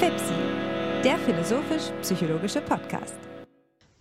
[0.00, 0.32] FIPSI,
[1.04, 3.18] der philosophisch-psychologische Podcast.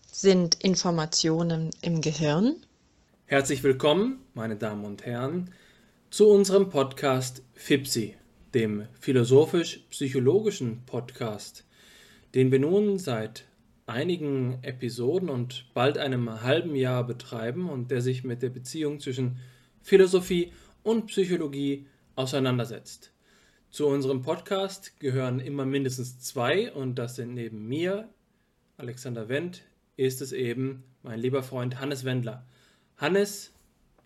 [0.07, 2.55] Sind Informationen im Gehirn?
[3.25, 5.51] Herzlich willkommen, meine Damen und Herren,
[6.09, 8.15] zu unserem Podcast FIPSI,
[8.53, 11.65] dem philosophisch-psychologischen Podcast,
[12.33, 13.43] den wir nun seit
[13.85, 19.39] einigen Episoden und bald einem halben Jahr betreiben und der sich mit der Beziehung zwischen
[19.81, 23.11] Philosophie und Psychologie auseinandersetzt.
[23.71, 28.09] Zu unserem Podcast gehören immer mindestens zwei und das sind neben mir,
[28.77, 29.61] Alexander Wendt,
[29.95, 32.47] ist es eben mein lieber Freund Hannes Wendler.
[32.97, 33.53] Hannes,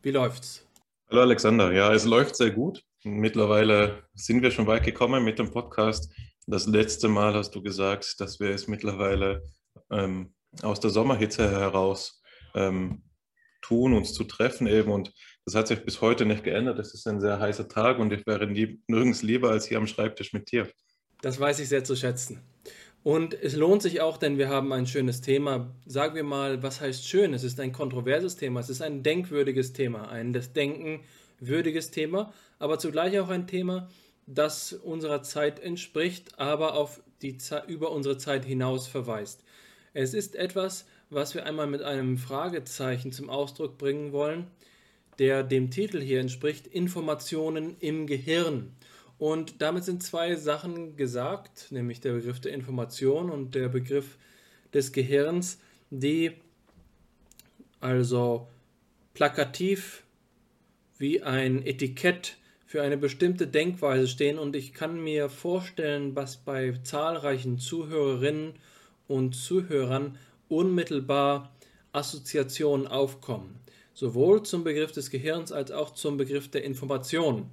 [0.02, 0.68] wie läuft's?
[1.10, 2.84] Hallo Alexander, ja, es läuft sehr gut.
[3.06, 6.12] Mittlerweile sind wir schon weit gekommen mit dem Podcast.
[6.46, 9.44] Das letzte Mal hast du gesagt, dass wir es mittlerweile
[9.90, 12.22] ähm, aus der Sommerhitze heraus
[12.54, 13.02] ähm,
[13.62, 14.92] tun, uns zu treffen eben.
[14.92, 15.14] Und
[15.46, 16.80] das hat sich bis heute nicht geändert.
[16.80, 19.88] Es ist ein sehr heißer Tag und ich wäre nie, nirgends lieber als hier am
[19.88, 20.68] Schreibtisch mit dir.
[21.22, 22.42] Das weiß ich sehr zu schätzen.
[23.04, 25.76] Und es lohnt sich auch, denn wir haben ein schönes Thema.
[25.86, 27.34] Sagen wir mal, was heißt schön?
[27.34, 31.02] Es ist ein kontroverses Thema, es ist ein denkwürdiges Thema, ein des Denken
[31.40, 33.90] würdiges Thema, aber zugleich auch ein Thema,
[34.26, 39.44] das unserer Zeit entspricht, aber auf die über unsere Zeit hinaus verweist.
[39.94, 44.48] Es ist etwas, was wir einmal mit einem Fragezeichen zum Ausdruck bringen wollen,
[45.20, 48.72] der dem Titel hier entspricht, Informationen im Gehirn.
[49.18, 54.18] Und damit sind zwei Sachen gesagt, nämlich der Begriff der Information und der Begriff
[54.74, 55.60] des Gehirns,
[55.92, 56.32] die
[57.80, 58.48] also
[59.14, 60.04] plakativ
[60.98, 66.74] wie ein Etikett für eine bestimmte Denkweise stehen und ich kann mir vorstellen, was bei
[66.84, 68.54] zahlreichen Zuhörerinnen
[69.08, 70.18] und Zuhörern
[70.50, 71.54] unmittelbar
[71.92, 73.63] Assoziationen aufkommen
[73.94, 77.50] sowohl zum Begriff des Gehirns als auch zum Begriff der Information.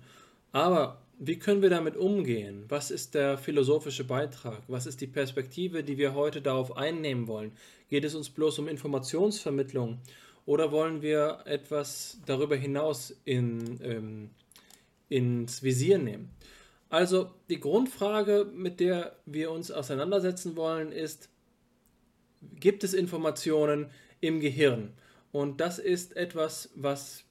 [0.53, 2.65] Aber wie können wir damit umgehen?
[2.69, 4.63] Was ist der philosophische Beitrag?
[4.69, 7.53] Was ist die Perspektive, die wir heute darauf einnehmen wollen?
[7.91, 9.99] Geht es uns bloß um Informationsvermittlung
[10.47, 14.31] oder wollen wir etwas darüber hinaus in, ähm,
[15.11, 16.31] ins Visier nehmen?
[16.89, 21.29] Also die Grundfrage, mit der wir uns auseinandersetzen wollen, ist,
[22.59, 24.93] gibt es Informationen im Gehirn?
[25.33, 27.25] Und das ist etwas, was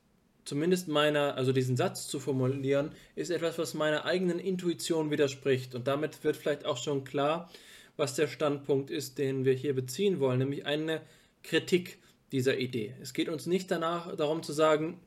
[0.45, 5.75] zumindest meiner, also diesen Satz zu formulieren, ist etwas, was meiner eigenen Intuition widerspricht.
[5.75, 7.49] Und damit wird vielleicht auch schon klar,
[7.97, 11.01] was der Standpunkt ist, den wir hier beziehen wollen, nämlich eine
[11.43, 11.99] Kritik
[12.31, 12.95] dieser Idee.
[13.01, 14.99] Es geht uns nicht danach darum zu sagen,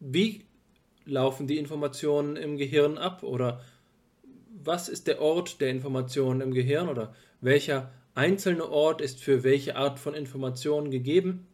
[0.00, 0.44] wie
[1.06, 3.62] laufen die Informationen im Gehirn ab oder
[4.62, 9.76] was ist der Ort der Informationen im Gehirn oder welcher einzelne Ort ist für welche
[9.76, 11.46] Art von Informationen gegeben,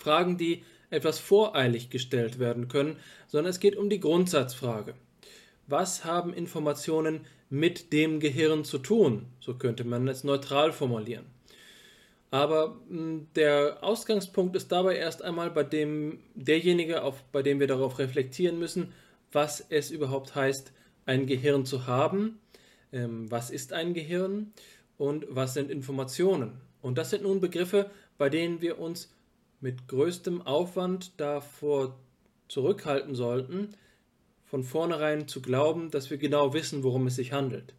[0.00, 2.96] Fragen, die etwas voreilig gestellt werden können,
[3.28, 4.94] sondern es geht um die Grundsatzfrage.
[5.66, 9.26] Was haben Informationen mit dem Gehirn zu tun?
[9.38, 11.26] So könnte man es neutral formulieren.
[12.30, 17.66] Aber hm, der Ausgangspunkt ist dabei erst einmal bei dem derjenige, auf, bei dem wir
[17.66, 18.92] darauf reflektieren müssen,
[19.32, 20.72] was es überhaupt heißt,
[21.06, 22.40] ein Gehirn zu haben.
[22.92, 24.52] Ähm, was ist ein Gehirn
[24.96, 26.60] und was sind Informationen?
[26.82, 29.12] Und das sind nun Begriffe, bei denen wir uns
[29.60, 31.98] mit größtem Aufwand davor
[32.48, 33.70] zurückhalten sollten,
[34.44, 37.74] von vornherein zu glauben, dass wir genau wissen, worum es sich handelt.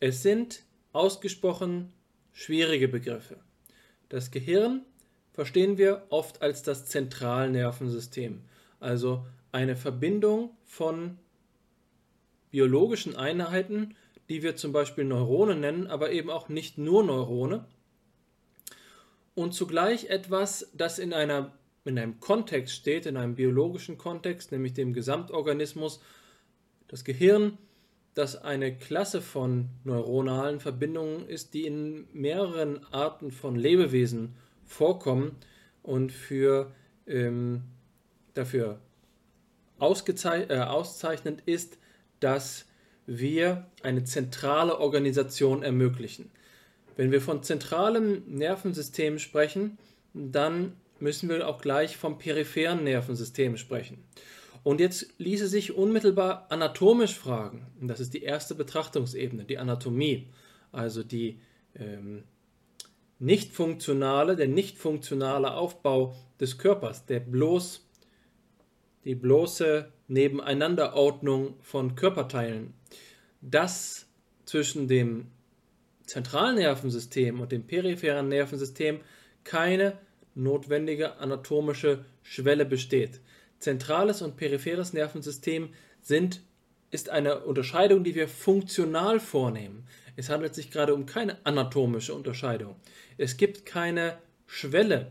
[0.00, 1.92] Es sind ausgesprochen
[2.32, 3.36] schwierige Begriffe.
[4.08, 4.82] Das Gehirn
[5.32, 8.42] verstehen wir oft als das Zentralnervensystem,
[8.80, 11.18] also eine Verbindung von
[12.50, 13.94] biologischen Einheiten,
[14.28, 17.66] die wir zum Beispiel Neurone nennen, aber eben auch nicht nur Neurone,
[19.34, 21.52] und zugleich etwas, das in, einer,
[21.84, 26.00] in einem Kontext steht, in einem biologischen Kontext, nämlich dem Gesamtorganismus,
[26.88, 27.58] das Gehirn,
[28.14, 35.36] das eine Klasse von neuronalen Verbindungen ist, die in mehreren Arten von Lebewesen vorkommen
[35.82, 36.72] und für,
[37.06, 37.62] ähm,
[38.34, 38.78] dafür
[39.80, 41.78] äh, auszeichnend ist,
[42.20, 42.66] dass
[43.06, 46.30] wir eine zentrale Organisation ermöglichen.
[46.96, 49.78] Wenn wir von zentralem Nervensystem sprechen,
[50.12, 54.04] dann müssen wir auch gleich vom peripheren Nervensystem sprechen.
[54.62, 60.28] Und jetzt ließe sich unmittelbar anatomisch fragen, und das ist die erste Betrachtungsebene, die Anatomie,
[60.72, 61.40] also die
[61.74, 62.24] ähm,
[63.18, 67.86] nicht funktionale, der nicht funktionale Aufbau des Körpers, der bloß
[69.04, 72.72] die bloße Nebeneinanderordnung von Körperteilen.
[73.42, 74.06] Das
[74.46, 75.30] zwischen dem
[76.06, 79.00] zentralen Nervensystem und dem peripheren Nervensystem
[79.42, 79.98] keine
[80.34, 83.20] notwendige anatomische Schwelle besteht.
[83.58, 85.70] Zentrales und peripheres Nervensystem
[86.00, 86.42] sind,
[86.90, 89.86] ist eine Unterscheidung, die wir funktional vornehmen.
[90.16, 92.76] Es handelt sich gerade um keine anatomische Unterscheidung.
[93.18, 95.10] Es gibt keine Schwelle,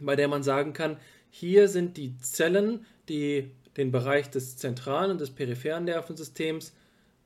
[0.00, 0.98] bei der man sagen kann,
[1.30, 6.74] hier sind die Zellen, die den Bereich des zentralen und des peripheren Nervensystems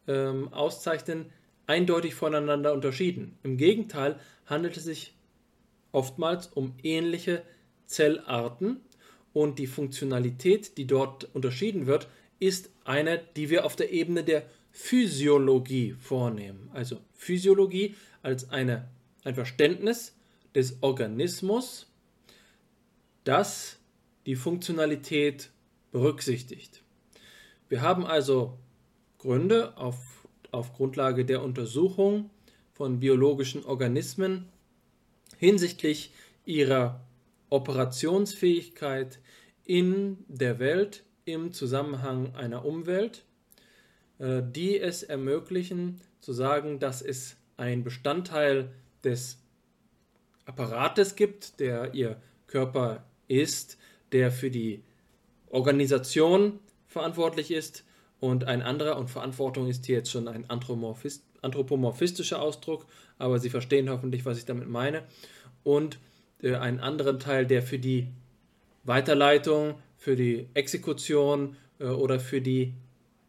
[0.06, 1.26] ähm, auszeichnen,
[1.66, 3.38] eindeutig voneinander unterschieden.
[3.42, 5.14] Im Gegenteil handelt es sich
[5.92, 7.42] oftmals um ähnliche
[7.86, 8.80] Zellarten
[9.32, 12.08] und die Funktionalität, die dort unterschieden wird,
[12.38, 16.70] ist eine, die wir auf der Ebene der Physiologie vornehmen.
[16.72, 18.88] Also Physiologie als eine,
[19.24, 20.14] ein Verständnis
[20.54, 21.86] des Organismus,
[23.24, 23.78] das
[24.26, 25.50] die Funktionalität
[25.92, 26.82] berücksichtigt.
[27.68, 28.58] Wir haben also
[29.18, 30.15] Gründe auf,
[30.56, 32.30] auf Grundlage der Untersuchung
[32.72, 34.48] von biologischen Organismen
[35.38, 36.12] hinsichtlich
[36.44, 37.00] ihrer
[37.50, 39.20] Operationsfähigkeit
[39.64, 43.24] in der Welt im Zusammenhang einer Umwelt,
[44.18, 48.72] äh, die es ermöglichen zu sagen, dass es ein Bestandteil
[49.04, 49.38] des
[50.46, 53.78] Apparates gibt, der ihr Körper ist,
[54.12, 54.82] der für die
[55.50, 57.84] Organisation verantwortlich ist
[58.20, 62.86] und ein anderer, und Verantwortung ist hier jetzt schon ein anthropomorphistischer Ausdruck,
[63.18, 65.02] aber Sie verstehen hoffentlich, was ich damit meine,
[65.64, 65.98] und
[66.42, 68.08] äh, einen anderen Teil, der für die
[68.84, 72.74] Weiterleitung, für die Exekution äh, oder für die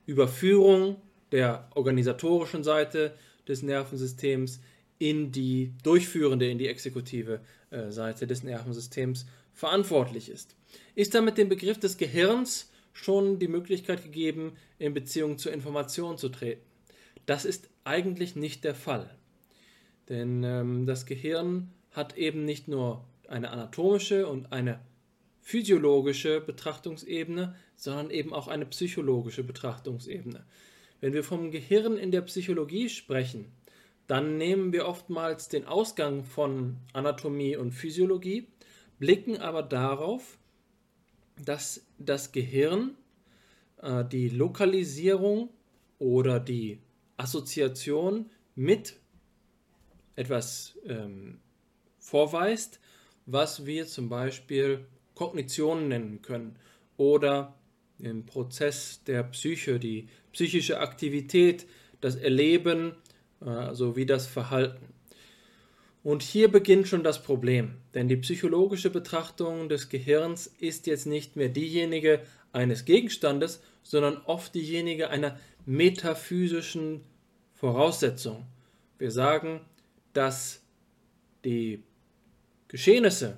[0.05, 0.97] Überführung
[1.31, 3.13] der organisatorischen Seite
[3.47, 4.61] des Nervensystems
[4.99, 10.55] in die durchführende, in die exekutive äh, Seite des Nervensystems verantwortlich ist.
[10.95, 16.29] Ist damit dem Begriff des Gehirns schon die Möglichkeit gegeben, in Beziehung zur Information zu
[16.29, 16.61] treten?
[17.25, 19.09] Das ist eigentlich nicht der Fall.
[20.09, 24.79] Denn ähm, das Gehirn hat eben nicht nur eine anatomische und eine
[25.41, 30.45] physiologische Betrachtungsebene, sondern eben auch eine psychologische Betrachtungsebene.
[30.99, 33.45] Wenn wir vom Gehirn in der Psychologie sprechen,
[34.07, 38.47] dann nehmen wir oftmals den Ausgang von Anatomie und Physiologie,
[38.99, 40.37] blicken aber darauf,
[41.43, 42.95] dass das Gehirn
[43.81, 45.49] äh, die Lokalisierung
[45.99, 46.79] oder die
[47.17, 48.97] Assoziation mit
[50.15, 51.39] etwas ähm,
[51.99, 52.79] vorweist,
[53.25, 56.57] was wir zum Beispiel Kognition nennen können
[56.97, 57.55] oder
[57.99, 61.67] im Prozess der Psyche, die psychische Aktivität,
[62.01, 62.95] das Erleben
[63.41, 64.93] äh, sowie das Verhalten.
[66.07, 71.35] Und hier beginnt schon das Problem, denn die psychologische Betrachtung des Gehirns ist jetzt nicht
[71.35, 72.21] mehr diejenige
[72.53, 77.01] eines Gegenstandes, sondern oft diejenige einer metaphysischen
[77.55, 78.45] Voraussetzung.
[78.97, 79.59] Wir sagen,
[80.13, 80.63] dass
[81.43, 81.83] die
[82.69, 83.37] Geschehnisse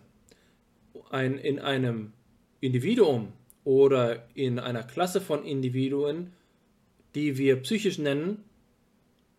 [1.09, 2.13] ein, in einem
[2.59, 3.33] Individuum
[3.63, 6.33] oder in einer Klasse von Individuen,
[7.15, 8.43] die wir psychisch nennen,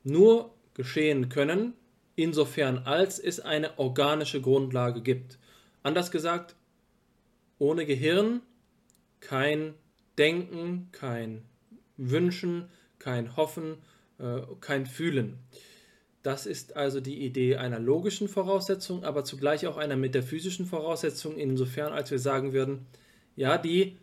[0.03, 1.75] nur geschehen können,
[2.23, 5.39] insofern als es eine organische Grundlage gibt.
[5.83, 6.55] Anders gesagt,
[7.59, 8.41] ohne Gehirn
[9.21, 9.75] kein
[10.19, 11.43] Denken, kein
[11.97, 12.69] Wünschen,
[12.99, 13.79] kein Hoffen,
[14.19, 15.39] äh, kein Fühlen.
[16.23, 21.93] Das ist also die Idee einer logischen Voraussetzung, aber zugleich auch einer metaphysischen Voraussetzung, insofern
[21.93, 22.87] als wir sagen würden,
[23.37, 23.97] ja, die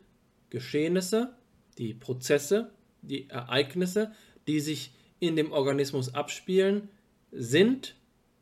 [0.50, 1.36] Geschehnisse,
[1.78, 2.72] die Prozesse,
[3.04, 4.12] die Ereignisse,
[4.48, 6.90] die sich in dem Organismus abspielen,
[7.32, 7.96] sind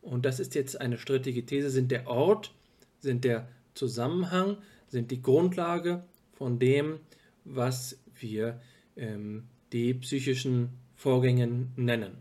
[0.05, 2.51] und das ist jetzt eine strittige These, sind der Ort,
[2.99, 4.57] sind der Zusammenhang,
[4.87, 6.99] sind die Grundlage von dem,
[7.43, 8.61] was wir
[8.95, 9.43] ähm,
[9.73, 12.17] die psychischen Vorgänge nennen.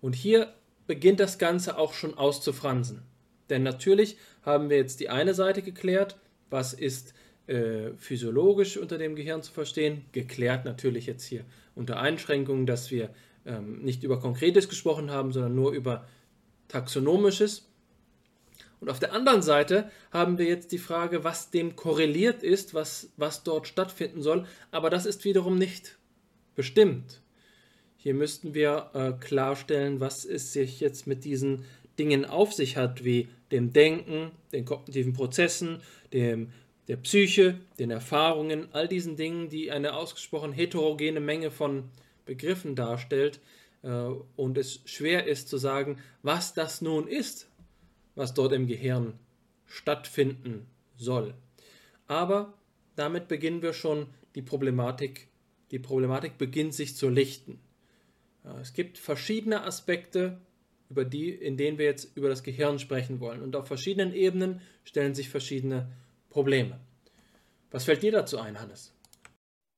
[0.00, 0.54] Und hier
[0.86, 3.02] beginnt das Ganze auch schon auszufransen.
[3.50, 6.16] Denn natürlich haben wir jetzt die eine Seite geklärt,
[6.48, 7.12] was ist
[7.46, 11.44] äh, physiologisch unter dem Gehirn zu verstehen, geklärt natürlich jetzt hier
[11.74, 13.10] unter Einschränkungen, dass wir
[13.44, 16.06] ähm, nicht über Konkretes gesprochen haben, sondern nur über
[16.74, 17.68] taxonomisches.
[18.80, 23.10] Und auf der anderen Seite haben wir jetzt die Frage, was dem korreliert ist, was,
[23.16, 24.46] was dort stattfinden soll.
[24.72, 25.96] Aber das ist wiederum nicht
[26.54, 27.22] bestimmt.
[27.96, 31.64] Hier müssten wir äh, klarstellen, was es sich jetzt mit diesen
[31.98, 35.80] Dingen auf sich hat, wie dem Denken, den kognitiven Prozessen,
[36.12, 36.52] dem,
[36.88, 41.84] der Psyche, den Erfahrungen, all diesen Dingen, die eine ausgesprochen heterogene Menge von
[42.26, 43.40] Begriffen darstellt,
[43.84, 47.50] und es schwer ist zu sagen, was das nun ist,
[48.14, 49.18] was dort im Gehirn
[49.66, 51.34] stattfinden soll.
[52.06, 52.54] Aber
[52.96, 55.28] damit beginnen wir schon die Problematik,
[55.70, 57.60] die Problematik beginnt sich zu lichten.
[58.60, 60.40] Es gibt verschiedene Aspekte,
[60.90, 63.42] über die, in denen wir jetzt über das Gehirn sprechen wollen.
[63.42, 65.90] Und auf verschiedenen Ebenen stellen sich verschiedene
[66.30, 66.78] Probleme.
[67.70, 68.93] Was fällt dir dazu ein, Hannes?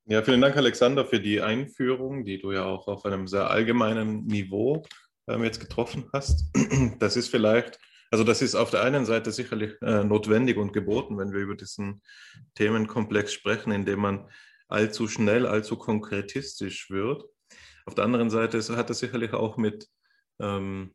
[0.08, 4.24] Ja, vielen Dank, Alexander, für die Einführung, die du ja auch auf einem sehr allgemeinen
[4.26, 4.84] Niveau
[5.26, 6.44] ähm, jetzt getroffen hast.
[7.00, 7.80] Das ist vielleicht,
[8.12, 11.56] also das ist auf der einen Seite sicherlich äh, notwendig und geboten, wenn wir über
[11.56, 12.02] diesen
[12.54, 14.30] Themenkomplex sprechen, indem man
[14.68, 17.24] allzu schnell, allzu konkretistisch wird.
[17.84, 19.88] Auf der anderen Seite hat es sicherlich auch mit
[20.38, 20.94] ähm,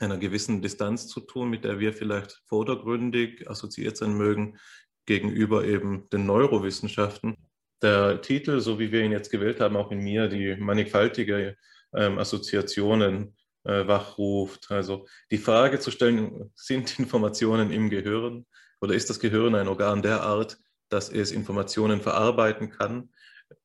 [0.00, 4.58] einer gewissen Distanz zu tun, mit der wir vielleicht vordergründig assoziiert sein mögen
[5.06, 7.47] gegenüber eben den Neurowissenschaften.
[7.82, 11.56] Der Titel, so wie wir ihn jetzt gewählt haben, auch in mir, die mannigfaltige
[11.94, 14.70] ähm, Assoziationen äh, wachruft.
[14.70, 18.46] Also die Frage zu stellen, sind Informationen im Gehirn
[18.80, 20.58] oder ist das Gehirn ein Organ der Art,
[20.88, 23.10] dass es Informationen verarbeiten kann,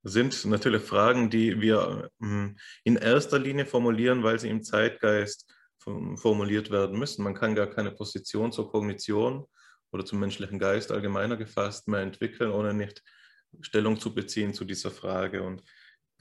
[0.03, 5.51] sind natürlich Fragen, die wir hm, in erster Linie formulieren, weil sie im Zeitgeist
[6.15, 7.23] formuliert werden müssen.
[7.23, 9.45] Man kann gar keine Position zur Kognition
[9.91, 13.03] oder zum menschlichen Geist allgemeiner gefasst mehr entwickeln, ohne nicht
[13.61, 15.43] Stellung zu beziehen zu dieser Frage.
[15.43, 15.63] Und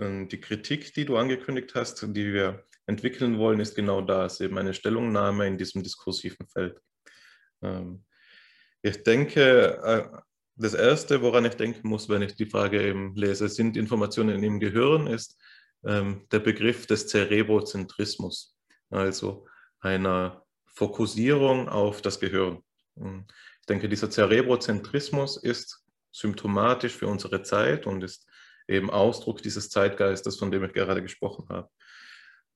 [0.01, 4.75] die Kritik, die du angekündigt hast, die wir entwickeln wollen, ist genau das, eben eine
[4.75, 6.81] Stellungnahme in diesem diskursiven Feld.
[7.63, 8.05] Ähm,
[8.83, 10.19] ich denke, äh,
[10.57, 14.61] das Erste, woran ich denken muss, wenn ich die Frage eben lese, sind Informationen im
[14.61, 15.41] Gehirn, ist
[15.85, 18.57] ähm, der Begriff des Cerebrozentrismus,
[18.91, 19.47] also
[19.81, 22.63] einer Fokussierung auf das Gehirn.
[22.97, 25.82] Ich denke, dieser Cerebrozentrismus ist
[26.13, 28.27] symptomatisch für unsere Zeit und ist
[28.69, 31.69] eben Ausdruck dieses Zeitgeistes, von dem ich gerade gesprochen habe.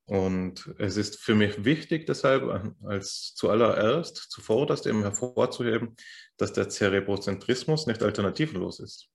[0.07, 5.97] Und es ist für mich wichtig deshalb, als zuallererst, zuvorderst eben hervorzuheben,
[6.37, 9.09] dass der Cerebrozentrismus nicht alternativlos ist,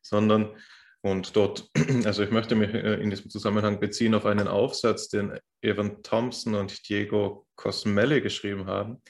[0.00, 0.56] sondern,
[1.02, 1.68] und dort,
[2.06, 6.54] also ich möchte mich äh, in diesem Zusammenhang beziehen auf einen Aufsatz, den Evan Thompson
[6.54, 9.02] und Diego Cosmelli geschrieben haben,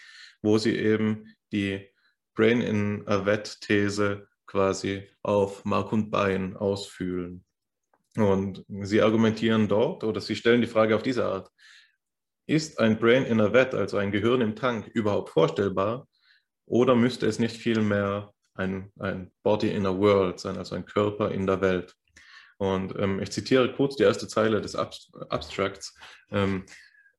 [0.43, 1.89] wo sie eben die
[2.35, 7.45] Brain in a Wet-These quasi auf Mark und Bein ausfühlen.
[8.17, 11.51] Und sie argumentieren dort oder sie stellen die Frage auf diese Art.
[12.47, 16.09] Ist ein Brain in a Vat, also ein Gehirn im Tank, überhaupt vorstellbar?
[16.65, 21.31] Oder müsste es nicht vielmehr ein, ein Body in a World sein, also ein Körper
[21.31, 21.95] in der Welt?
[22.57, 25.95] Und ähm, ich zitiere kurz die erste Zeile des Abstracts.
[26.31, 26.65] Ähm,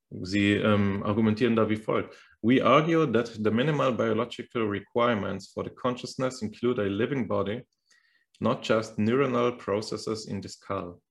[0.09, 2.17] sie ähm, argumentieren da wie folgt.
[2.41, 7.63] We argue that the minimal biological requirements for the consciousness include a living body
[8.41, 11.01] not just neuronal processes in the skull.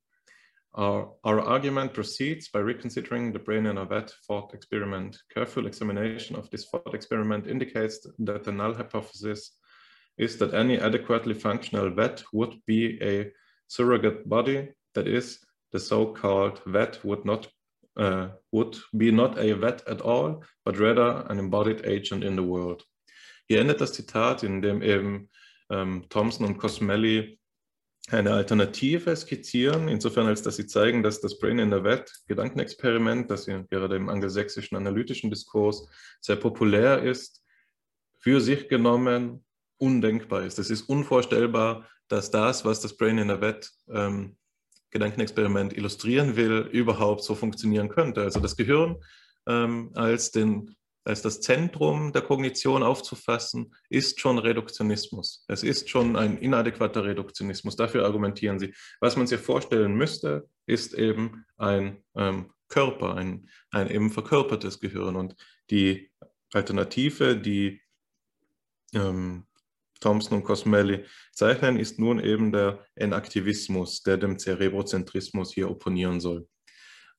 [0.75, 5.17] Our, our, argument proceeds by reconsidering the brain in a vat thought experiment.
[5.33, 9.57] Careful examination of this thought experiment indicates that the null hypothesis
[10.19, 13.31] is that any adequately functional vat would be a
[13.67, 15.39] surrogate body, that is,
[15.73, 17.49] the so-called vat would not
[17.99, 22.45] uh, would be not a vat at all, but rather an embodied agent in the
[22.45, 22.85] world.
[23.47, 25.31] Hier endet das Zitat, in dem eben
[25.71, 27.38] ähm, Thompson und Cosmelli
[28.11, 33.31] eine Alternative skizzieren, insofern als dass sie zeigen, dass das Brain in der Welt Gedankenexperiment,
[33.31, 35.87] das gerade im angelsächsischen analytischen Diskurs
[36.21, 37.45] sehr populär ist,
[38.19, 39.45] für sich genommen
[39.78, 40.59] undenkbar ist.
[40.59, 44.37] Es ist unvorstellbar, dass das, was das Brain in der Welt ähm,
[44.90, 48.23] Gedankenexperiment illustrieren will, überhaupt so funktionieren könnte.
[48.23, 48.97] Also das Gehirn
[49.47, 50.75] ähm, als den
[51.09, 55.42] als das Zentrum der Kognition aufzufassen, ist schon Reduktionismus.
[55.49, 57.76] Es ist schon ein inadäquater Reduktionismus.
[57.76, 58.75] Dafür argumentieren sie.
[59.00, 65.16] Was man sich vorstellen müsste, ist eben ein ähm, Körper, ein, ein eben verkörpertes Gehirn.
[65.16, 65.35] Und
[65.71, 66.11] die
[66.52, 67.80] Alternative, die
[68.92, 69.47] ähm,
[70.00, 76.47] Thompson und Cosmelli zeichnen, ist nun eben der Enaktivismus, der dem Cerebrozentrismus hier opponieren soll.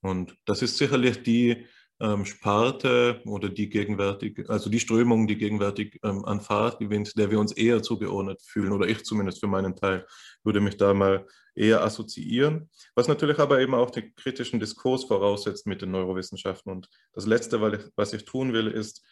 [0.01, 1.65] Und das ist sicherlich die
[2.01, 7.29] ähm, Sparte oder die gegenwärtig, also die Strömung, die gegenwärtig ähm, an Fahrt gewinnt, der
[7.29, 10.05] wir uns eher zugeordnet fühlen, oder ich zumindest für meinen Teil
[10.43, 15.67] würde mich da mal eher assoziieren, was natürlich aber eben auch den kritischen Diskurs voraussetzt
[15.67, 16.71] mit den Neurowissenschaften.
[16.71, 17.61] Und das Letzte,
[17.95, 19.05] was ich tun will, ist,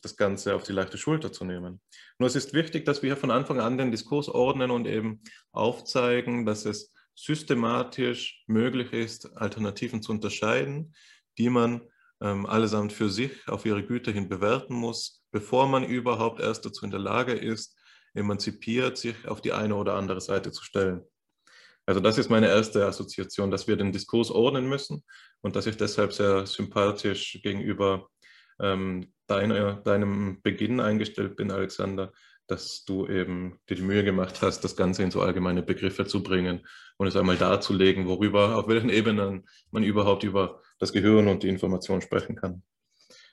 [0.00, 1.80] das Ganze auf die leichte Schulter zu nehmen.
[2.18, 6.46] Nur es ist wichtig, dass wir von Anfang an den Diskurs ordnen und eben aufzeigen,
[6.46, 10.94] dass es systematisch möglich ist, Alternativen zu unterscheiden,
[11.36, 11.82] die man
[12.22, 16.84] ähm, allesamt für sich auf ihre Güter hin bewerten muss, bevor man überhaupt erst dazu
[16.84, 17.76] in der Lage ist,
[18.14, 21.04] emanzipiert sich auf die eine oder andere Seite zu stellen.
[21.86, 25.02] Also das ist meine erste Assoziation, dass wir den Diskurs ordnen müssen
[25.40, 28.08] und dass ich deshalb sehr sympathisch gegenüber
[28.60, 32.12] ähm, deiner, deinem Beginn eingestellt bin, Alexander,
[32.46, 36.22] dass du eben dir die Mühe gemacht hast, das Ganze in so allgemeine Begriffe zu
[36.22, 41.44] bringen und es einmal darzulegen, worüber, auf welchen Ebenen man überhaupt über das Gehirn und
[41.44, 42.62] die Information sprechen kann.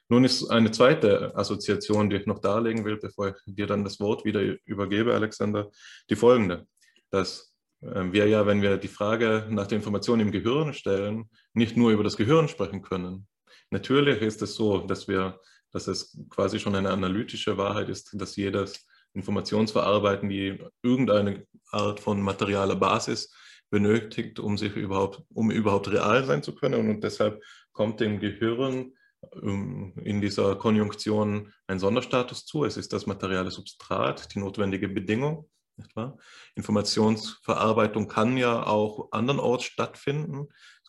[0.10, 4.00] Nun ist eine zweite Assoziation, die ich noch darlegen will, bevor ich dir dann das
[4.00, 5.70] Wort wieder übergebe, Alexander,
[6.10, 6.66] die folgende,
[7.10, 11.76] dass ähm, wir ja, wenn wir die Frage nach der Information im Gehirn stellen, nicht
[11.76, 13.28] nur über das Gehirn sprechen können.
[13.70, 15.40] Natürlich ist es so, dass wir,
[15.72, 22.22] dass es quasi schon eine analytische Wahrheit ist, dass jedes Informationsverarbeiten, die irgendeine Art von
[22.22, 23.34] materialer Basis
[23.70, 26.90] benötigt, um sich überhaupt, um überhaupt real sein zu können.
[26.90, 27.44] Und deshalb
[27.74, 28.94] kommt dem Gehirn
[29.42, 32.64] ähm, in dieser Konjunktion ein Sonderstatus zu.
[32.64, 35.50] Es ist das materiale Substrat, die notwendige Bedingung.
[35.76, 36.18] Nicht wahr?
[36.56, 40.48] Informationsverarbeitung kann ja auch andernorts stattfinden,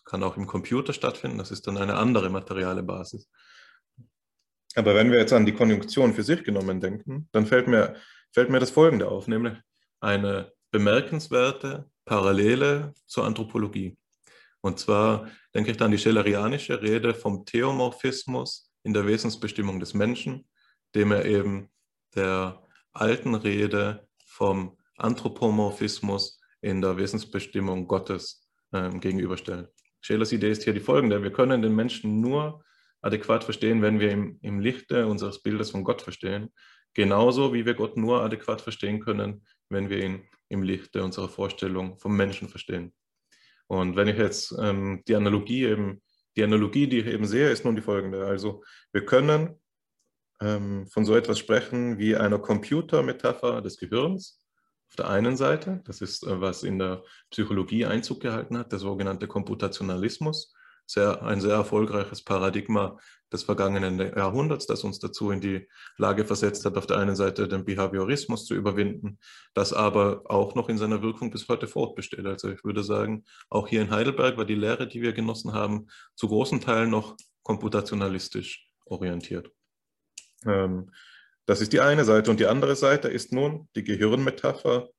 [0.09, 3.29] kann auch im Computer stattfinden, das ist dann eine andere materiale Basis.
[4.75, 7.95] Aber wenn wir jetzt an die Konjunktion für sich genommen denken, dann fällt mir,
[8.31, 9.53] fällt mir das Folgende auf, nämlich
[9.99, 13.97] eine bemerkenswerte Parallele zur Anthropologie.
[14.61, 19.93] Und zwar denke ich dann an die schellerianische Rede vom Theomorphismus in der Wesensbestimmung des
[19.93, 20.47] Menschen,
[20.95, 21.69] dem er eben
[22.15, 22.61] der
[22.91, 29.69] alten Rede vom Anthropomorphismus in der Wesensbestimmung Gottes äh, gegenüberstellt.
[30.01, 31.21] Schelers Idee ist hier die folgende.
[31.23, 32.63] Wir können den Menschen nur
[33.01, 36.53] adäquat verstehen, wenn wir im, im Lichte unseres Bildes von Gott verstehen.
[36.93, 41.97] Genauso wie wir Gott nur adäquat verstehen können, wenn wir ihn im Lichte unserer Vorstellung
[41.99, 42.93] vom Menschen verstehen.
[43.67, 46.01] Und wenn ich jetzt ähm, die Analogie eben,
[46.35, 48.25] die Analogie, die ich eben sehe, ist nun die folgende.
[48.25, 49.59] Also wir können
[50.41, 54.43] ähm, von so etwas sprechen wie einer Computermetapher des Gehirns
[54.89, 55.81] auf der einen Seite.
[55.85, 60.53] Das ist, äh, was in der Psychologie Einzug gehalten hat, der sogenannte Komputationalismus
[60.89, 62.97] sehr, ein sehr erfolgreiches Paradigma
[63.31, 65.67] des vergangenen Jahrhunderts, das uns dazu in die
[65.97, 69.19] Lage versetzt hat, auf der einen Seite den Behaviorismus zu überwinden,
[69.53, 72.25] das aber auch noch in seiner Wirkung bis heute fortbesteht.
[72.25, 75.87] Also ich würde sagen, auch hier in Heidelberg war die Lehre, die wir genossen haben,
[76.15, 79.51] zu großen Teilen noch komputationalistisch orientiert.
[80.47, 80.91] Ähm,
[81.45, 82.31] das ist die eine Seite.
[82.31, 84.89] Und die andere Seite ist nun die Gehirnmetapher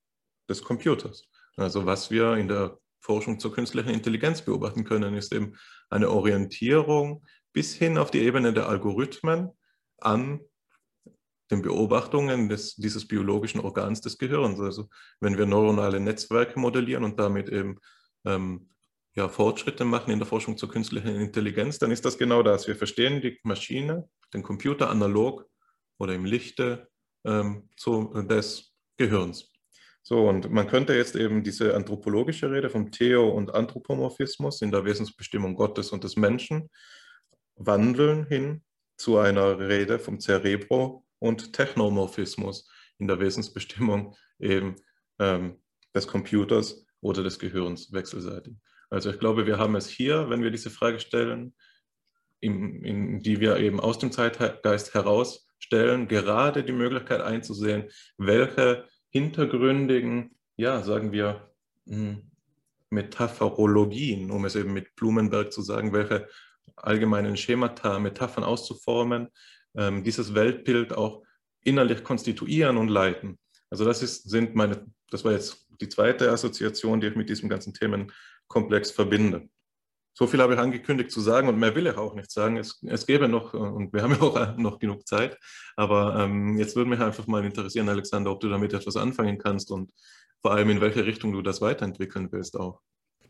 [0.48, 1.28] des Computers.
[1.56, 5.56] Also was wir in der Forschung zur künstlichen Intelligenz beobachten können, ist eben
[5.88, 9.50] eine Orientierung bis hin auf die Ebene der Algorithmen
[9.98, 10.40] an
[11.50, 14.60] den Beobachtungen des, dieses biologischen Organs des Gehirns.
[14.60, 17.78] Also wenn wir neuronale Netzwerke modellieren und damit eben
[18.24, 18.70] ähm,
[19.14, 22.68] ja, Fortschritte machen in der Forschung zur künstlichen Intelligenz, dann ist das genau das.
[22.68, 25.46] Wir verstehen die Maschine, den Computer analog
[25.98, 26.88] oder im Lichte
[27.24, 29.50] ähm, zu, des Gehirns.
[30.02, 34.84] So, und man könnte jetzt eben diese anthropologische Rede vom Theo- und Anthropomorphismus in der
[34.84, 36.70] Wesensbestimmung Gottes und des Menschen
[37.56, 38.62] wandeln hin
[38.96, 44.76] zu einer Rede vom Cerebro- und Technomorphismus in der Wesensbestimmung eben
[45.18, 45.60] ähm,
[45.94, 48.54] des Computers oder des Gehirns wechselseitig.
[48.90, 51.54] Also ich glaube, wir haben es hier, wenn wir diese Frage stellen,
[52.40, 60.36] in, in, die wir eben aus dem Zeitgeist herausstellen, gerade die Möglichkeit einzusehen, welche hintergründigen,
[60.56, 61.50] ja, sagen wir,
[61.86, 62.22] hm,
[62.90, 66.28] Metapherologien, um es eben mit Blumenberg zu sagen, welche
[66.76, 69.28] allgemeinen Schemata, Metaphern auszuformen,
[69.76, 71.22] ähm, dieses Weltbild auch
[71.62, 73.38] innerlich konstituieren und leiten.
[73.70, 77.48] Also das ist, sind meine, das war jetzt die zweite Assoziation, die ich mit diesem
[77.48, 79.48] ganzen Themenkomplex verbinde.
[80.12, 82.56] So viel habe ich angekündigt zu sagen und mehr will ich auch nicht sagen.
[82.56, 85.38] Es, es gäbe noch, äh, und wir haben ja auch noch genug Zeit,
[85.76, 89.70] aber ähm, jetzt würde mich einfach mal interessieren, Alexander, ob du damit etwas anfangen kannst
[89.70, 89.92] und
[90.42, 92.80] vor allem in welche Richtung du das weiterentwickeln willst auch.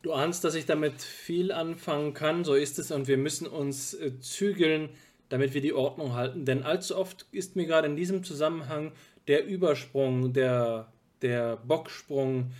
[0.01, 3.93] Du ahnst, dass ich damit viel anfangen kann, so ist es und wir müssen uns
[3.93, 4.89] äh, zügeln,
[5.29, 6.45] damit wir die Ordnung halten.
[6.45, 8.91] Denn allzu oft ist mir gerade in diesem Zusammenhang
[9.27, 10.91] der Übersprung, der,
[11.21, 12.51] der Bocksprung,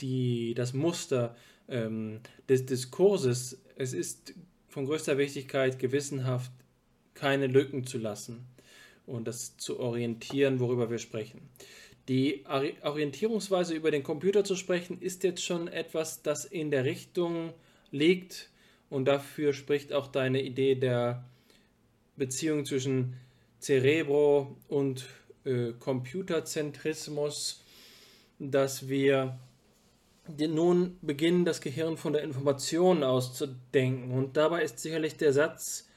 [0.00, 1.36] die, das Muster
[1.68, 4.34] ähm, des Diskurses es ist
[4.68, 6.50] von größter Wichtigkeit, gewissenhaft
[7.14, 8.44] keine Lücken zu lassen
[9.06, 11.48] und das zu orientieren, worüber wir sprechen.
[12.08, 12.44] Die
[12.82, 17.52] Orientierungsweise über den Computer zu sprechen, ist jetzt schon etwas, das in der Richtung
[17.90, 18.50] liegt
[18.90, 21.24] und dafür spricht auch deine Idee der
[22.16, 23.14] Beziehung zwischen
[23.60, 25.06] Cerebro und
[25.44, 27.62] äh, Computerzentrismus,
[28.38, 29.38] dass wir
[30.36, 34.12] nun beginnen, das Gehirn von der Information auszudenken.
[34.12, 35.88] Und dabei ist sicherlich der Satz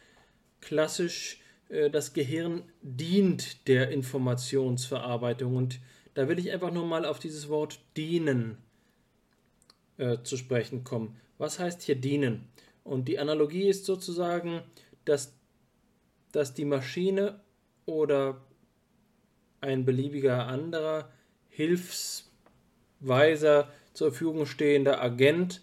[0.61, 5.55] klassisch, äh, das Gehirn dient der Informationsverarbeitung.
[5.55, 5.79] Und
[6.13, 8.57] da will ich einfach nur mal auf dieses Wort dienen
[9.97, 11.17] äh, zu sprechen kommen.
[11.37, 12.47] Was heißt hier dienen?
[12.83, 14.63] Und die Analogie ist sozusagen,
[15.05, 15.33] dass,
[16.31, 17.39] dass die Maschine
[17.85, 18.41] oder
[19.59, 21.11] ein beliebiger anderer
[21.49, 25.61] Hilfsweiser zur Verfügung stehende Agent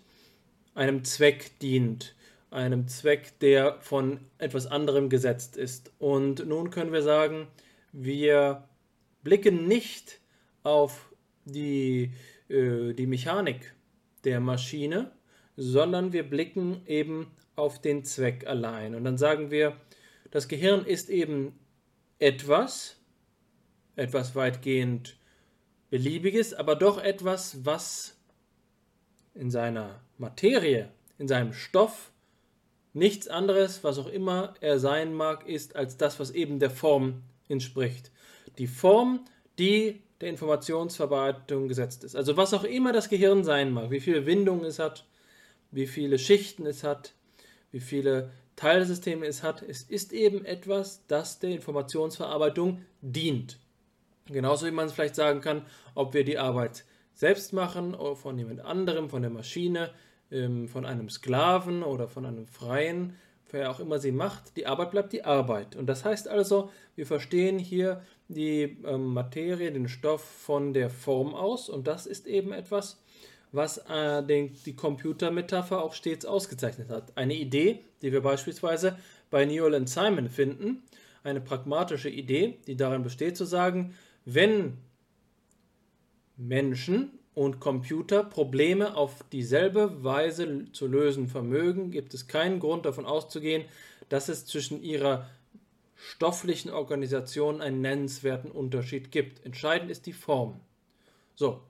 [0.74, 2.14] einem Zweck dient,
[2.50, 5.92] einem Zweck, der von etwas anderem gesetzt ist.
[5.98, 7.48] Und nun können wir sagen,
[7.92, 8.64] wir
[9.22, 10.20] blicken nicht
[10.62, 11.12] auf
[11.44, 12.12] die,
[12.48, 13.74] äh, die Mechanik
[14.24, 15.12] der Maschine,
[15.56, 18.94] sondern wir blicken eben auf den Zweck allein.
[18.94, 19.76] Und dann sagen wir,
[20.30, 21.58] das Gehirn ist eben
[22.18, 22.96] etwas,
[23.96, 25.16] etwas weitgehend
[25.90, 28.17] Beliebiges, aber doch etwas, was
[29.38, 32.10] in seiner Materie, in seinem Stoff,
[32.92, 37.22] nichts anderes, was auch immer er sein mag, ist als das, was eben der Form
[37.48, 38.10] entspricht.
[38.58, 39.24] Die Form,
[39.58, 42.16] die der Informationsverarbeitung gesetzt ist.
[42.16, 45.06] Also was auch immer das Gehirn sein mag, wie viele Windungen es hat,
[45.70, 47.14] wie viele Schichten es hat,
[47.70, 53.58] wie viele Teilsysteme es hat, es ist eben etwas, das der Informationsverarbeitung dient.
[54.26, 56.84] Genauso wie man es vielleicht sagen kann, ob wir die Arbeit
[57.18, 59.90] selbst machen oder von jemand anderem, von der Maschine,
[60.30, 63.16] ähm, von einem Sklaven oder von einem Freien,
[63.50, 65.74] wer auch immer sie macht, die Arbeit bleibt die Arbeit.
[65.74, 71.34] Und das heißt also, wir verstehen hier die ähm, Materie, den Stoff von der Form
[71.34, 73.02] aus und das ist eben etwas,
[73.50, 77.16] was äh, die Computermetapher auch stets ausgezeichnet hat.
[77.16, 78.96] Eine Idee, die wir beispielsweise
[79.28, 80.84] bei Newell und Simon finden,
[81.24, 84.76] eine pragmatische Idee, die darin besteht zu sagen, wenn
[86.38, 93.04] Menschen und Computer Probleme auf dieselbe Weise zu lösen vermögen, gibt es keinen Grund davon
[93.04, 93.64] auszugehen,
[94.08, 95.28] dass es zwischen ihrer
[95.96, 99.44] stofflichen Organisation einen nennenswerten Unterschied gibt.
[99.44, 100.60] Entscheidend ist die Form.
[101.34, 101.60] So,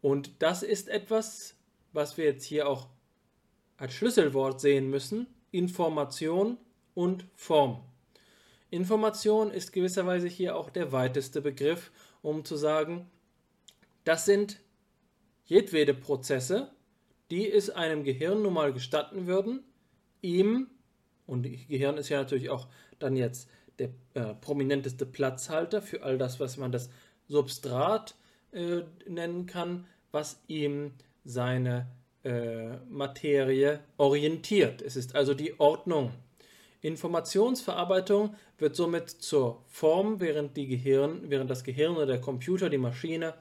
[0.00, 1.54] und das ist etwas,
[1.92, 2.88] was wir jetzt hier auch
[3.76, 5.26] als Schlüsselwort sehen müssen.
[5.50, 6.56] Information
[6.94, 7.80] und Form.
[8.70, 13.08] Information ist gewisserweise hier auch der weiteste Begriff, um zu sagen,
[14.04, 14.60] das sind
[15.44, 16.70] jedwede Prozesse,
[17.30, 19.64] die es einem Gehirn nun mal gestatten würden,
[20.22, 20.68] ihm,
[21.26, 26.38] und Gehirn ist ja natürlich auch dann jetzt der äh, prominenteste Platzhalter für all das,
[26.38, 26.90] was man das
[27.28, 28.14] Substrat
[28.52, 30.92] äh, nennen kann, was ihm
[31.24, 31.88] seine
[32.22, 34.82] äh, Materie orientiert.
[34.82, 36.12] Es ist also die Ordnung.
[36.82, 43.34] Informationsverarbeitung wird somit zur Form, während, Gehirn, während das Gehirn oder der Computer, die Maschine,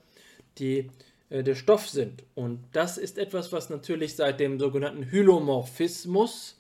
[0.58, 0.90] die,
[1.30, 2.24] äh, der Stoff sind.
[2.36, 6.60] Und das ist etwas, was natürlich seit dem sogenannten Hylomorphismus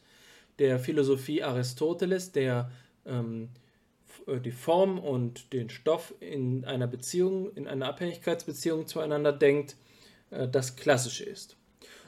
[0.59, 2.71] der Philosophie Aristoteles, der
[3.05, 3.49] ähm,
[4.27, 9.75] äh, die Form und den Stoff in einer Beziehung, in einer Abhängigkeitsbeziehung zueinander denkt,
[10.31, 11.57] äh, das Klassische ist.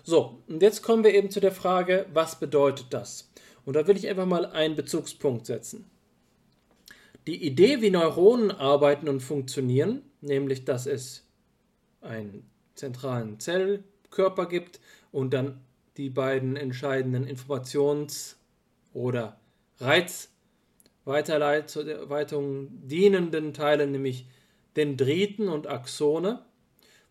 [0.04, 3.32] So, und jetzt kommen wir eben zu der Frage, was bedeutet das?
[3.66, 5.90] Und da will ich einfach mal einen Bezugspunkt setzen.
[7.26, 11.25] Die Idee, wie Neuronen arbeiten und funktionieren, nämlich dass es
[12.06, 14.80] einen zentralen Zellkörper gibt
[15.12, 15.62] und dann
[15.98, 18.36] die beiden entscheidenden Informations-
[18.94, 19.38] oder
[19.80, 24.28] Reizweiterleitung dienenden Teile, nämlich
[24.76, 26.44] Dendriten und Axone,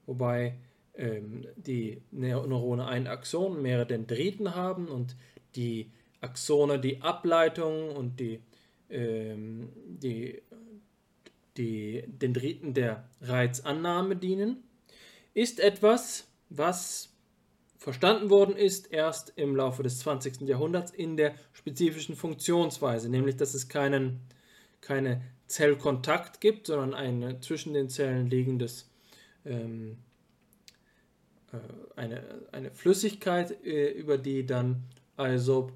[0.07, 0.57] wobei
[0.94, 5.16] ähm, die Neurone ein Axon, mehrere Dendriten haben und
[5.57, 8.40] die Axone die Ableitung und die,
[8.90, 10.42] ähm, die,
[11.57, 14.62] die Dendriten der Reizannahme dienen,
[15.35, 17.11] ist etwas, was
[17.77, 20.42] verstanden worden ist erst im Laufe des 20.
[20.42, 24.20] Jahrhunderts in der spezifischen Funktionsweise, nämlich dass es keinen,
[24.81, 28.88] keine Zellkontakt gibt, sondern ein zwischen den Zellen liegendes
[29.44, 29.99] ähm,
[31.53, 31.57] äh,
[31.97, 34.85] eine, eine Flüssigkeit, äh, über die dann
[35.16, 35.70] also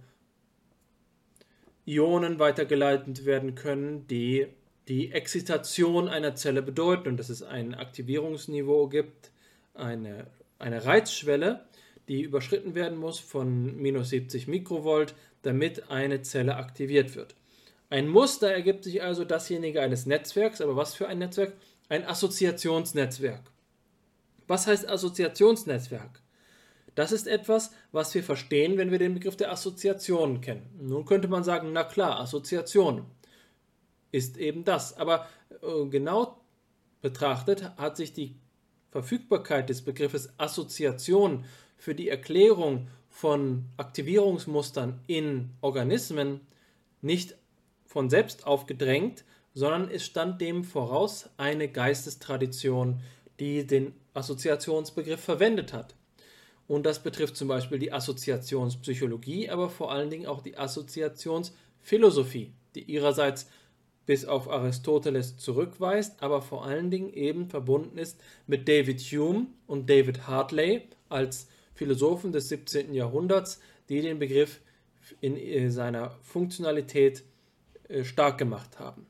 [1.85, 4.47] Ionen weitergeleitet werden können, die
[4.89, 9.31] die Exzitation einer Zelle bedeuten und dass es ein Aktivierungsniveau gibt,
[9.79, 10.27] eine,
[10.59, 11.67] eine Reizschwelle,
[12.09, 17.35] die überschritten werden muss von minus 70 Mikrovolt, damit eine Zelle aktiviert wird.
[17.91, 21.55] Ein Muster ergibt sich also dasjenige eines Netzwerks, aber was für ein Netzwerk?
[21.89, 23.51] Ein Assoziationsnetzwerk.
[24.47, 26.23] Was heißt Assoziationsnetzwerk?
[26.95, 30.69] Das ist etwas, was wir verstehen, wenn wir den Begriff der Assoziation kennen.
[30.81, 33.07] Nun könnte man sagen, na klar, Assoziation
[34.11, 34.97] ist eben das.
[34.97, 35.29] Aber
[35.63, 36.41] äh, genau
[37.01, 38.35] betrachtet hat sich die
[38.91, 41.45] Verfügbarkeit des Begriffes Assoziation
[41.77, 46.41] für die Erklärung von Aktivierungsmustern in Organismen
[47.03, 47.37] nicht
[47.87, 49.25] von selbst aufgedrängt,
[49.55, 53.01] sondern es stand dem voraus eine Geistestradition,
[53.41, 55.95] die den Assoziationsbegriff verwendet hat.
[56.67, 62.83] Und das betrifft zum Beispiel die Assoziationspsychologie, aber vor allen Dingen auch die Assoziationsphilosophie, die
[62.83, 63.49] ihrerseits
[64.09, 69.91] bis auf Aristoteles zurückweist, aber vor allen Dingen eben verbunden ist mit David Hume und
[69.91, 72.95] David Hartley als Philosophen des 17.
[72.95, 74.63] Jahrhunderts, die den Begriff
[75.21, 77.23] in äh, seiner Funktionalität
[77.89, 79.05] äh, stark gemacht haben.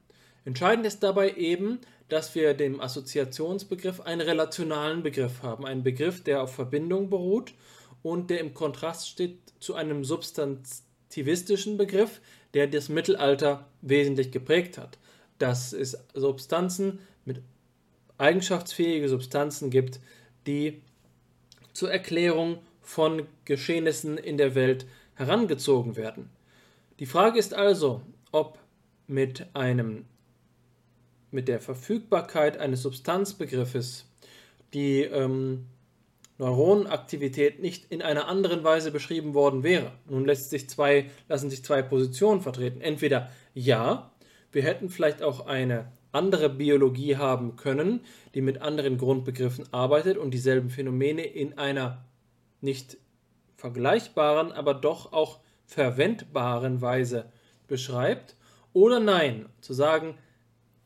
[0.44, 6.42] Entscheidend ist dabei eben, dass wir dem Assoziationsbegriff einen relationalen Begriff haben, einen Begriff, der
[6.42, 7.54] auf Verbindung beruht
[8.02, 12.20] und der im Kontrast steht zu einem substantivistischen Begriff,
[12.54, 14.98] der das Mittelalter wesentlich geprägt hat.
[15.38, 17.42] Dass es Substanzen mit
[18.16, 20.00] eigenschaftsfähige Substanzen gibt,
[20.46, 20.82] die
[21.72, 26.30] zur Erklärung von Geschehnissen in der Welt herangezogen werden.
[26.98, 28.58] Die Frage ist also, ob
[29.06, 30.04] mit einem
[31.30, 34.06] mit der Verfügbarkeit eines Substanzbegriffes
[34.72, 35.66] die ähm,
[36.38, 39.92] Neuronenaktivität nicht in einer anderen Weise beschrieben worden wäre.
[40.08, 42.80] Nun lässt sich zwei, lassen sich zwei Positionen vertreten.
[42.80, 44.12] Entweder ja,
[44.52, 48.00] wir hätten vielleicht auch eine andere Biologie haben können,
[48.34, 52.04] die mit anderen Grundbegriffen arbeitet und dieselben Phänomene in einer
[52.60, 52.96] nicht
[53.56, 57.30] vergleichbaren, aber doch auch verwendbaren Weise
[57.66, 58.36] beschreibt.
[58.72, 60.16] Oder nein, zu sagen,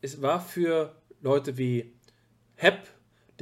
[0.01, 1.93] es war für Leute wie
[2.55, 2.87] Hepp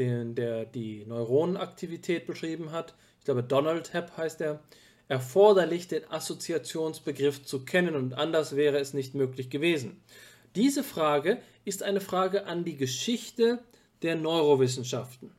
[0.02, 4.60] den, der die Neuronenaktivität beschrieben hat, ich glaube Donald Hepp heißt er,
[5.08, 10.02] erforderlich, den Assoziationsbegriff zu kennen und anders wäre es nicht möglich gewesen.
[10.56, 13.60] Diese Frage ist eine Frage an die Geschichte
[14.02, 15.32] der Neurowissenschaften.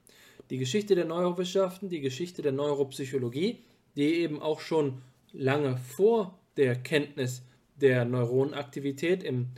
[0.51, 3.64] Die Geschichte der Neurowissenschaften, die Geschichte der Neuropsychologie,
[3.96, 7.42] die eben auch schon lange vor der Kenntnis
[7.77, 9.48] der Neuronenaktivität im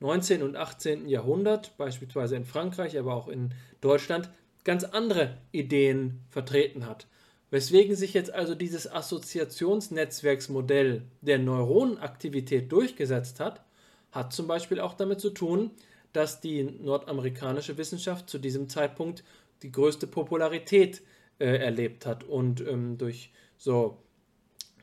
[0.00, 0.42] 19.
[0.42, 1.08] und 18.
[1.08, 4.30] Jahrhundert, beispielsweise in Frankreich, aber auch in Deutschland,
[4.64, 7.06] ganz andere Ideen vertreten hat.
[7.50, 13.64] Weswegen sich jetzt also dieses Assoziationsnetzwerksmodell der Neuronenaktivität durchgesetzt hat,
[14.12, 15.72] hat zum Beispiel auch damit zu tun,
[16.12, 19.24] dass die nordamerikanische Wissenschaft zu diesem Zeitpunkt
[19.62, 21.02] die größte Popularität
[21.38, 23.98] äh, erlebt hat und ähm, durch so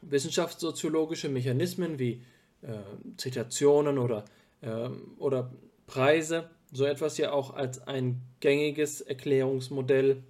[0.01, 2.21] wissenschaftssoziologische Mechanismen wie
[2.61, 2.77] äh,
[3.17, 4.25] Zitationen oder
[4.61, 5.51] ähm, oder
[5.85, 10.23] Preise so etwas ja auch als ein gängiges Erklärungsmodell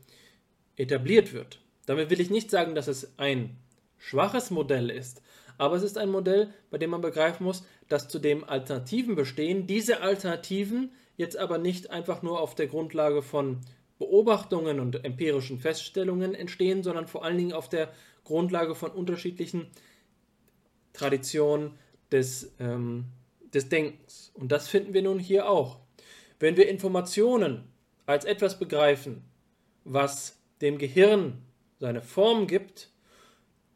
[0.75, 1.61] etabliert wird.
[1.85, 3.57] Damit will ich nicht sagen, dass es ein
[3.97, 5.21] schwaches Modell ist,
[5.57, 10.01] aber es ist ein Modell, bei dem man begreifen muss, dass zudem Alternativen bestehen, diese
[10.01, 13.61] Alternativen jetzt aber nicht einfach nur auf der Grundlage von
[13.97, 17.91] Beobachtungen und empirischen Feststellungen entstehen, sondern vor allen Dingen auf der
[18.23, 19.67] Grundlage von unterschiedlichen
[20.93, 21.71] Traditionen
[22.11, 23.05] des ähm,
[23.53, 24.31] des Denkens.
[24.33, 25.79] Und das finden wir nun hier auch.
[26.39, 27.71] Wenn wir Informationen
[28.05, 29.23] als etwas begreifen,
[29.83, 31.41] was dem Gehirn
[31.79, 32.91] seine Form gibt,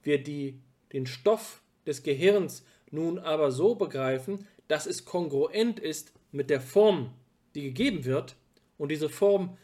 [0.03, 0.59] wir die,
[0.93, 7.13] den Stoff des Gehirns nun aber so begreifen, dass es kongruent ist mit der Form,
[7.55, 8.35] die gegeben wird,
[8.77, 9.57] und diese Form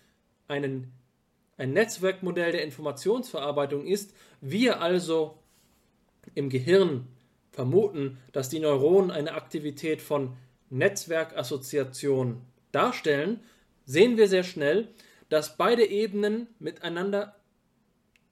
[0.47, 0.91] einen,
[1.57, 5.39] ein Netzwerkmodell der Informationsverarbeitung ist, wir also
[6.35, 7.07] im Gehirn
[7.57, 10.37] vermuten, dass die Neuronen eine Aktivität von
[10.69, 13.39] Netzwerkassoziation darstellen,
[13.83, 14.89] sehen wir sehr schnell,
[15.29, 17.35] dass beide Ebenen miteinander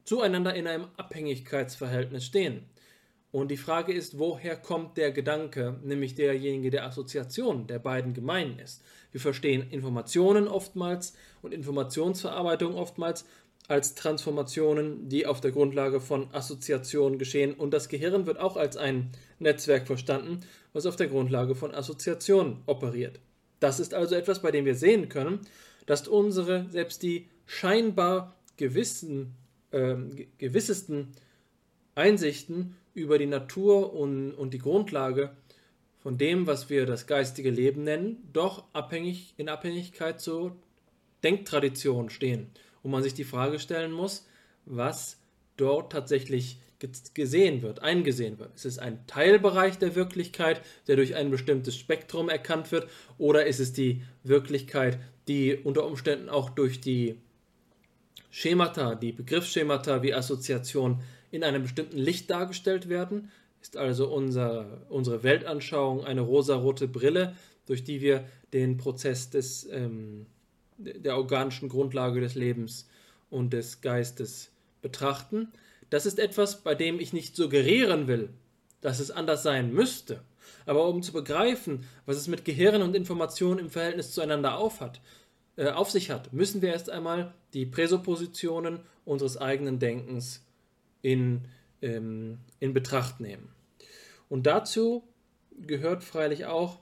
[0.03, 2.69] zueinander in einem Abhängigkeitsverhältnis stehen.
[3.31, 8.59] Und die Frage ist, woher kommt der Gedanke, nämlich derjenige der Assoziation der beiden gemein
[8.59, 8.83] ist.
[9.11, 13.25] Wir verstehen Informationen oftmals und Informationsverarbeitung oftmals
[13.67, 17.53] als Transformationen, die auf der Grundlage von Assoziationen geschehen.
[17.53, 20.41] Und das Gehirn wird auch als ein Netzwerk verstanden,
[20.73, 23.19] was auf der Grundlage von Assoziationen operiert.
[23.59, 25.39] Das ist also etwas, bei dem wir sehen können,
[25.85, 29.35] dass unsere, selbst die scheinbar gewissen,
[29.71, 29.95] äh,
[30.37, 31.11] gewissesten
[31.95, 35.35] Einsichten über die Natur und, und die Grundlage
[35.97, 40.55] von dem, was wir das geistige Leben nennen, doch abhängig, in Abhängigkeit zur
[41.23, 42.51] Denktradition stehen
[42.85, 44.27] wo man sich die Frage stellen muss,
[44.67, 45.17] was
[45.57, 46.59] dort tatsächlich
[47.15, 48.53] gesehen wird, eingesehen wird.
[48.53, 53.59] Ist es ein Teilbereich der Wirklichkeit, der durch ein bestimmtes Spektrum erkannt wird, oder ist
[53.59, 57.15] es die Wirklichkeit, die unter Umständen auch durch die
[58.29, 63.31] Schemata, die Begriffsschemata wie Assoziation in einem bestimmten Licht dargestellt werden?
[63.63, 70.27] Ist also unser, unsere Weltanschauung eine rosarote Brille, durch die wir den Prozess des ähm,
[70.77, 72.87] der organischen Grundlage des Lebens
[73.29, 75.51] und des Geistes betrachten.
[75.89, 78.29] Das ist etwas, bei dem ich nicht suggerieren will,
[78.81, 80.21] dass es anders sein müsste.
[80.65, 84.99] Aber um zu begreifen, was es mit Gehirn und Information im Verhältnis zueinander auf, hat,
[85.57, 90.45] äh, auf sich hat, müssen wir erst einmal die Präsuppositionen unseres eigenen Denkens
[91.01, 91.45] in,
[91.81, 93.49] ähm, in Betracht nehmen.
[94.27, 95.03] Und dazu
[95.65, 96.79] gehört freilich auch,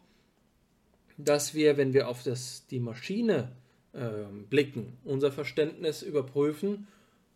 [1.18, 3.52] dass wir, wenn wir auf das, die Maschine
[3.94, 6.88] ähm, blicken, unser Verständnis überprüfen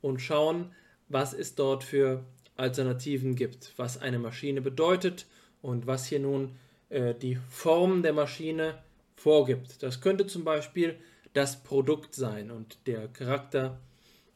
[0.01, 0.71] und schauen,
[1.09, 2.23] was es dort für
[2.55, 5.25] Alternativen gibt, was eine Maschine bedeutet
[5.61, 6.55] und was hier nun
[6.89, 8.79] äh, die Form der Maschine
[9.15, 9.83] vorgibt.
[9.83, 10.95] Das könnte zum Beispiel
[11.33, 13.79] das Produkt sein und der Charakter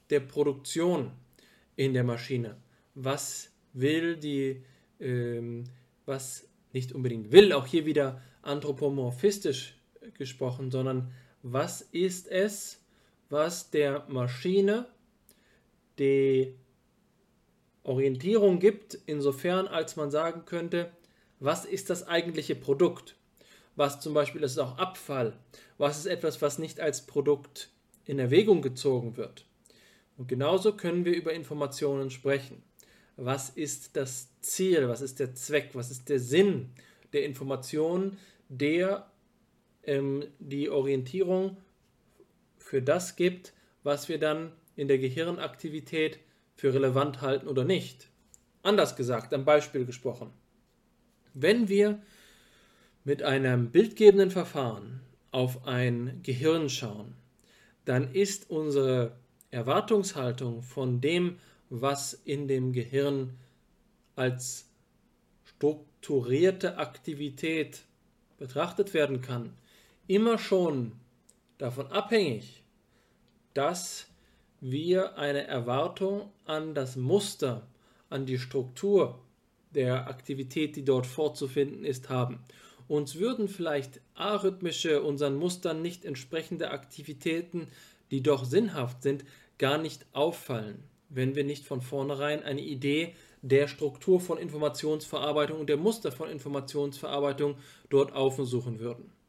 [0.10, 1.12] der Produktion.
[1.76, 2.58] in der Maschine?
[2.94, 4.62] Was will die,
[5.00, 5.64] ähm,
[6.06, 9.76] was nicht unbedingt will, auch hier wieder anthropomorphistisch
[10.18, 11.12] gesprochen, sondern
[11.44, 12.80] was ist es,
[13.30, 14.88] was der Maschine
[15.98, 16.56] die
[17.84, 20.92] Orientierung gibt, insofern als man sagen könnte,
[21.40, 23.16] was ist das eigentliche Produkt?
[23.76, 25.34] Was zum Beispiel ist auch Abfall?
[25.78, 27.70] Was ist etwas, was nicht als Produkt
[28.06, 29.46] in Erwägung gezogen wird?
[30.18, 32.62] Und genauso können wir über Informationen sprechen.
[33.16, 34.88] Was ist das Ziel?
[34.88, 35.72] Was ist der Zweck?
[35.74, 36.70] Was ist der Sinn
[37.14, 38.18] der Information,
[38.50, 39.11] der
[39.84, 41.58] ähm, die Orientierung
[42.58, 46.20] für das gibt, was wir dann in der Gehirnaktivität
[46.56, 48.10] für relevant halten oder nicht.
[48.64, 50.32] Anders gesagt, am Beispiel gesprochen.
[51.34, 52.02] Wenn wir
[53.04, 57.16] mit einem bildgebenden Verfahren auf ein Gehirn schauen,
[57.86, 59.18] dann ist unsere
[59.50, 61.38] Erwartungshaltung von dem,
[61.70, 63.38] was in dem Gehirn
[64.16, 64.70] als
[65.46, 67.82] strukturierte Aktivität
[68.38, 69.54] betrachtet werden kann,
[70.12, 70.92] immer schon
[71.58, 72.64] davon abhängig,
[73.54, 74.08] dass
[74.60, 77.66] wir eine Erwartung an das Muster,
[78.10, 79.20] an die Struktur
[79.74, 82.44] der Aktivität, die dort vorzufinden ist, haben.
[82.90, 87.70] Uns würden vielleicht arrhythmische, unseren Mustern nicht entsprechende Aktivitäten,
[88.12, 89.24] die doch sinnhaft sind,
[89.58, 95.70] gar nicht auffallen, wenn wir nicht von vornherein eine Idee der Struktur von Informationsverarbeitung und
[95.70, 97.56] der Muster von Informationsverarbeitung
[97.90, 99.21] dort aufsuchen würden.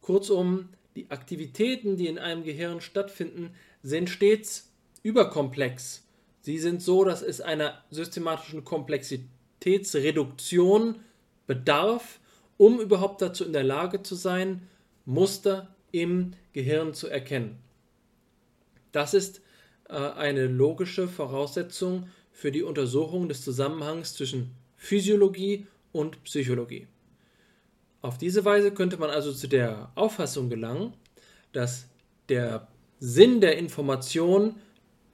[0.00, 3.50] Kurzum, die Aktivitäten, die in einem Gehirn stattfinden,
[3.82, 6.04] sind stets überkomplex.
[6.40, 10.96] Sie sind so, dass es einer systematischen Komplexitätsreduktion
[11.46, 12.20] bedarf,
[12.56, 14.68] um überhaupt dazu in der Lage zu sein,
[15.04, 17.58] Muster im Gehirn zu erkennen.
[18.92, 19.40] Das ist
[19.88, 26.86] äh, eine logische Voraussetzung für die Untersuchung des Zusammenhangs zwischen Physiologie und Psychologie.
[28.00, 30.92] Auf diese Weise könnte man also zu der Auffassung gelangen,
[31.52, 31.86] dass
[32.28, 32.68] der
[33.00, 34.56] Sinn der Information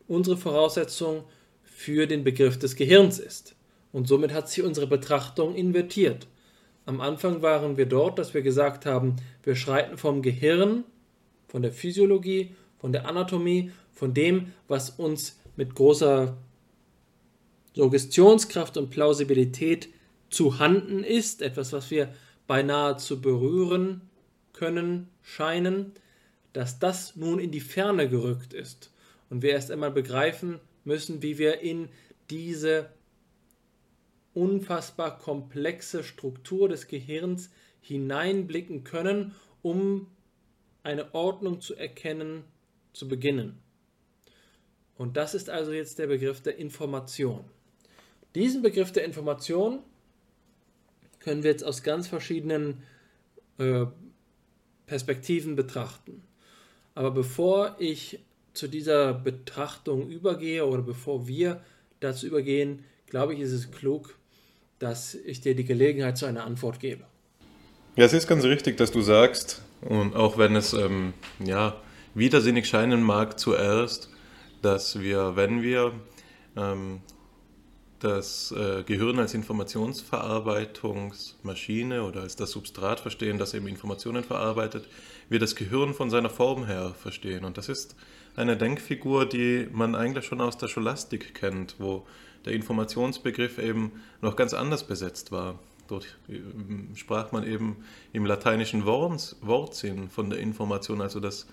[0.07, 1.25] unsere Voraussetzung
[1.63, 3.57] für den Begriff des Gehirns ist.
[3.93, 6.27] Und somit hat sich unsere Betrachtung invertiert.
[6.87, 10.85] Am Anfang waren wir dort, dass wir gesagt haben, wir schreiten vom Gehirn,
[11.49, 16.37] von der Physiologie, von der Anatomie, von dem, was uns mit großer
[17.75, 19.89] Suggestionskraft und Plausibilität
[20.29, 22.13] zu handen ist, etwas, was wir
[22.47, 24.03] beinahe zu berühren
[24.53, 25.93] können, scheinen,
[26.53, 28.93] dass das nun in die Ferne gerückt ist
[29.31, 31.89] und wir erst einmal begreifen müssen, wie wir in
[32.31, 32.91] diese
[34.35, 40.09] unfassbar komplexe Struktur des Gehirns hineinblicken können, um
[40.83, 42.45] eine Ordnung zu erkennen,
[42.93, 43.59] zu beginnen.
[44.97, 47.45] Und das ist also jetzt der Begriff der Information.
[48.35, 49.81] Diesen Begriff der Information
[51.25, 52.83] können wir jetzt aus ganz verschiedenen
[53.59, 53.87] äh,
[54.87, 56.23] Perspektiven betrachten.
[56.95, 58.21] Aber bevor ich
[58.53, 61.61] zu dieser Betrachtung übergehe oder bevor wir
[62.01, 64.17] dazu übergehen, glaube ich, ist es klug,
[64.79, 67.05] dass ich dir die Gelegenheit zu einer Antwort gebe.
[67.97, 71.81] Ja, es ist ganz richtig, dass du sagst, und auch wenn es ähm, ja,
[72.15, 74.11] widersinnig scheinen mag zuerst,
[74.63, 75.93] dass wir, wenn wir
[76.57, 77.01] ähm,
[78.05, 84.87] das äh, Gehirn als Informationsverarbeitungsmaschine oder als das Substrat verstehen, das eben Informationen verarbeitet,
[85.31, 87.45] wir das Gehirn von seiner Form her verstehen.
[87.45, 87.97] Und das ist
[88.37, 92.07] eine Denkfigur, die man eigentlich schon aus der Scholastik kennt, wo
[92.45, 95.59] der Informationsbegriff eben noch ganz anders besetzt war.
[95.89, 97.77] Dort ähm, sprach man eben
[98.13, 101.47] im lateinischen Wortsinn von der Information, also dass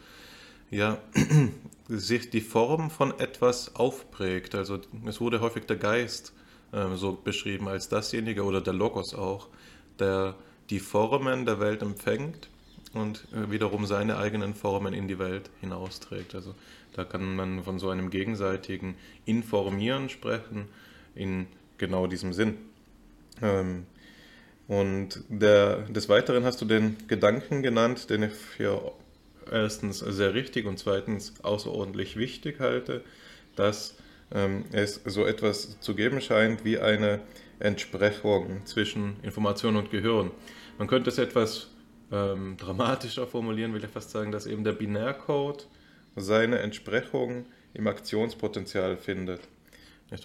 [0.69, 0.97] ja,
[1.87, 4.53] sich die Form von etwas aufprägt.
[4.55, 6.33] Also es wurde häufig der Geist
[6.71, 9.47] äh, so beschrieben als dasjenige oder der Logos auch,
[9.99, 10.35] der
[10.69, 12.49] die Formen der Welt empfängt
[12.93, 16.35] und äh, wiederum seine eigenen Formen in die Welt hinausträgt.
[16.35, 16.55] Also
[16.93, 18.95] da kann man von so einem gegenseitigen
[19.25, 20.67] Informieren sprechen
[21.15, 21.47] in
[21.77, 22.57] genau diesem Sinn.
[23.41, 23.85] Ähm,
[24.67, 28.93] und der, des Weiteren hast du den Gedanken genannt, den ich für
[29.51, 33.03] erstens sehr richtig und zweitens außerordentlich wichtig halte,
[33.55, 33.95] dass
[34.33, 37.21] ähm, es so etwas zu geben scheint wie eine
[37.59, 40.31] Entsprechung zwischen Information und Gehirn.
[40.77, 41.67] Man könnte es etwas
[42.11, 45.67] ähm, dramatischer formulieren, will ich fast sagen, dass eben der Binärcode
[46.15, 49.41] seine Entsprechung im Aktionspotenzial findet.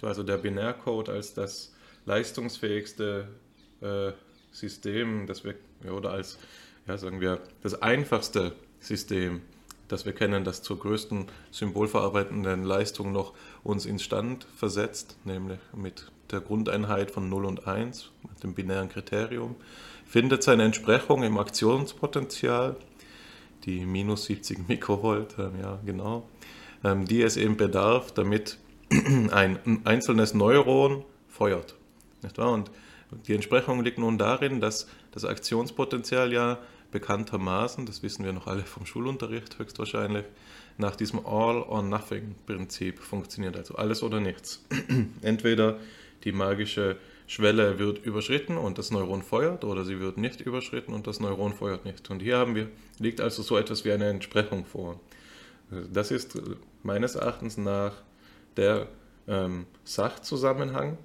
[0.01, 1.73] Also der Binärcode als das
[2.05, 3.27] leistungsfähigste
[3.81, 4.11] äh,
[4.51, 5.55] System, das wir,
[5.89, 6.39] oder als,
[6.87, 9.41] ja, sagen wir, das einfachste System,
[9.87, 13.33] das wir kennen, das zur größten symbolverarbeitenden Leistung noch
[13.63, 18.89] uns ins Stand versetzt, nämlich mit der Grundeinheit von 0 und 1, mit dem binären
[18.89, 19.55] Kriterium,
[20.05, 22.75] findet seine Entsprechung im Aktionspotenzial,
[23.65, 26.27] die minus 70 Mikrovolt, ja genau,
[26.83, 28.57] ähm, die es eben bedarf, damit
[28.89, 31.75] ein einzelnes Neuron feuert.
[32.23, 32.51] Nicht wahr?
[32.51, 32.71] Und
[33.27, 36.59] die Entsprechung liegt nun darin, dass das Aktionspotenzial ja
[36.91, 40.25] bekanntermaßen, das wissen wir noch alle vom Schulunterricht höchstwahrscheinlich,
[40.77, 44.65] nach diesem All-or-Nothing-Prinzip funktioniert, also alles oder nichts.
[45.21, 45.79] Entweder
[46.23, 46.97] die magische
[47.27, 51.53] Schwelle wird überschritten und das Neuron feuert oder sie wird nicht überschritten und das Neuron
[51.53, 52.09] feuert nicht.
[52.09, 52.69] Und hier haben wir,
[52.99, 54.99] liegt also so etwas wie eine Entsprechung vor.
[55.91, 56.39] Das ist
[56.83, 57.93] meines Erachtens nach
[58.55, 58.87] der
[59.27, 60.97] ähm, Sachzusammenhang,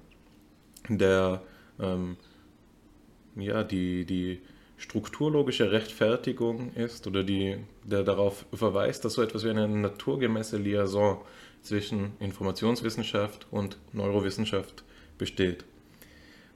[0.87, 1.41] der
[1.79, 2.15] ähm,
[3.35, 4.41] ja, die, die
[4.83, 11.21] strukturlogische Rechtfertigung ist oder die, der darauf verweist, dass so etwas wie eine naturgemäße Liaison
[11.61, 14.83] zwischen Informationswissenschaft und Neurowissenschaft
[15.17, 15.63] besteht.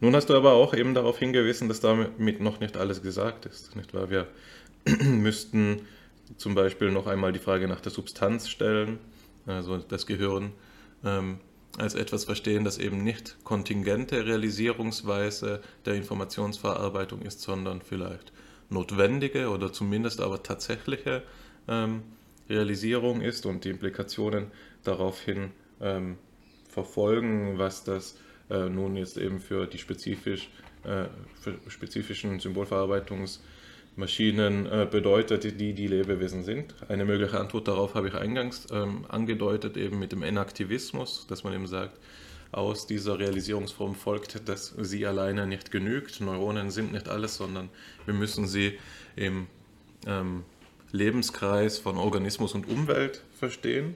[0.01, 3.77] Nun hast du aber auch eben darauf hingewiesen, dass damit noch nicht alles gesagt ist.
[3.77, 4.09] Nicht wahr?
[4.09, 4.27] Wir
[5.05, 5.87] müssten
[6.35, 8.99] zum Beispiel noch einmal die Frage nach der Substanz stellen,
[9.45, 10.51] also das Gehirn
[11.05, 11.39] ähm,
[11.77, 18.33] als etwas verstehen, das eben nicht kontingente Realisierungsweise der Informationsverarbeitung ist, sondern vielleicht
[18.69, 21.23] notwendige oder zumindest aber tatsächliche
[21.67, 22.03] ähm,
[22.49, 24.51] Realisierung ist und die Implikationen
[24.83, 26.17] daraufhin ähm,
[26.67, 28.17] verfolgen, was das
[28.49, 30.49] äh, nun jetzt eben für die spezifisch,
[30.83, 31.05] äh,
[31.39, 33.39] für spezifischen Symbolverarbeitungs-
[33.97, 36.75] Maschinen äh, bedeutet, die die Lebewesen sind.
[36.87, 41.53] Eine mögliche Antwort darauf habe ich eingangs ähm, angedeutet, eben mit dem Enaktivismus, dass man
[41.53, 41.97] eben sagt,
[42.51, 46.21] aus dieser Realisierungsform folgt, dass sie alleine nicht genügt.
[46.21, 47.69] Neuronen sind nicht alles, sondern
[48.05, 48.77] wir müssen sie
[49.15, 49.47] im
[50.05, 50.43] ähm,
[50.91, 53.95] Lebenskreis von Organismus und Umwelt verstehen.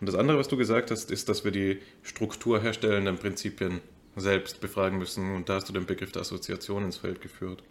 [0.00, 3.80] Und das andere, was du gesagt hast, ist, dass wir die strukturherstellenden Prinzipien
[4.16, 5.36] selbst befragen müssen.
[5.36, 7.62] Und da hast du den Begriff der Assoziation ins Feld geführt.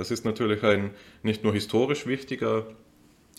[0.00, 0.92] Das ist natürlich ein
[1.22, 2.64] nicht nur historisch wichtiger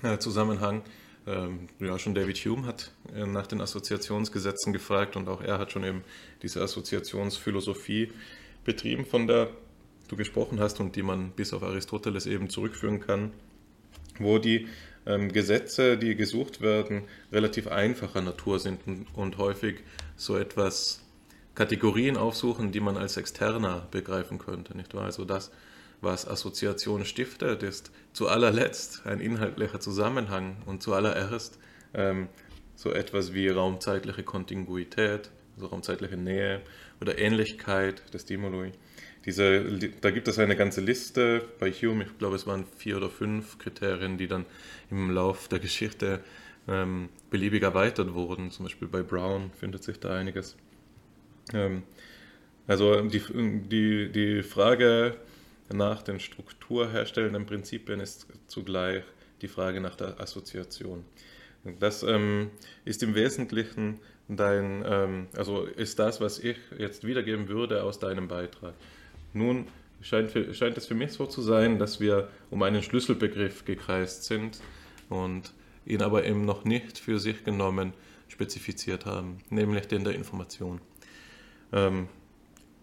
[0.03, 0.83] äh, Zusammenhang.
[1.25, 5.71] Ähm, ja, schon David Hume hat äh, nach den Assoziationsgesetzen gefragt und auch er hat
[5.71, 6.03] schon eben
[6.43, 8.11] diese Assoziationsphilosophie
[8.63, 9.49] betrieben, von der
[10.07, 13.31] du gesprochen hast und die man bis auf Aristoteles eben zurückführen kann,
[14.19, 14.67] wo die
[15.07, 18.81] ähm, Gesetze, die gesucht werden, relativ einfacher Natur sind
[19.15, 19.79] und, häufig
[20.15, 21.01] so etwas
[21.55, 25.05] Kategorien aufsuchen, die man als externer begreifen könnte, nicht wahr?
[25.05, 25.49] Also das,
[26.01, 31.59] was Assoziation stiftet, ist zu allerletzt ein inhaltlicher Zusammenhang und zuallererst
[31.93, 32.27] ähm,
[32.75, 36.61] so etwas wie raumzeitliche Kontinuität, also raumzeitliche Nähe
[36.99, 38.71] oder Ähnlichkeit der Stimuli.
[39.25, 39.63] Diese,
[40.01, 43.59] da gibt es eine ganze Liste bei Hume, ich glaube es waren vier oder fünf
[43.59, 44.45] Kriterien, die dann
[44.89, 46.21] im Lauf der Geschichte
[46.67, 48.49] ähm, beliebig erweitert wurden.
[48.49, 50.55] Zum Beispiel bei Brown findet sich da einiges.
[51.53, 51.83] Ähm,
[52.65, 53.21] also die,
[53.69, 55.17] die, die Frage
[55.73, 59.03] nach den strukturherstellenden Prinzipien ist zugleich
[59.41, 61.03] die Frage nach der Assoziation.
[61.79, 62.49] Das ähm,
[62.85, 68.27] ist im Wesentlichen dein, ähm, also ist das, was ich jetzt wiedergeben würde aus deinem
[68.27, 68.73] Beitrag.
[69.33, 69.67] Nun
[70.01, 74.23] scheint, für, scheint es für mich so zu sein, dass wir um einen Schlüsselbegriff gekreist
[74.23, 74.59] sind
[75.09, 75.53] und
[75.85, 77.93] ihn aber eben noch nicht für sich genommen
[78.27, 80.79] spezifiziert haben, nämlich den der Information.
[81.73, 82.07] Ähm,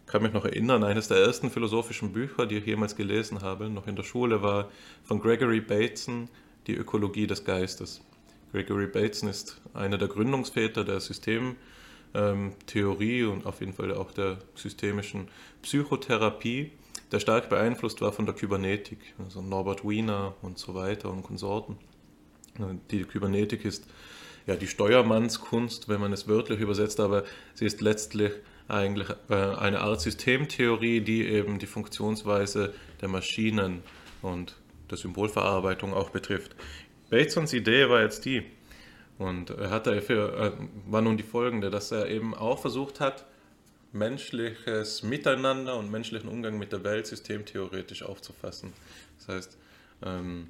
[0.09, 3.87] kann mich noch erinnern, eines der ersten philosophischen Bücher, die ich jemals gelesen habe, noch
[3.87, 4.71] in der Schule, war
[5.05, 6.29] von Gregory Bateson,
[6.67, 8.01] Die Ökologie des Geistes.
[8.53, 15.29] Gregory Bateson ist einer der Gründungsväter der Systemtheorie und auf jeden Fall auch der systemischen
[15.63, 16.73] Psychotherapie,
[17.13, 21.77] der stark beeinflusst war von der Kybernetik, also Norbert Wiener und so weiter und Konsorten.
[22.91, 23.87] Die Kybernetik ist
[24.47, 27.23] ja die Steuermannskunst, wenn man es wörtlich übersetzt, aber
[27.55, 28.33] sie ist letztlich
[28.69, 33.83] eigentlich äh, eine Art Systemtheorie, die eben die Funktionsweise der Maschinen
[34.23, 34.57] und
[34.91, 36.55] der Symbolverarbeitung auch betrifft.
[37.11, 38.45] Batesons Idee war jetzt die,
[39.19, 40.53] und er hatte dafür, äh,
[40.87, 43.25] war nun die folgende, dass er eben auch versucht hat,
[43.93, 48.73] menschliches Miteinander und menschlichen Umgang mit der Welt systemtheoretisch aufzufassen.
[49.19, 49.59] Das heißt,
[50.05, 50.49] ähm,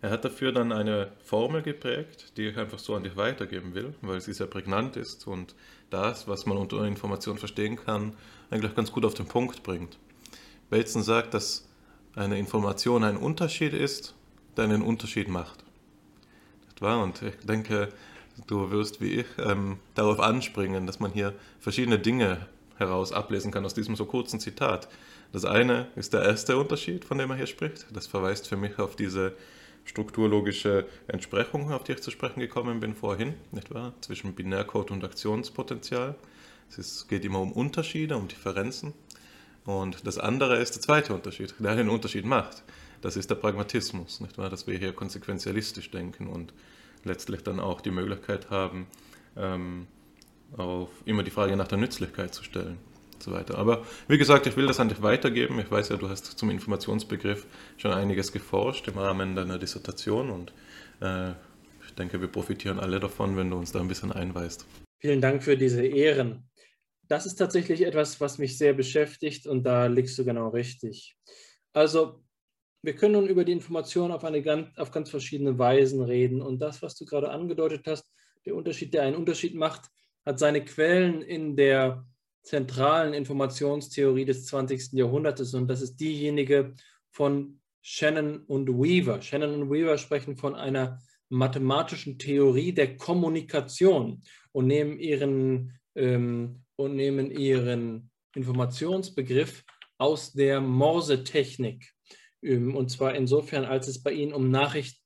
[0.00, 3.94] er hat dafür dann eine Formel geprägt, die ich einfach so an dich weitergeben will,
[4.00, 5.54] weil sie sehr prägnant ist und
[5.90, 8.12] das, was man unter Information verstehen kann,
[8.50, 9.98] eigentlich ganz gut auf den Punkt bringt.
[10.70, 11.66] Bateson sagt, dass
[12.14, 14.14] eine Information ein Unterschied ist,
[14.56, 15.64] der einen Unterschied macht.
[16.80, 17.88] Und ich denke,
[18.46, 22.46] du wirst wie ich ähm, darauf anspringen, dass man hier verschiedene Dinge
[22.76, 24.88] heraus ablesen kann aus diesem so kurzen Zitat.
[25.32, 27.86] Das eine ist der erste Unterschied, von dem er hier spricht.
[27.92, 29.34] Das verweist für mich auf diese
[29.88, 33.94] strukturlogische Entsprechung, auf die ich zu sprechen gekommen bin vorhin, nicht wahr?
[34.02, 36.14] Zwischen Binärcode und Aktionspotenzial.
[36.76, 38.92] Es geht immer um Unterschiede, um Differenzen.
[39.64, 42.62] Und das andere ist der zweite Unterschied, der einen Unterschied macht.
[43.00, 44.50] Das ist der Pragmatismus, nicht wahr?
[44.50, 46.52] Dass wir hier konsequenzialistisch denken und
[47.04, 48.86] letztlich dann auch die Möglichkeit haben,
[49.36, 49.86] ähm,
[50.56, 52.78] auf immer die Frage nach der Nützlichkeit zu stellen
[53.22, 53.58] so weiter.
[53.58, 55.58] Aber wie gesagt, ich will das an dich weitergeben.
[55.58, 57.46] Ich weiß ja, du hast zum Informationsbegriff
[57.76, 60.52] schon einiges geforscht im Rahmen deiner Dissertation und
[61.00, 61.30] äh,
[61.86, 64.66] ich denke, wir profitieren alle davon, wenn du uns da ein bisschen einweist.
[65.00, 66.48] Vielen Dank für diese Ehren.
[67.08, 71.16] Das ist tatsächlich etwas, was mich sehr beschäftigt und da liegst du genau richtig.
[71.72, 72.22] Also
[72.82, 76.42] wir können nun über die Information auf, eine ganz, auf ganz verschiedene Weisen reden.
[76.42, 78.04] Und das, was du gerade angedeutet hast,
[78.46, 79.90] der Unterschied, der einen Unterschied macht,
[80.24, 82.06] hat seine Quellen in der
[82.48, 84.94] zentralen Informationstheorie des 20.
[84.94, 86.74] Jahrhunderts und das ist diejenige
[87.10, 89.20] von Shannon und Weaver.
[89.20, 94.22] Shannon und Weaver sprechen von einer mathematischen Theorie der Kommunikation
[94.52, 99.64] und nehmen ihren, ähm, und nehmen ihren Informationsbegriff
[99.98, 101.92] aus der Morse-Technik.
[102.42, 104.98] Ähm, und zwar insofern, als es bei ihnen um Nachricht,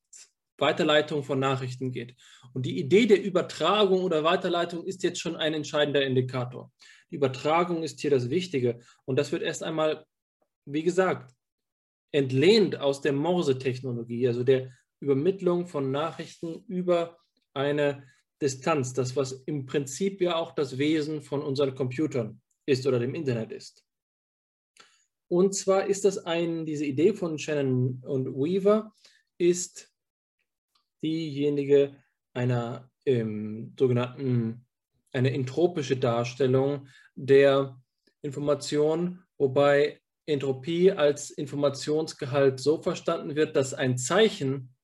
[0.58, 2.14] Weiterleitung von Nachrichten geht.
[2.52, 6.70] Und die Idee der Übertragung oder Weiterleitung ist jetzt schon ein entscheidender Indikator.
[7.12, 8.80] Die Übertragung ist hier das Wichtige.
[9.04, 10.06] Und das wird erst einmal,
[10.64, 11.32] wie gesagt,
[12.10, 17.18] entlehnt aus der Morse-Technologie, also der Übermittlung von Nachrichten über
[17.54, 18.08] eine
[18.40, 23.14] Distanz, das was im Prinzip ja auch das Wesen von unseren Computern ist oder dem
[23.14, 23.84] Internet ist.
[25.28, 28.92] Und zwar ist das ein, diese Idee von Shannon und Weaver
[29.38, 29.90] ist
[31.02, 31.96] diejenige
[32.32, 34.66] einer ähm, sogenannten,
[35.12, 37.80] eine entropische Darstellung der
[38.22, 44.74] Information, wobei Entropie als Informationsgehalt so verstanden wird, dass ein Zeichen,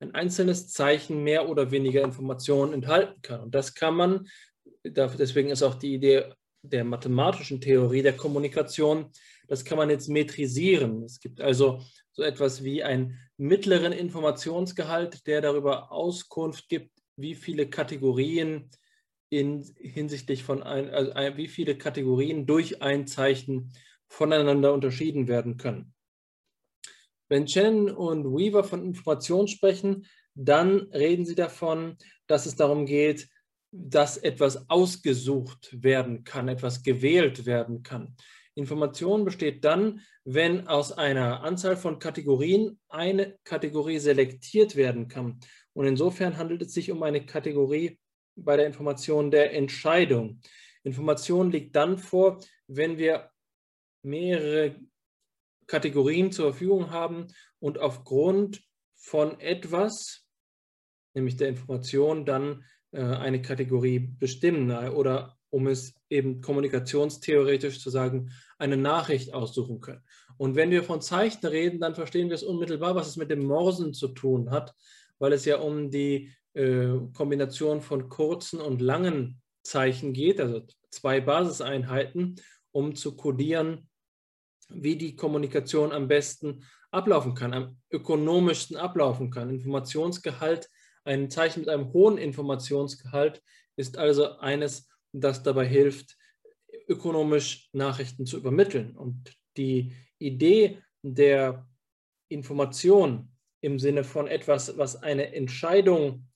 [0.00, 3.40] ein einzelnes Zeichen mehr oder weniger Informationen enthalten kann.
[3.40, 4.28] Und das kann man,
[4.84, 6.32] deswegen ist auch die Idee
[6.62, 9.10] der mathematischen Theorie der Kommunikation,
[9.48, 11.02] das kann man jetzt metrisieren.
[11.02, 11.82] Es gibt also
[12.12, 18.70] so etwas wie einen mittleren Informationsgehalt, der darüber Auskunft gibt, wie viele Kategorien
[19.32, 23.72] in, hinsichtlich von ein, also wie viele Kategorien durch ein Zeichen
[24.06, 25.94] voneinander unterschieden werden können.
[27.30, 33.30] Wenn Chen und Weaver von Information sprechen, dann reden sie davon, dass es darum geht,
[33.70, 38.14] dass etwas ausgesucht werden kann, etwas gewählt werden kann.
[38.54, 45.40] Information besteht dann, wenn aus einer Anzahl von Kategorien eine Kategorie selektiert werden kann.
[45.72, 47.98] Und insofern handelt es sich um eine Kategorie
[48.36, 50.40] bei der Information der Entscheidung.
[50.84, 53.30] Information liegt dann vor, wenn wir
[54.02, 54.76] mehrere
[55.66, 57.28] Kategorien zur Verfügung haben
[57.60, 58.62] und aufgrund
[58.96, 60.26] von etwas,
[61.14, 68.32] nämlich der Information, dann äh, eine Kategorie bestimmen oder um es eben kommunikationstheoretisch zu sagen,
[68.58, 70.02] eine Nachricht aussuchen können.
[70.38, 73.44] Und wenn wir von Zeichen reden, dann verstehen wir es unmittelbar, was es mit dem
[73.44, 74.74] Morsen zu tun hat,
[75.18, 81.20] weil es ja um die äh, Kombination von kurzen und langen Zeichen geht, also zwei
[81.20, 82.36] Basiseinheiten,
[82.72, 83.88] um zu kodieren,
[84.68, 89.50] wie die Kommunikation am besten ablaufen kann, am ökonomischsten ablaufen kann.
[89.50, 90.68] Informationsgehalt
[91.04, 93.42] ein Zeichen mit einem hohen Informationsgehalt
[93.76, 96.16] ist also eines, das dabei hilft,
[96.88, 98.96] ökonomisch Nachrichten zu übermitteln.
[98.96, 101.68] Und die Idee der
[102.28, 106.28] Information im Sinne von etwas, was eine Entscheidung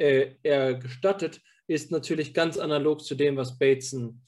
[0.00, 4.22] äh, gestattet, ist natürlich ganz analog zu dem, was Bateson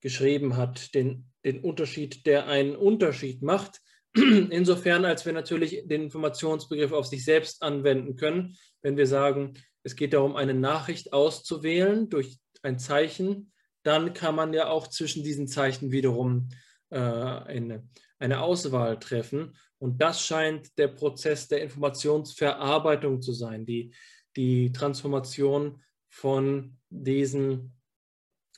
[0.00, 3.80] geschrieben hat, den, den Unterschied, der einen Unterschied macht
[4.14, 9.94] Insofern, als wir natürlich den Informationsbegriff auf sich selbst anwenden können, wenn wir sagen, es
[9.94, 13.52] geht darum, eine Nachricht auszuwählen durch ein Zeichen,
[13.82, 16.48] dann kann man ja auch zwischen diesen Zeichen wiederum
[16.90, 17.88] äh, eine,
[18.18, 19.56] eine Auswahl treffen.
[19.78, 23.94] Und das scheint der Prozess der Informationsverarbeitung zu sein, die,
[24.36, 27.72] die Transformation von diesen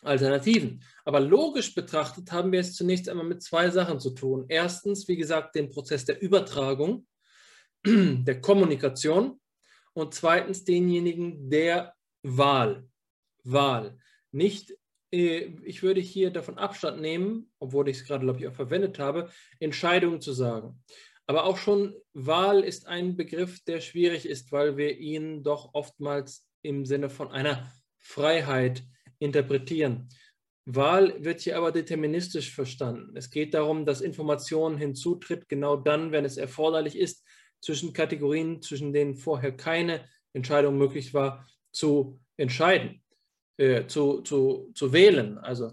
[0.02, 0.82] Alternativen.
[1.04, 4.46] Aber logisch betrachtet haben wir es zunächst einmal mit zwei Sachen zu tun.
[4.48, 7.06] Erstens, wie gesagt, den Prozess der Übertragung,
[7.86, 9.40] der Kommunikation
[9.92, 12.88] und zweitens denjenigen der Wahl.
[13.44, 13.98] Wahl.
[14.32, 14.76] Nicht,
[15.12, 18.98] äh, ich würde hier davon Abstand nehmen, obwohl ich es gerade, glaube ich, auch verwendet
[18.98, 20.82] habe, Entscheidungen zu sagen.
[21.26, 26.46] Aber auch schon Wahl ist ein Begriff, der schwierig ist, weil wir ihn doch oftmals
[26.62, 28.82] im Sinne von einer Freiheit
[29.18, 30.08] interpretieren.
[30.64, 33.16] Wahl wird hier aber deterministisch verstanden.
[33.16, 37.24] Es geht darum, dass Information hinzutritt, genau dann, wenn es erforderlich ist,
[37.60, 43.02] zwischen Kategorien, zwischen denen vorher keine Entscheidung möglich war, zu entscheiden,
[43.56, 45.72] äh, zu, zu, zu wählen, also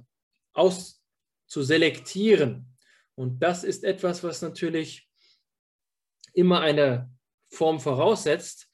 [0.53, 1.03] aus
[1.47, 2.77] zu selektieren.
[3.15, 5.08] Und das ist etwas, was natürlich
[6.39, 7.09] immer eine
[7.49, 8.67] Form voraussetzt.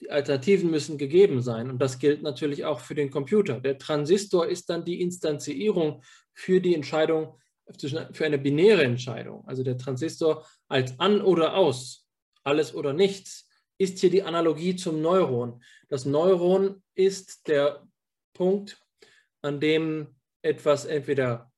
[0.00, 1.70] Die Alternativen müssen gegeben sein.
[1.70, 3.60] Und das gilt natürlich auch für den Computer.
[3.60, 6.02] Der Transistor ist dann die Instanzierung
[6.34, 7.38] für die Entscheidung,
[8.12, 9.46] für eine binäre Entscheidung.
[9.46, 12.06] Also der Transistor als an oder aus,
[12.44, 13.48] alles oder nichts,
[13.78, 15.62] ist hier die Analogie zum Neuron.
[15.88, 17.86] Das Neuron ist der
[18.34, 18.80] Punkt,
[19.42, 21.52] an dem etwas entweder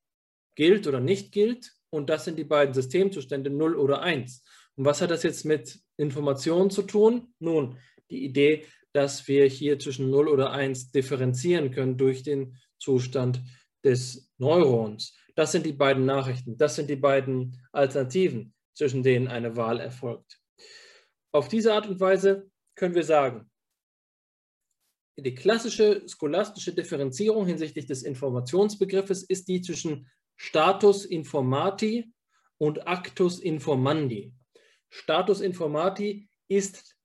[0.55, 1.73] gilt oder nicht gilt.
[1.91, 4.45] Und das sind die beiden Systemzustände 0 oder 1.
[4.81, 7.35] Und was hat das jetzt mit Informationen zu tun?
[7.39, 7.77] Nun,
[8.09, 8.65] die Idee,
[8.95, 13.43] dass wir hier zwischen 0 oder 1 differenzieren können durch den Zustand
[13.85, 15.15] des Neurons.
[15.35, 20.41] Das sind die beiden Nachrichten, das sind die beiden Alternativen, zwischen denen eine Wahl erfolgt.
[21.31, 23.51] Auf diese Art und Weise können wir sagen,
[25.19, 32.15] die klassische scholastische Differenzierung hinsichtlich des Informationsbegriffes ist die zwischen Status informati
[32.57, 34.33] und Actus informandi.
[34.91, 36.97] Status informati ist,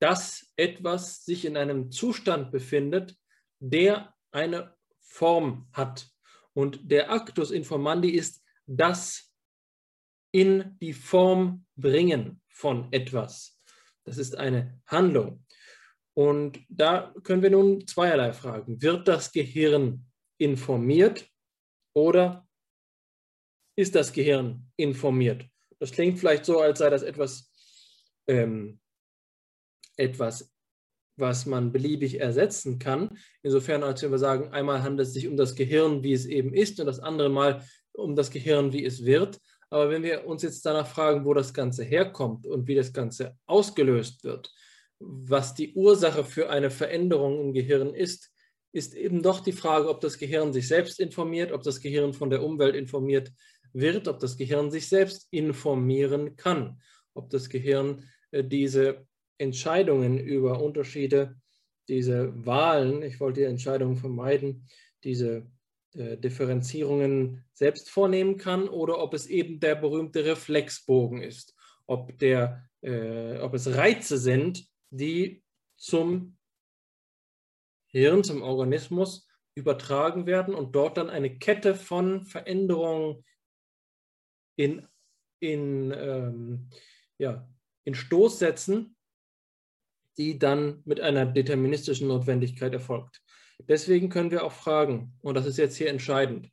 [0.00, 3.16] dass etwas sich in einem Zustand befindet,
[3.58, 6.10] der eine Form hat.
[6.52, 9.32] Und der Actus informandi ist das
[10.32, 13.58] in die Form bringen von etwas.
[14.04, 15.44] Das ist eine Handlung.
[16.14, 18.80] Und da können wir nun zweierlei fragen.
[18.80, 20.06] Wird das Gehirn
[20.38, 21.28] informiert
[21.94, 22.46] oder
[23.76, 25.46] ist das Gehirn informiert?
[25.78, 27.50] Das klingt vielleicht so, als sei das etwas,
[28.26, 28.80] ähm,
[29.96, 30.52] etwas,
[31.16, 33.18] was man beliebig ersetzen kann.
[33.42, 36.78] Insofern, als wir sagen, einmal handelt es sich um das Gehirn, wie es eben ist,
[36.80, 39.40] und das andere Mal um das Gehirn, wie es wird.
[39.70, 43.36] Aber wenn wir uns jetzt danach fragen, wo das Ganze herkommt und wie das Ganze
[43.46, 44.50] ausgelöst wird,
[44.98, 48.30] was die Ursache für eine Veränderung im Gehirn ist,
[48.72, 52.30] ist eben doch die Frage, ob das Gehirn sich selbst informiert, ob das Gehirn von
[52.30, 53.32] der Umwelt informiert
[53.76, 56.80] wird, ob das Gehirn sich selbst informieren kann,
[57.14, 59.06] ob das Gehirn äh, diese
[59.38, 61.36] Entscheidungen über Unterschiede,
[61.88, 64.66] diese Wahlen, ich wollte die Entscheidungen vermeiden,
[65.04, 65.46] diese
[65.94, 71.54] äh, Differenzierungen selbst vornehmen kann oder ob es eben der berühmte Reflexbogen ist,
[71.86, 75.42] ob, der, äh, ob es Reize sind, die
[75.76, 76.38] zum
[77.88, 83.24] Hirn, zum Organismus übertragen werden und dort dann eine Kette von Veränderungen
[84.56, 84.86] in,
[85.40, 86.68] in, ähm,
[87.18, 87.48] ja,
[87.84, 88.96] in Stoß setzen,
[90.18, 93.22] die dann mit einer deterministischen Notwendigkeit erfolgt.
[93.68, 96.50] Deswegen können wir auch fragen, und das ist jetzt hier entscheidend,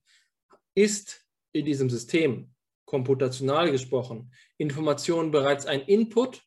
[0.75, 2.53] ist in diesem System,
[2.85, 6.43] komputational gesprochen, Information bereits ein Input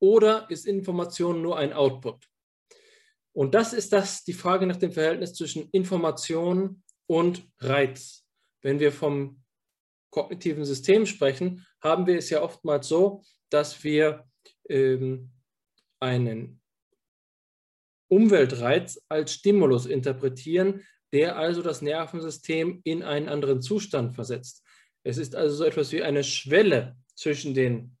[0.00, 2.28] oder ist Information nur ein Output?
[3.32, 8.26] Und das ist das, die Frage nach dem Verhältnis zwischen Information und Reiz.
[8.62, 9.44] Wenn wir vom
[10.10, 14.24] kognitiven System sprechen, haben wir es ja oftmals so, dass wir
[14.68, 15.30] ähm,
[16.00, 16.60] einen
[18.08, 24.62] Umweltreiz als Stimulus interpretieren, der also das Nervensystem in einen anderen Zustand versetzt.
[25.04, 27.96] Es ist also so etwas wie eine Schwelle zwischen den